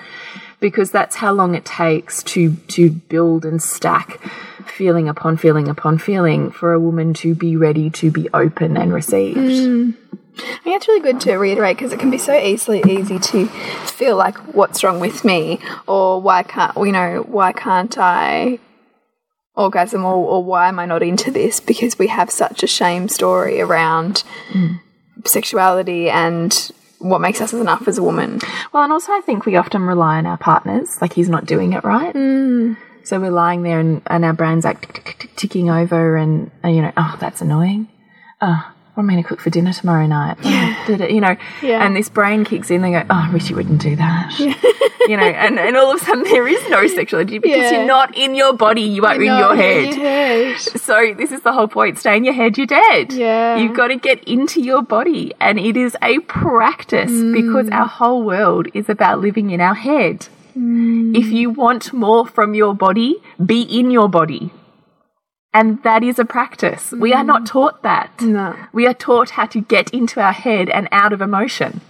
Because 0.59 0.91
that's 0.91 1.15
how 1.15 1.33
long 1.33 1.55
it 1.55 1.65
takes 1.65 2.25
to, 2.25 2.57
to 2.57 2.91
build 2.91 3.45
and 3.45 3.63
stack 3.63 4.21
feeling 4.67 5.09
upon 5.09 5.37
feeling 5.37 5.69
upon 5.69 5.99
feeling 5.99 6.51
for 6.51 6.73
a 6.73 6.81
woman 6.81 7.15
to 7.15 7.37
be 7.37 7.57
ready 7.57 7.91
to 7.91 8.11
be 8.11 8.29
open 8.35 8.77
and 8.77 8.93
received. 8.93 9.39
Hmm. 9.39 9.91
I 10.37 10.59
think 10.65 10.77
it's 10.77 10.89
really 10.89 11.01
good 11.01 11.21
to 11.21 11.37
reiterate 11.37 11.77
because 11.77 11.93
it 11.93 12.01
can 12.01 12.11
be 12.11 12.19
so 12.19 12.37
easily 12.37 12.83
easy 12.89 13.21
to 13.21 13.47
feel 13.47 14.17
like 14.17 14.37
what's 14.53 14.83
wrong 14.83 14.99
with 14.99 15.25
me 15.25 15.61
or 15.87 16.21
why 16.21 16.43
can't 16.43 16.75
you 16.77 16.93
know 16.93 17.25
why 17.29 17.53
can't 17.53 17.97
I 17.99 18.59
orgasm 19.61 20.05
or, 20.05 20.15
or 20.15 20.45
why 20.45 20.69
am 20.69 20.79
I 20.79 20.87
not 20.87 21.03
into 21.03 21.31
this 21.31 21.61
because 21.61 21.99
we 21.99 22.09
have 22.09 22.31
such 22.31 22.63
a 22.63 22.67
shame 22.67 23.09
story 23.09 23.61
around 23.61 24.25
sexuality 25.25 26.09
and 26.11 26.73
what 26.99 27.21
makes 27.21 27.41
us 27.41 27.53
enough 27.53 27.89
as 27.89 27.99
a 27.99 28.03
woman. 28.03 28.41
Well, 28.73 28.83
and 28.83 28.93
also 28.93 29.13
I 29.13 29.23
think 29.25 29.47
we 29.47 29.57
often 29.57 29.83
rely 29.83 30.19
on 30.19 30.27
our 30.27 30.37
partners, 30.37 31.01
like 31.01 31.15
he's 31.15 31.29
not 31.29 31.47
doing 31.47 31.73
it 31.73 31.83
right. 31.83 32.15
So 33.05 33.19
we're 33.19 33.31
lying 33.31 33.63
there 33.63 33.81
and, 33.81 34.03
and 34.07 34.25
our 34.25 34.35
brain's 34.35 34.65
like 34.65 34.81
tick, 34.81 35.05
tick, 35.05 35.19
tick, 35.19 35.37
ticking 35.37 35.71
over 35.71 36.17
and, 36.17 36.51
uh, 36.63 36.69
you 36.69 36.83
know, 36.83 36.93
oh, 36.97 37.17
that's 37.19 37.41
annoying. 37.41 37.89
Oh, 38.43 38.73
what 39.01 39.05
am 39.05 39.11
I 39.11 39.15
going 39.15 39.23
to 39.25 39.29
cook 39.31 39.41
for 39.41 39.49
dinner 39.49 39.73
tomorrow 39.73 40.07
night? 40.07 40.37
Oh, 40.45 41.07
you 41.07 41.23
know, 41.23 41.35
Yeah. 41.63 41.85
and 41.85 41.97
this 41.97 42.11
brain 42.11 42.45
kicks 42.45 42.71
in 42.71 42.83
They 42.83 42.91
go, 42.91 43.03
oh, 43.09 43.29
I 43.29 43.33
wish 43.33 43.49
you 43.49 43.57
wouldn't 43.57 43.81
do 43.81 43.97
that. 43.97 44.39
Yeah. 44.39 44.55
you 45.09 45.17
know, 45.17 45.23
and, 45.25 45.59
and 45.59 45.75
all 45.77 45.91
of 45.91 46.03
a 46.03 46.05
sudden 46.05 46.25
there 46.25 46.47
is 46.47 46.61
no 46.69 46.87
sexuality 46.99 47.39
because 47.39 47.57
Yeah. 47.59 47.79
you're 47.79 47.87
not 47.87 48.15
in 48.15 48.35
your 48.35 48.53
body, 48.53 48.83
you 48.83 49.07
are 49.07 49.15
in 49.15 49.25
No, 49.27 49.39
your 49.39 49.53
in 49.53 49.59
head. 49.59 49.85
your 49.95 50.05
head. 50.05 50.59
So 50.61 51.15
this 51.17 51.33
is 51.33 51.41
the 51.41 51.53
whole 51.53 51.69
point. 51.69 51.99
Stay 51.99 52.15
in 52.19 52.25
your 52.25 52.35
head, 52.35 52.59
you're 52.59 52.67
dead. 52.67 53.13
Yeah. 53.15 53.57
You've 53.57 53.75
got 53.75 53.89
to 53.89 53.97
get 53.97 54.23
into 54.25 54.61
your 54.61 54.83
body. 54.83 55.33
And 55.41 55.59
it 55.59 55.79
is 55.79 55.97
a 56.03 56.19
practice 56.21 57.11
mm. 57.11 57.33
because 57.33 57.71
our 57.71 57.87
whole 57.87 58.23
world 58.23 58.69
is 58.75 58.91
about 58.91 59.21
living 59.21 59.51
in 59.51 59.63
our 59.63 59.75
head. 59.75 60.29
Mm. 60.59 61.17
If 61.17 61.27
you 61.29 61.49
want 61.49 61.95
more 61.95 62.27
from 62.27 62.53
your 62.53 62.75
body, 62.75 63.17
be 63.45 63.63
in 63.63 63.91
your 63.91 64.11
body. 64.11 64.51
And 65.53 65.83
that 65.83 66.03
is 66.05 66.19
a 66.19 66.25
practice. 66.25 66.93
We 66.93 67.13
are 67.13 67.25
not 67.25 67.43
mm. 67.43 67.47
taught 67.47 67.83
that. 67.83 68.21
No. 68.21 68.57
We 68.73 68.87
are 68.87 68.95
taught 68.95 69.31
how 69.31 69.47
to 69.47 69.61
get 69.61 69.91
into 69.91 70.21
our 70.21 70.33
head 70.33 70.69
and 70.69 70.89
out 70.93 71.13
of 71.13 71.21
emotion. 71.21 71.81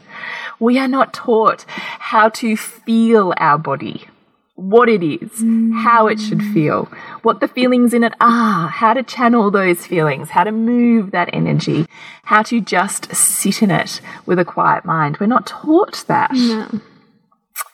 We 0.58 0.78
are 0.78 0.88
not 0.88 1.12
taught 1.12 1.64
how 1.68 2.30
to 2.30 2.56
feel 2.56 3.34
our 3.36 3.58
body, 3.58 4.06
what 4.54 4.88
it 4.88 5.02
is, 5.02 5.42
how 5.82 6.06
it 6.06 6.20
should 6.20 6.38
mm. 6.38 6.54
feel, 6.54 6.84
what 7.22 7.40
the 7.40 7.48
feelings 7.48 7.92
in 7.92 8.02
it 8.04 8.14
are, 8.20 8.68
how 8.68 8.94
to 8.94 9.02
channel 9.02 9.50
those 9.50 9.86
feelings, 9.86 10.30
how 10.30 10.44
to 10.44 10.52
move 10.52 11.10
that 11.10 11.30
energy, 11.32 11.86
how 12.24 12.42
to 12.42 12.60
just 12.60 13.14
sit 13.14 13.62
in 13.62 13.70
it 13.70 14.00
with 14.24 14.38
a 14.38 14.44
quiet 14.44 14.84
mind. 14.84 15.18
We're 15.18 15.26
not 15.26 15.46
taught 15.46 16.04
that. 16.08 16.30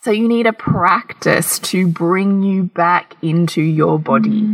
So 0.07 0.13
you 0.13 0.29
need 0.29 0.47
a 0.47 0.53
practice 0.53 1.59
to 1.59 1.89
bring 1.89 2.45
you 2.45 2.63
back 2.63 3.17
into 3.23 3.61
your 3.61 3.99
body 3.99 4.49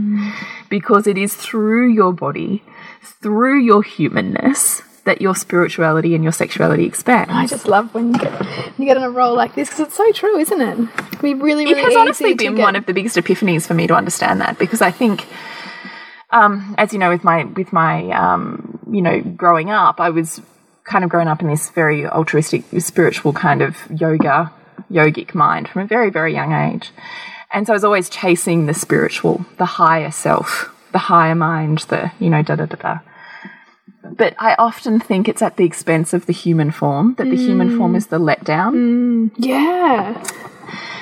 because 0.71 1.07
it 1.07 1.19
is 1.19 1.35
through 1.35 1.91
your 1.91 2.15
body, 2.15 2.63
through 3.03 3.61
your 3.61 3.83
humanness, 3.83 4.81
that 5.05 5.21
your 5.21 5.37
spirituality 5.37 6.15
and 6.15 6.25
your 6.25 6.33
sexuality 6.33 6.87
expand. 6.87 7.31
I 7.31 7.47
just 7.47 7.69
love 7.69 7.93
when 7.93 8.15
you 8.15 8.19
get 8.19 8.33
when 8.33 8.75
you 8.79 8.87
get 8.87 8.97
on 8.97 9.03
a 9.03 9.11
roll 9.11 9.37
like 9.37 9.55
this 9.55 9.69
because 9.69 9.89
it's 9.89 9.95
so 9.95 10.11
true, 10.13 10.39
isn't 10.39 10.59
it? 10.59 10.79
It 10.79 10.89
can 11.11 11.21
be 11.21 11.35
really, 11.35 11.65
it 11.65 11.77
has 11.77 11.97
honestly 11.97 12.33
been 12.33 12.55
get- 12.55 12.63
one 12.63 12.75
of 12.75 12.87
the 12.87 12.95
biggest 12.95 13.17
epiphanies 13.17 13.67
for 13.67 13.75
me 13.75 13.87
to 13.89 13.95
understand 13.95 14.41
that 14.41 14.59
because 14.59 14.81
I 14.81 14.91
think, 14.91 15.27
um, 16.31 16.75
as 16.79 16.95
you 16.95 16.99
know, 16.99 17.11
with 17.11 17.25
my 17.25 17.45
with 17.45 17.75
my 17.75 18.09
um, 18.13 18.79
you 18.91 19.03
know 19.03 19.21
growing 19.21 19.69
up, 19.69 20.01
I 20.01 20.09
was 20.09 20.41
kind 20.85 21.05
of 21.05 21.11
growing 21.11 21.29
up 21.29 21.43
in 21.43 21.49
this 21.49 21.69
very 21.69 22.07
altruistic, 22.07 22.65
spiritual 22.79 23.35
kind 23.35 23.61
of 23.61 23.77
yoga 23.95 24.51
yogic 24.93 25.35
mind 25.35 25.69
from 25.69 25.83
a 25.83 25.87
very 25.87 26.11
very 26.11 26.33
young 26.35 26.53
age, 26.53 26.91
and 27.53 27.67
so 27.67 27.73
I 27.73 27.77
was 27.77 27.85
always 27.85 28.09
chasing 28.09 28.67
the 28.67 28.75
spiritual, 28.75 29.45
the 29.59 29.65
higher 29.65 30.11
self, 30.11 30.75
the 30.93 30.99
higher 30.99 31.35
mind, 31.35 31.81
the 31.89 32.13
you 32.19 32.31
know 32.31 32.43
da 32.43 32.57
da 32.57 32.67
da 32.67 32.77
da. 32.77 32.99
But 34.05 34.35
I 34.39 34.55
often 34.59 35.01
think 35.01 35.29
it's 35.29 35.43
at 35.43 35.57
the 35.57 35.65
expense 35.65 36.13
of 36.13 36.27
the 36.27 36.33
human 36.33 36.71
form, 36.71 37.15
that 37.19 37.31
the 37.31 37.37
human 37.37 37.79
form 37.79 37.95
is 37.95 38.09
the 38.09 38.19
letdown. 38.19 39.31
Yeah. 39.37 40.23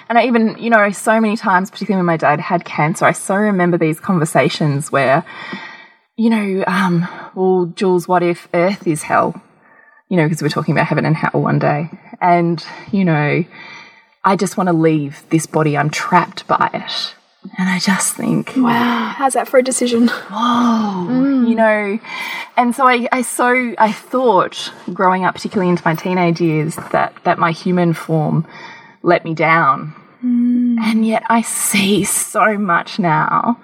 And 0.09 0.19
I 0.19 0.27
even, 0.27 0.57
you 0.59 0.71
know, 0.71 0.91
so 0.91 1.21
many 1.21 1.37
times, 1.37 1.71
particularly 1.71 2.01
when 2.01 2.07
my 2.07 2.17
dad 2.17 2.41
had 2.41 2.65
cancer, 2.65 3.05
I 3.05 3.13
so 3.13 3.37
remember 3.37 3.79
these 3.79 4.01
conversations 4.01 4.91
where, 4.91 5.25
you 6.17 6.31
know, 6.31 6.65
um, 6.67 7.09
well, 7.35 7.73
Jules, 7.75 8.07
what 8.07 8.23
if 8.23 8.49
Earth 8.53 8.87
is 8.87 9.03
hell? 9.03 9.41
You 10.09 10.17
know, 10.17 10.25
because 10.25 10.43
we're 10.43 10.49
talking 10.49 10.75
about 10.75 10.87
heaven 10.87 11.07
and 11.07 11.17
hell 11.17 11.41
one 11.41 11.59
day. 11.59 11.91
And, 12.21 12.65
you 12.91 13.05
know, 13.05 13.45
I 14.25 14.37
just 14.37 14.57
want 14.57 14.69
to 14.69 14.73
leave 14.75 15.25
this 15.31 15.47
body. 15.47 15.77
I'm 15.77 15.91
trapped 15.91 16.47
by 16.47 16.71
it. 16.75 17.15
And 17.57 17.71
I 17.71 17.79
just 17.79 18.15
think, 18.15 18.53
Wow. 18.57 19.15
How's 19.17 19.33
that 19.33 19.49
for 19.49 19.59
a 19.59 19.63
decision? 19.63 20.09
Whoa, 20.09 21.07
mm. 21.09 21.49
you 21.49 21.55
know 21.55 21.99
and 22.61 22.75
so 22.75 22.87
I, 22.87 23.09
I 23.11 23.23
so 23.23 23.75
i 23.79 23.91
thought 23.91 24.73
growing 24.93 25.25
up 25.25 25.35
particularly 25.35 25.71
into 25.71 25.83
my 25.85 25.95
teenage 25.95 26.41
years 26.41 26.77
that 26.93 27.15
that 27.25 27.39
my 27.39 27.53
human 27.53 27.95
form 27.95 28.47
let 29.03 29.25
me 29.25 29.35
down 29.35 29.95
mm. 30.23 30.79
and 30.79 31.07
yet 31.07 31.23
i 31.29 31.41
see 31.43 32.05
so 32.05 32.59
much 32.59 32.99
now 32.99 33.61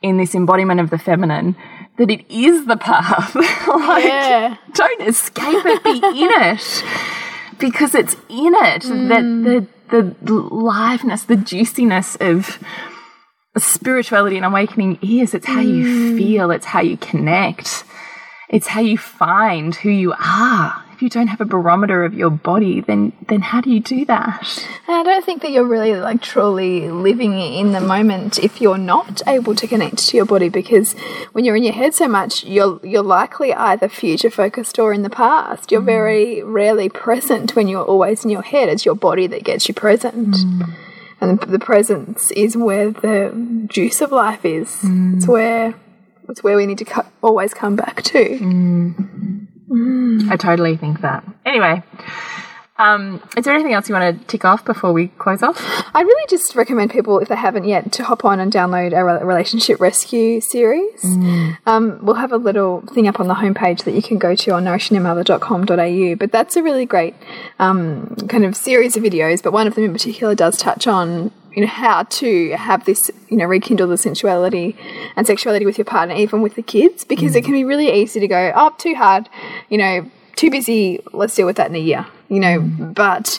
in 0.00 0.16
this 0.16 0.34
embodiment 0.34 0.80
of 0.80 0.90
the 0.90 0.98
feminine 0.98 1.54
that 1.98 2.10
it 2.10 2.24
is 2.30 2.66
the 2.66 2.76
path 2.76 3.34
like 3.34 4.04
Yeah. 4.04 4.56
don't 4.72 5.02
escape 5.02 5.64
it 5.66 5.84
be 5.84 5.98
in 5.98 6.30
it 6.50 6.84
because 7.58 7.94
it's 7.94 8.14
in 8.28 8.54
it 8.54 8.82
that 8.82 9.22
the 9.44 9.66
the 9.92 10.16
liveness 10.24 11.26
the 11.26 11.36
juiciness 11.36 12.16
of 12.16 12.58
spirituality 13.56 14.36
and 14.36 14.46
awakening 14.46 14.98
is. 15.02 15.34
It's 15.34 15.46
how 15.46 15.60
you 15.60 15.84
mm. 15.84 16.16
feel, 16.16 16.50
it's 16.50 16.66
how 16.66 16.80
you 16.80 16.96
connect, 16.96 17.84
it's 18.48 18.66
how 18.66 18.80
you 18.80 18.98
find 18.98 19.74
who 19.74 19.90
you 19.90 20.12
are. 20.14 20.81
If 21.02 21.06
you 21.06 21.10
don't 21.10 21.26
have 21.26 21.40
a 21.40 21.44
barometer 21.44 22.04
of 22.04 22.14
your 22.14 22.30
body, 22.30 22.80
then 22.80 23.12
then 23.26 23.40
how 23.40 23.60
do 23.60 23.70
you 23.72 23.80
do 23.80 24.04
that? 24.04 24.64
And 24.86 24.96
I 24.96 25.02
don't 25.02 25.24
think 25.24 25.42
that 25.42 25.50
you're 25.50 25.66
really 25.66 25.96
like 25.96 26.22
truly 26.22 26.88
living 26.92 27.40
in 27.40 27.72
the 27.72 27.80
moment 27.80 28.38
if 28.38 28.60
you're 28.60 28.78
not 28.78 29.20
able 29.26 29.56
to 29.56 29.66
connect 29.66 29.98
to 30.06 30.16
your 30.16 30.26
body 30.26 30.48
because 30.48 30.92
when 31.32 31.44
you're 31.44 31.56
in 31.56 31.64
your 31.64 31.72
head 31.72 31.96
so 31.96 32.06
much, 32.06 32.44
you're 32.44 32.78
you're 32.84 33.02
likely 33.02 33.52
either 33.52 33.88
future 33.88 34.30
focused 34.30 34.78
or 34.78 34.92
in 34.92 35.02
the 35.02 35.10
past. 35.10 35.72
You're 35.72 35.82
mm. 35.82 35.86
very 35.86 36.40
rarely 36.44 36.88
present 36.88 37.56
when 37.56 37.66
you're 37.66 37.84
always 37.84 38.22
in 38.22 38.30
your 38.30 38.42
head. 38.42 38.68
It's 38.68 38.84
your 38.84 38.94
body 38.94 39.26
that 39.26 39.42
gets 39.42 39.66
you 39.66 39.74
present. 39.74 40.36
Mm. 40.36 40.72
And 41.20 41.40
the 41.40 41.58
presence 41.58 42.30
is 42.30 42.56
where 42.56 42.92
the 42.92 43.66
juice 43.66 44.00
of 44.00 44.12
life 44.12 44.44
is. 44.44 44.68
It's 44.72 45.26
mm. 45.26 45.26
where 45.26 45.74
it's 46.28 46.44
where 46.44 46.56
we 46.56 46.66
need 46.66 46.78
to 46.78 47.04
always 47.22 47.54
come 47.54 47.74
back 47.74 48.02
to. 48.02 48.38
I 50.30 50.36
totally 50.36 50.76
think 50.76 51.00
that. 51.00 51.24
Anyway, 51.44 51.82
um, 52.78 53.22
is 53.36 53.44
there 53.44 53.54
anything 53.54 53.74
else 53.74 53.88
you 53.88 53.94
want 53.94 54.18
to 54.18 54.26
tick 54.26 54.44
off 54.44 54.64
before 54.64 54.92
we 54.92 55.08
close 55.08 55.42
off? 55.42 55.56
I 55.94 56.02
really 56.02 56.26
just 56.28 56.56
recommend 56.56 56.90
people, 56.90 57.18
if 57.20 57.28
they 57.28 57.36
haven't 57.36 57.64
yet, 57.64 57.92
to 57.92 58.04
hop 58.04 58.24
on 58.24 58.40
and 58.40 58.52
download 58.52 58.92
our 58.92 59.24
relationship 59.24 59.80
rescue 59.80 60.40
series. 60.40 61.04
Um, 61.66 61.98
we'll 62.02 62.16
have 62.16 62.32
a 62.32 62.38
little 62.38 62.80
thing 62.92 63.06
up 63.06 63.20
on 63.20 63.28
the 63.28 63.34
homepage 63.34 63.84
that 63.84 63.92
you 63.92 64.02
can 64.02 64.18
go 64.18 64.34
to 64.34 64.50
on 64.52 64.64
nourishingyourmother.com.au. 64.64 66.16
But 66.16 66.32
that's 66.32 66.56
a 66.56 66.62
really 66.62 66.86
great 66.86 67.14
um, 67.58 68.16
kind 68.28 68.44
of 68.44 68.56
series 68.56 68.96
of 68.96 69.02
videos. 69.02 69.42
But 69.42 69.52
one 69.52 69.66
of 69.66 69.74
them 69.74 69.84
in 69.84 69.92
particular 69.92 70.34
does 70.34 70.56
touch 70.56 70.86
on 70.86 71.30
you 71.54 71.62
know 71.62 71.68
how 71.68 72.04
to 72.04 72.50
have 72.50 72.84
this 72.84 73.10
you 73.28 73.36
know 73.36 73.44
rekindle 73.44 73.88
the 73.88 73.96
sensuality 73.96 74.76
and 75.16 75.26
sexuality 75.26 75.66
with 75.66 75.78
your 75.78 75.84
partner, 75.84 76.14
even 76.14 76.42
with 76.42 76.54
the 76.54 76.62
kids, 76.62 77.04
because 77.04 77.36
it 77.36 77.44
can 77.44 77.52
be 77.52 77.64
really 77.64 77.92
easy 77.92 78.20
to 78.20 78.28
go 78.28 78.48
up 78.48 78.78
too 78.78 78.94
hard, 78.94 79.28
you 79.68 79.78
know, 79.78 80.10
too 80.36 80.50
busy. 80.50 81.00
Let's 81.12 81.34
deal 81.34 81.46
with 81.46 81.56
that 81.56 81.68
in 81.68 81.76
a 81.76 81.80
year, 81.80 82.06
you 82.28 82.40
know. 82.40 82.60
But 82.60 83.38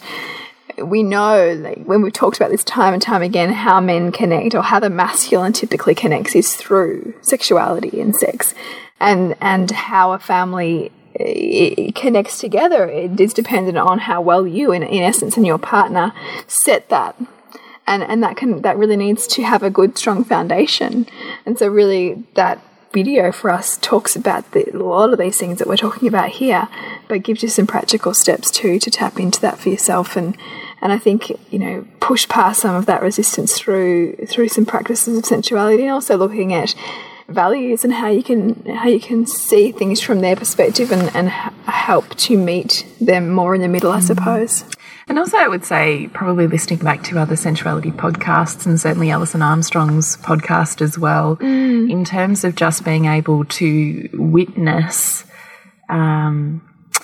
we 0.82 1.04
know 1.04 1.54
like, 1.54 1.84
when 1.84 2.02
we've 2.02 2.14
talked 2.14 2.38
about 2.38 2.52
this 2.52 2.64
time 2.64 2.94
and 2.94 3.02
time 3.02 3.22
again 3.22 3.54
how 3.54 3.80
men 3.80 4.12
connect 4.12 4.56
or 4.56 4.62
how 4.62 4.80
the 4.80 4.90
masculine 4.90 5.54
typically 5.54 5.96
connects 5.96 6.36
is 6.36 6.56
through 6.56 7.14
sexuality 7.22 8.00
and 8.02 8.16
sex 8.16 8.54
and 9.00 9.36
and 9.40 9.72
how 9.72 10.14
a 10.14 10.20
family 10.20 10.92
eh, 11.20 11.92
connects 11.94 12.40
together 12.40 12.88
it 12.88 13.20
is 13.20 13.34
dependent 13.34 13.78
on 13.78 14.00
how 14.00 14.22
well 14.22 14.48
you 14.48 14.72
in, 14.72 14.84
in 14.84 15.04
essence 15.04 15.38
and 15.38 15.46
your 15.46 15.60
partner 15.60 16.12
set 16.48 16.90
that 16.90 17.16
and 17.88 18.04
and 18.04 18.24
that 18.24 18.38
can 18.38 18.62
that 18.62 18.78
really 18.78 18.98
needs 18.98 19.28
to 19.28 19.44
have 19.44 19.64
a 19.64 19.70
good 19.70 19.98
strong 19.98 20.24
foundation. 20.24 21.06
And 21.46 21.58
so 21.58 21.68
really 21.68 22.24
that 22.36 22.60
video 22.94 23.32
for 23.32 23.50
us 23.50 23.78
talks 23.78 24.16
about 24.16 24.52
the, 24.52 24.70
a 24.72 24.78
lot 24.78 25.12
of 25.12 25.18
these 25.18 25.38
things 25.38 25.58
that 25.58 25.68
we're 25.68 25.76
talking 25.76 26.08
about 26.08 26.30
here, 26.30 26.70
but 27.08 27.24
gives 27.24 27.42
you 27.42 27.50
some 27.50 27.66
practical 27.66 28.14
steps 28.14 28.52
too 28.52 28.78
to 28.80 28.92
tap 28.92 29.20
into 29.20 29.42
that 29.42 29.58
for 29.58 29.70
yourself. 29.70 30.16
And 30.16 30.38
and 30.82 30.94
I 30.94 30.98
think 30.98 31.30
you 31.52 31.60
know 31.60 31.88
push 32.00 32.28
past 32.28 32.62
some 32.62 32.76
of 32.76 32.86
that 32.86 33.02
resistance 33.02 33.58
through 33.58 34.16
through 34.28 34.50
some 34.50 34.66
practices 34.66 35.18
of 35.18 35.26
sensuality 35.26 35.84
and 35.84 35.92
also 35.92 36.18
looking 36.18 36.54
at 36.54 36.76
values 37.28 37.84
and 37.84 37.94
how 37.94 38.10
you 38.10 38.24
can 38.24 38.64
how 38.66 38.88
you 38.88 39.00
can 39.00 39.26
see 39.26 39.72
things 39.72 40.02
from 40.02 40.22
their 40.22 40.36
perspective 40.36 40.92
and, 40.92 41.14
and 41.16 41.30
help 41.30 42.16
to 42.16 42.38
meet 42.38 42.86
them 43.02 43.30
more 43.30 43.56
in 43.56 43.62
the 43.62 43.68
middle, 43.68 43.92
I 43.92 44.00
mm. 44.00 44.04
suppose. 44.04 44.66
And 45.08 45.20
also, 45.20 45.38
I 45.38 45.48
would 45.48 45.66
say 45.66 46.10
probably 46.14 46.48
listening 46.48 46.80
back 46.80 47.04
to 47.04 47.20
other 47.20 47.36
sensuality 47.36 47.92
podcasts 47.92 48.66
and 48.66 48.80
certainly 48.80 49.12
Alison 49.12 49.42
Armstrong's 49.42 50.18
podcast 50.18 50.82
as 50.82 50.98
well, 50.98 51.38
mm. 51.38 51.92
in 51.92 52.06
terms 52.06 52.44
of 52.44 52.56
just 52.56 52.86
being 52.86 53.06
able 53.06 53.44
to 53.46 54.10
witness 54.14 55.26
um, 55.90 56.62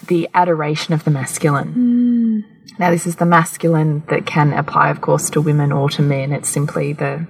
the 0.07 0.29
adoration 0.33 0.93
of 0.93 1.03
the 1.03 1.11
masculine. 1.11 2.43
Mm. 2.45 2.79
Now, 2.79 2.91
this 2.91 3.05
is 3.05 3.17
the 3.17 3.25
masculine 3.25 4.03
that 4.07 4.25
can 4.25 4.53
apply, 4.53 4.89
of 4.89 5.01
course, 5.01 5.29
to 5.31 5.41
women 5.41 5.71
or 5.71 5.89
to 5.89 6.01
men. 6.01 6.31
It's 6.31 6.49
simply 6.49 6.93
the, 6.93 7.27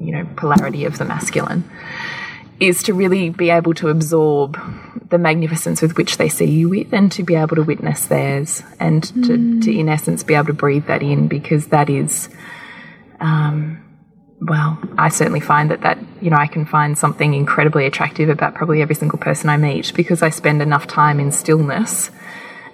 you 0.00 0.12
know, 0.12 0.28
polarity 0.36 0.84
of 0.84 0.98
the 0.98 1.04
masculine 1.04 1.62
is 2.60 2.82
to 2.84 2.94
really 2.94 3.30
be 3.30 3.50
able 3.50 3.74
to 3.74 3.88
absorb 3.88 4.58
the 5.10 5.18
magnificence 5.18 5.80
with 5.80 5.96
which 5.96 6.16
they 6.16 6.28
see 6.28 6.44
you 6.44 6.68
with 6.68 6.92
and 6.92 7.10
to 7.12 7.22
be 7.22 7.34
able 7.34 7.56
to 7.56 7.62
witness 7.62 8.06
theirs 8.06 8.62
and 8.78 9.04
mm. 9.04 9.26
to, 9.26 9.60
to, 9.60 9.78
in 9.78 9.88
essence, 9.88 10.22
be 10.22 10.34
able 10.34 10.46
to 10.46 10.52
breathe 10.52 10.86
that 10.86 11.02
in 11.02 11.28
because 11.28 11.68
that 11.68 11.88
is, 11.88 12.28
um, 13.20 13.82
well, 14.40 14.78
I 14.98 15.08
certainly 15.08 15.40
find 15.40 15.70
that 15.70 15.82
that, 15.82 15.98
you 16.20 16.30
know, 16.30 16.36
I 16.36 16.46
can 16.46 16.66
find 16.66 16.98
something 16.98 17.32
incredibly 17.32 17.86
attractive 17.86 18.28
about 18.28 18.54
probably 18.54 18.82
every 18.82 18.94
single 18.94 19.18
person 19.18 19.48
I 19.50 19.56
meet 19.56 19.92
because 19.94 20.22
I 20.22 20.30
spend 20.30 20.60
enough 20.60 20.86
time 20.86 21.20
in 21.20 21.32
stillness 21.32 22.10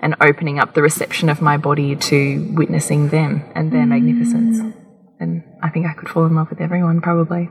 and 0.00 0.16
opening 0.20 0.58
up 0.58 0.74
the 0.74 0.82
reception 0.82 1.28
of 1.28 1.40
my 1.40 1.56
body 1.56 1.96
to 1.96 2.52
witnessing 2.54 3.08
them 3.08 3.44
and 3.54 3.72
their 3.72 3.84
mm. 3.84 3.88
magnificence. 3.88 4.74
And 5.20 5.44
I 5.62 5.70
think 5.70 5.86
I 5.86 5.94
could 5.94 6.08
fall 6.08 6.26
in 6.26 6.34
love 6.34 6.50
with 6.50 6.60
everyone 6.60 7.00
probably. 7.00 7.50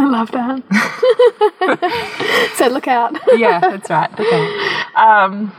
I 0.00 0.06
love 0.06 0.30
that. 0.32 0.62
so 2.56 2.68
look 2.68 2.88
out. 2.88 3.18
yeah, 3.36 3.60
that's 3.60 3.90
right. 3.90 4.10
Okay. 4.18 4.54
Um, 4.96 5.52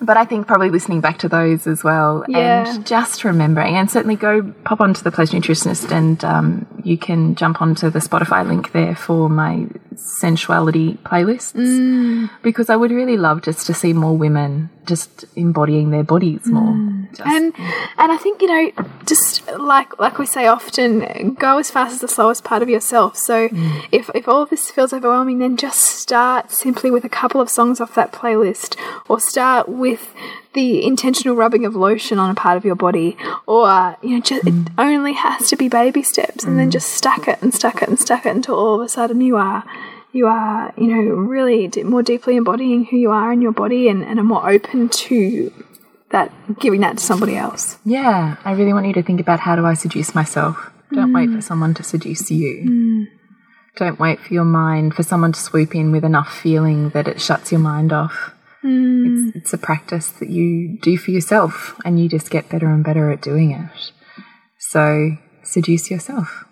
but 0.00 0.16
I 0.16 0.24
think 0.24 0.46
probably 0.46 0.70
listening 0.70 1.00
back 1.00 1.18
to 1.18 1.28
those 1.28 1.66
as 1.66 1.84
well 1.84 2.24
yeah. 2.28 2.74
and 2.74 2.86
just 2.86 3.24
remembering 3.24 3.76
and 3.76 3.90
certainly 3.90 4.16
go 4.16 4.42
pop 4.64 4.80
onto 4.80 5.02
the 5.02 5.10
pleasure 5.10 5.36
nutritionist 5.36 5.90
and 5.90 6.24
um, 6.24 6.66
you 6.84 6.98
can 6.98 7.34
jump 7.34 7.60
onto 7.62 7.90
the 7.90 7.98
Spotify 7.98 8.46
link 8.46 8.72
there 8.72 8.94
for 8.96 9.28
my 9.28 9.68
sensuality 9.96 10.98
playlists 10.98 11.54
mm. 11.54 12.30
because 12.42 12.70
I 12.70 12.76
would 12.76 12.90
really 12.90 13.16
love 13.16 13.42
just 13.42 13.66
to 13.66 13.74
see 13.74 13.92
more 13.92 14.16
women 14.16 14.70
just 14.84 15.24
embodying 15.34 15.90
their 15.90 16.04
bodies 16.04 16.46
more. 16.46 16.72
Mm. 16.72 17.08
and 17.24 17.54
and 17.98 18.12
I 18.12 18.16
think 18.16 18.40
you 18.40 18.48
know 18.48 18.84
just 19.04 19.46
like 19.58 19.98
like 19.98 20.18
we 20.18 20.26
say 20.26 20.46
often 20.46 21.34
go 21.34 21.58
as 21.58 21.70
fast 21.70 21.94
as 21.94 22.00
the 22.00 22.08
slowest 22.08 22.44
part 22.44 22.62
of 22.62 22.68
yourself. 22.68 23.16
So 23.16 23.48
mm. 23.48 23.86
if 23.90 24.10
if 24.14 24.28
all 24.28 24.42
of 24.42 24.50
this 24.50 24.70
feels 24.70 24.92
overwhelming 24.92 25.38
then 25.38 25.56
just 25.56 25.80
start 25.80 26.52
simply 26.52 26.90
with 26.90 27.04
a 27.04 27.08
couple 27.08 27.40
of 27.40 27.50
songs 27.50 27.80
off 27.80 27.94
that 27.94 28.12
playlist 28.12 28.76
or 29.08 29.18
start 29.18 29.68
with 29.68 30.14
the 30.56 30.84
intentional 30.84 31.36
rubbing 31.36 31.64
of 31.64 31.76
lotion 31.76 32.18
on 32.18 32.30
a 32.30 32.34
part 32.34 32.56
of 32.56 32.64
your 32.64 32.74
body, 32.74 33.16
or 33.46 33.96
you 34.02 34.16
know, 34.16 34.20
just, 34.20 34.44
mm. 34.44 34.66
it 34.66 34.72
only 34.76 35.12
has 35.12 35.48
to 35.50 35.56
be 35.56 35.68
baby 35.68 36.02
steps, 36.02 36.42
and 36.42 36.58
then 36.58 36.68
mm. 36.68 36.72
just 36.72 36.88
stack 36.88 37.28
it 37.28 37.40
and 37.40 37.54
stack 37.54 37.82
it 37.82 37.88
and 37.88 38.00
stack 38.00 38.26
it 38.26 38.34
until 38.34 38.56
all 38.56 38.74
of 38.74 38.80
a 38.80 38.88
sudden 38.88 39.20
you 39.20 39.36
are 39.36 39.62
you 40.16 40.26
are, 40.26 40.72
you 40.76 40.86
know, 40.86 41.14
really 41.14 41.70
more 41.84 42.02
deeply 42.02 42.36
embodying 42.36 42.86
who 42.86 42.96
you 42.96 43.10
are 43.10 43.32
in 43.32 43.42
your 43.42 43.52
body 43.52 43.88
and, 43.88 44.02
and 44.02 44.18
are 44.18 44.24
more 44.24 44.48
open 44.48 44.88
to 44.88 45.52
that, 46.10 46.32
giving 46.58 46.80
that 46.80 46.96
to 46.96 47.04
somebody 47.04 47.36
else. 47.36 47.78
Yeah, 47.84 48.36
I 48.44 48.52
really 48.52 48.72
want 48.72 48.86
you 48.86 48.94
to 48.94 49.02
think 49.02 49.20
about 49.20 49.40
how 49.40 49.56
do 49.56 49.66
I 49.66 49.74
seduce 49.74 50.14
myself? 50.14 50.72
Don't 50.92 51.10
mm. 51.10 51.14
wait 51.14 51.30
for 51.36 51.42
someone 51.42 51.74
to 51.74 51.82
seduce 51.82 52.30
you. 52.30 52.64
Mm. 52.66 53.06
Don't 53.76 54.00
wait 54.00 54.20
for 54.20 54.32
your 54.32 54.44
mind, 54.44 54.94
for 54.94 55.02
someone 55.02 55.32
to 55.32 55.40
swoop 55.40 55.74
in 55.74 55.92
with 55.92 56.04
enough 56.04 56.34
feeling 56.34 56.90
that 56.90 57.06
it 57.06 57.20
shuts 57.20 57.52
your 57.52 57.60
mind 57.60 57.92
off. 57.92 58.32
Mm. 58.66 59.28
It's, 59.28 59.36
it's 59.36 59.52
a 59.52 59.58
practice 59.58 60.10
that 60.10 60.28
you 60.28 60.78
do 60.82 60.96
for 60.98 61.12
yourself 61.12 61.78
and 61.84 62.00
you 62.00 62.08
just 62.08 62.30
get 62.30 62.48
better 62.48 62.66
and 62.66 62.82
better 62.82 63.10
at 63.10 63.22
doing 63.22 63.52
it. 63.52 63.92
So 64.58 65.16
seduce 65.44 65.90
yourself. 65.90 66.44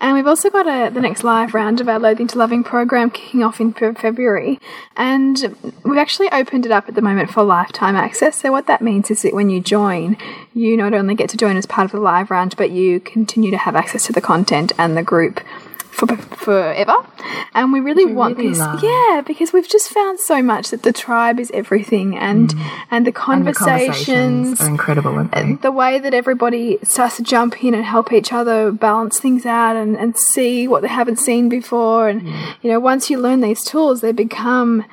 And 0.00 0.14
we've 0.14 0.26
also 0.26 0.50
got 0.50 0.66
a, 0.66 0.92
the 0.92 1.00
next 1.00 1.24
live 1.24 1.54
round 1.54 1.80
of 1.80 1.88
our 1.88 1.98
Loathing 1.98 2.26
to 2.28 2.38
Loving 2.38 2.64
program 2.64 3.10
kicking 3.10 3.42
off 3.42 3.60
in 3.60 3.72
February. 3.72 4.58
And 4.96 5.56
we've 5.84 5.98
actually 5.98 6.30
opened 6.30 6.66
it 6.66 6.72
up 6.72 6.88
at 6.88 6.94
the 6.94 7.02
moment 7.02 7.30
for 7.30 7.42
lifetime 7.42 7.96
access. 7.96 8.36
So, 8.36 8.52
what 8.52 8.66
that 8.66 8.82
means 8.82 9.10
is 9.10 9.22
that 9.22 9.34
when 9.34 9.50
you 9.50 9.60
join, 9.60 10.16
you 10.52 10.76
not 10.76 10.92
only 10.92 11.14
get 11.14 11.30
to 11.30 11.36
join 11.36 11.56
as 11.56 11.66
part 11.66 11.86
of 11.86 11.92
the 11.92 12.00
live 12.00 12.30
round, 12.30 12.56
but 12.56 12.70
you 12.70 13.00
continue 13.00 13.50
to 13.50 13.56
have 13.56 13.76
access 13.76 14.06
to 14.06 14.12
the 14.12 14.20
content 14.20 14.72
and 14.76 14.96
the 14.96 15.02
group 15.02 15.40
for 15.94 16.16
forever. 16.16 16.96
And 17.54 17.72
we 17.72 17.80
really 17.80 18.04
want 18.04 18.36
really 18.36 18.50
this. 18.50 18.58
Love. 18.58 18.82
Yeah, 18.82 19.22
because 19.24 19.52
we've 19.52 19.68
just 19.68 19.88
found 19.88 20.18
so 20.18 20.42
much 20.42 20.70
that 20.70 20.82
the 20.82 20.92
tribe 20.92 21.38
is 21.38 21.50
everything 21.52 22.18
and 22.18 22.50
mm. 22.50 22.70
and 22.90 23.06
the 23.06 23.12
conversations, 23.12 23.68
and 24.08 24.52
the 24.52 24.56
conversations 24.56 24.60
are 24.60 24.68
incredible. 24.68 25.28
And 25.32 25.62
the 25.62 25.72
way 25.72 25.98
that 25.98 26.12
everybody 26.12 26.78
starts 26.82 27.16
to 27.16 27.22
jump 27.22 27.62
in 27.62 27.74
and 27.74 27.84
help 27.84 28.12
each 28.12 28.32
other 28.32 28.72
balance 28.72 29.20
things 29.20 29.46
out 29.46 29.76
and, 29.76 29.96
and 29.96 30.16
see 30.32 30.66
what 30.66 30.82
they 30.82 30.88
haven't 30.88 31.18
seen 31.18 31.48
before. 31.48 32.08
And 32.08 32.22
mm. 32.22 32.54
you 32.62 32.70
know, 32.70 32.80
once 32.80 33.08
you 33.08 33.18
learn 33.18 33.40
these 33.40 33.62
tools, 33.62 34.00
they 34.00 34.12
become 34.12 34.84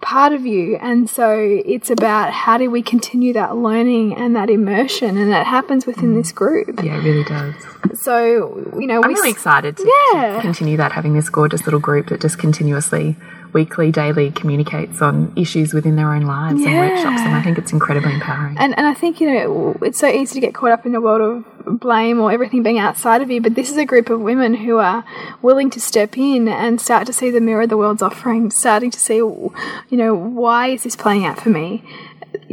part 0.00 0.32
of 0.32 0.46
you. 0.46 0.76
And 0.76 1.08
so 1.08 1.36
it's 1.64 1.90
about 1.90 2.32
how 2.32 2.58
do 2.58 2.70
we 2.70 2.82
continue 2.82 3.32
that 3.34 3.56
learning 3.56 4.16
and 4.16 4.34
that 4.36 4.50
immersion, 4.50 5.16
and 5.16 5.30
that 5.30 5.46
happens 5.46 5.86
within 5.86 6.14
this 6.14 6.32
group. 6.32 6.82
Yeah, 6.82 6.98
it 6.98 7.04
really 7.04 7.24
does. 7.24 7.54
So, 8.00 8.72
you 8.78 8.86
know, 8.86 9.02
I'm 9.02 9.12
really 9.12 9.30
excited 9.30 9.76
to, 9.76 10.10
yeah. 10.12 10.36
to 10.36 10.40
continue 10.40 10.76
that, 10.76 10.92
having 10.92 11.14
this 11.14 11.28
gorgeous 11.28 11.64
little 11.64 11.80
group 11.80 12.08
that 12.08 12.20
just 12.20 12.38
continuously 12.38 13.16
weekly, 13.52 13.90
daily 13.90 14.30
communicates 14.30 15.02
on 15.02 15.32
issues 15.36 15.72
within 15.72 15.96
their 15.96 16.12
own 16.12 16.22
lives 16.22 16.60
yeah. 16.60 16.68
and 16.68 16.78
workshops, 16.78 17.20
and 17.20 17.34
I 17.34 17.42
think 17.42 17.58
it's 17.58 17.72
incredibly 17.72 18.14
empowering. 18.14 18.56
And 18.58 18.76
and 18.76 18.86
I 18.86 18.94
think 18.94 19.20
you 19.20 19.32
know 19.32 19.76
it's 19.82 19.98
so 19.98 20.08
easy 20.08 20.34
to 20.34 20.40
get 20.40 20.54
caught 20.54 20.72
up 20.72 20.86
in 20.86 20.94
a 20.94 21.00
world 21.00 21.20
of 21.20 21.80
blame 21.80 22.20
or 22.20 22.32
everything 22.32 22.62
being 22.62 22.78
outside 22.78 23.22
of 23.22 23.30
you, 23.30 23.40
but 23.40 23.54
this 23.54 23.70
is 23.70 23.76
a 23.76 23.84
group 23.84 24.10
of 24.10 24.20
women 24.20 24.54
who 24.54 24.78
are 24.78 25.04
willing 25.42 25.70
to 25.70 25.80
step 25.80 26.16
in 26.16 26.48
and 26.48 26.80
start 26.80 27.06
to 27.06 27.12
see 27.12 27.30
the 27.30 27.40
mirror 27.40 27.66
the 27.66 27.76
world's 27.76 28.02
offering, 28.02 28.50
starting 28.50 28.90
to 28.90 28.98
see, 28.98 29.16
you 29.16 29.52
know, 29.90 30.14
why 30.14 30.68
is 30.68 30.82
this 30.82 30.96
playing 30.96 31.24
out 31.24 31.40
for 31.40 31.50
me? 31.50 31.82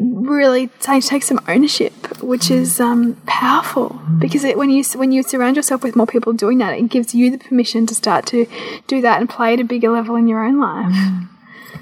Really 0.02 0.68
take, 0.80 1.04
take 1.04 1.24
some 1.24 1.40
ownership, 1.48 2.22
which 2.22 2.50
is 2.52 2.80
um, 2.80 3.16
powerful 3.26 4.00
because 4.20 4.44
it, 4.44 4.58
when 4.58 4.70
you 4.70 4.84
when 4.96 5.12
you 5.12 5.24
surround 5.24 5.56
yourself 5.56 5.84
with 5.84 5.96
more 5.96 6.08
people 6.08 6.34
doing 6.34 6.58
that, 6.60 6.78
it 6.78 6.90
gives 6.90 7.14
you 7.16 7.32
the 7.32 7.38
permission 7.38 7.86
to 7.88 7.96
start 7.96 8.26
to 8.28 8.48
do 8.88 9.02
that 9.02 9.20
and 9.20 9.30
play 9.30 9.54
at 9.54 9.60
a 9.60 9.64
bigger 9.64 9.90
level 9.90 10.16
in 10.16 10.28
your 10.28 10.44
own 10.44 10.60
life. 10.60 10.94
Mm. 10.94 11.28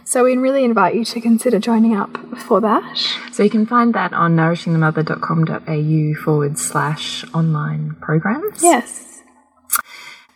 So 0.03 0.23
we 0.23 0.37
really 0.37 0.63
invite 0.63 0.93
you 0.93 1.03
to 1.03 1.19
consider 1.19 1.59
joining 1.59 1.95
up 1.95 2.15
for 2.37 2.61
that. 2.61 2.97
So 3.31 3.41
you 3.41 3.49
can 3.49 3.65
find 3.65 3.93
that 3.95 4.13
on 4.13 4.35
nourishingthemother.com.au 4.35 6.23
forward 6.23 6.59
slash 6.59 7.25
online 7.33 7.95
programs. 8.01 8.61
Yes. 8.61 9.14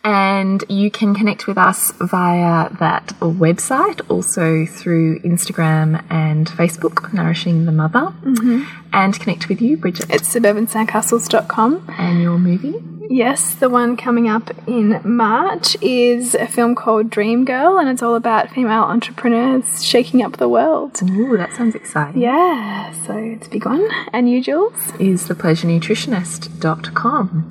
And 0.02 0.64
you 0.68 0.90
can 0.90 1.14
connect 1.14 1.46
with 1.46 1.58
us 1.58 1.92
via 2.00 2.70
that 2.78 3.08
website, 3.20 4.00
also 4.08 4.64
through 4.64 5.18
Instagram 5.20 6.02
and 6.08 6.48
Facebook, 6.48 7.12
Nourishing 7.12 7.66
the 7.66 7.72
Mother, 7.72 8.12
mm 8.24 8.34
-hmm. 8.34 8.64
and 8.92 9.18
connect 9.18 9.48
with 9.48 9.60
you, 9.60 9.76
Bridget. 9.76 10.10
It's 10.10 10.32
suburbansandcastles.com. 10.32 11.80
And 11.98 12.22
your 12.22 12.38
movie? 12.38 12.76
Yes, 13.10 13.54
the 13.56 13.68
one 13.68 13.96
coming 13.96 14.30
up 14.30 14.52
in 14.68 15.00
March 15.04 15.76
is 15.82 16.36
a 16.36 16.46
film 16.46 16.76
called 16.76 17.10
Dream 17.10 17.44
Girl, 17.44 17.76
and 17.76 17.88
it's 17.88 18.04
all 18.04 18.14
about 18.14 18.50
female 18.50 18.84
entrepreneurs 18.84 19.84
shaking 19.84 20.24
up 20.24 20.36
the 20.36 20.48
world. 20.48 21.02
Ooh, 21.02 21.36
that 21.36 21.52
sounds 21.52 21.74
exciting. 21.74 22.22
Yeah, 22.22 22.92
so 23.04 23.16
it's 23.16 23.48
a 23.48 23.50
big 23.50 23.66
one. 23.66 23.84
And 24.12 24.30
you, 24.30 24.40
Jules? 24.40 24.92
Is 25.00 25.28
thepleasurenutritionist.com. 25.28 27.50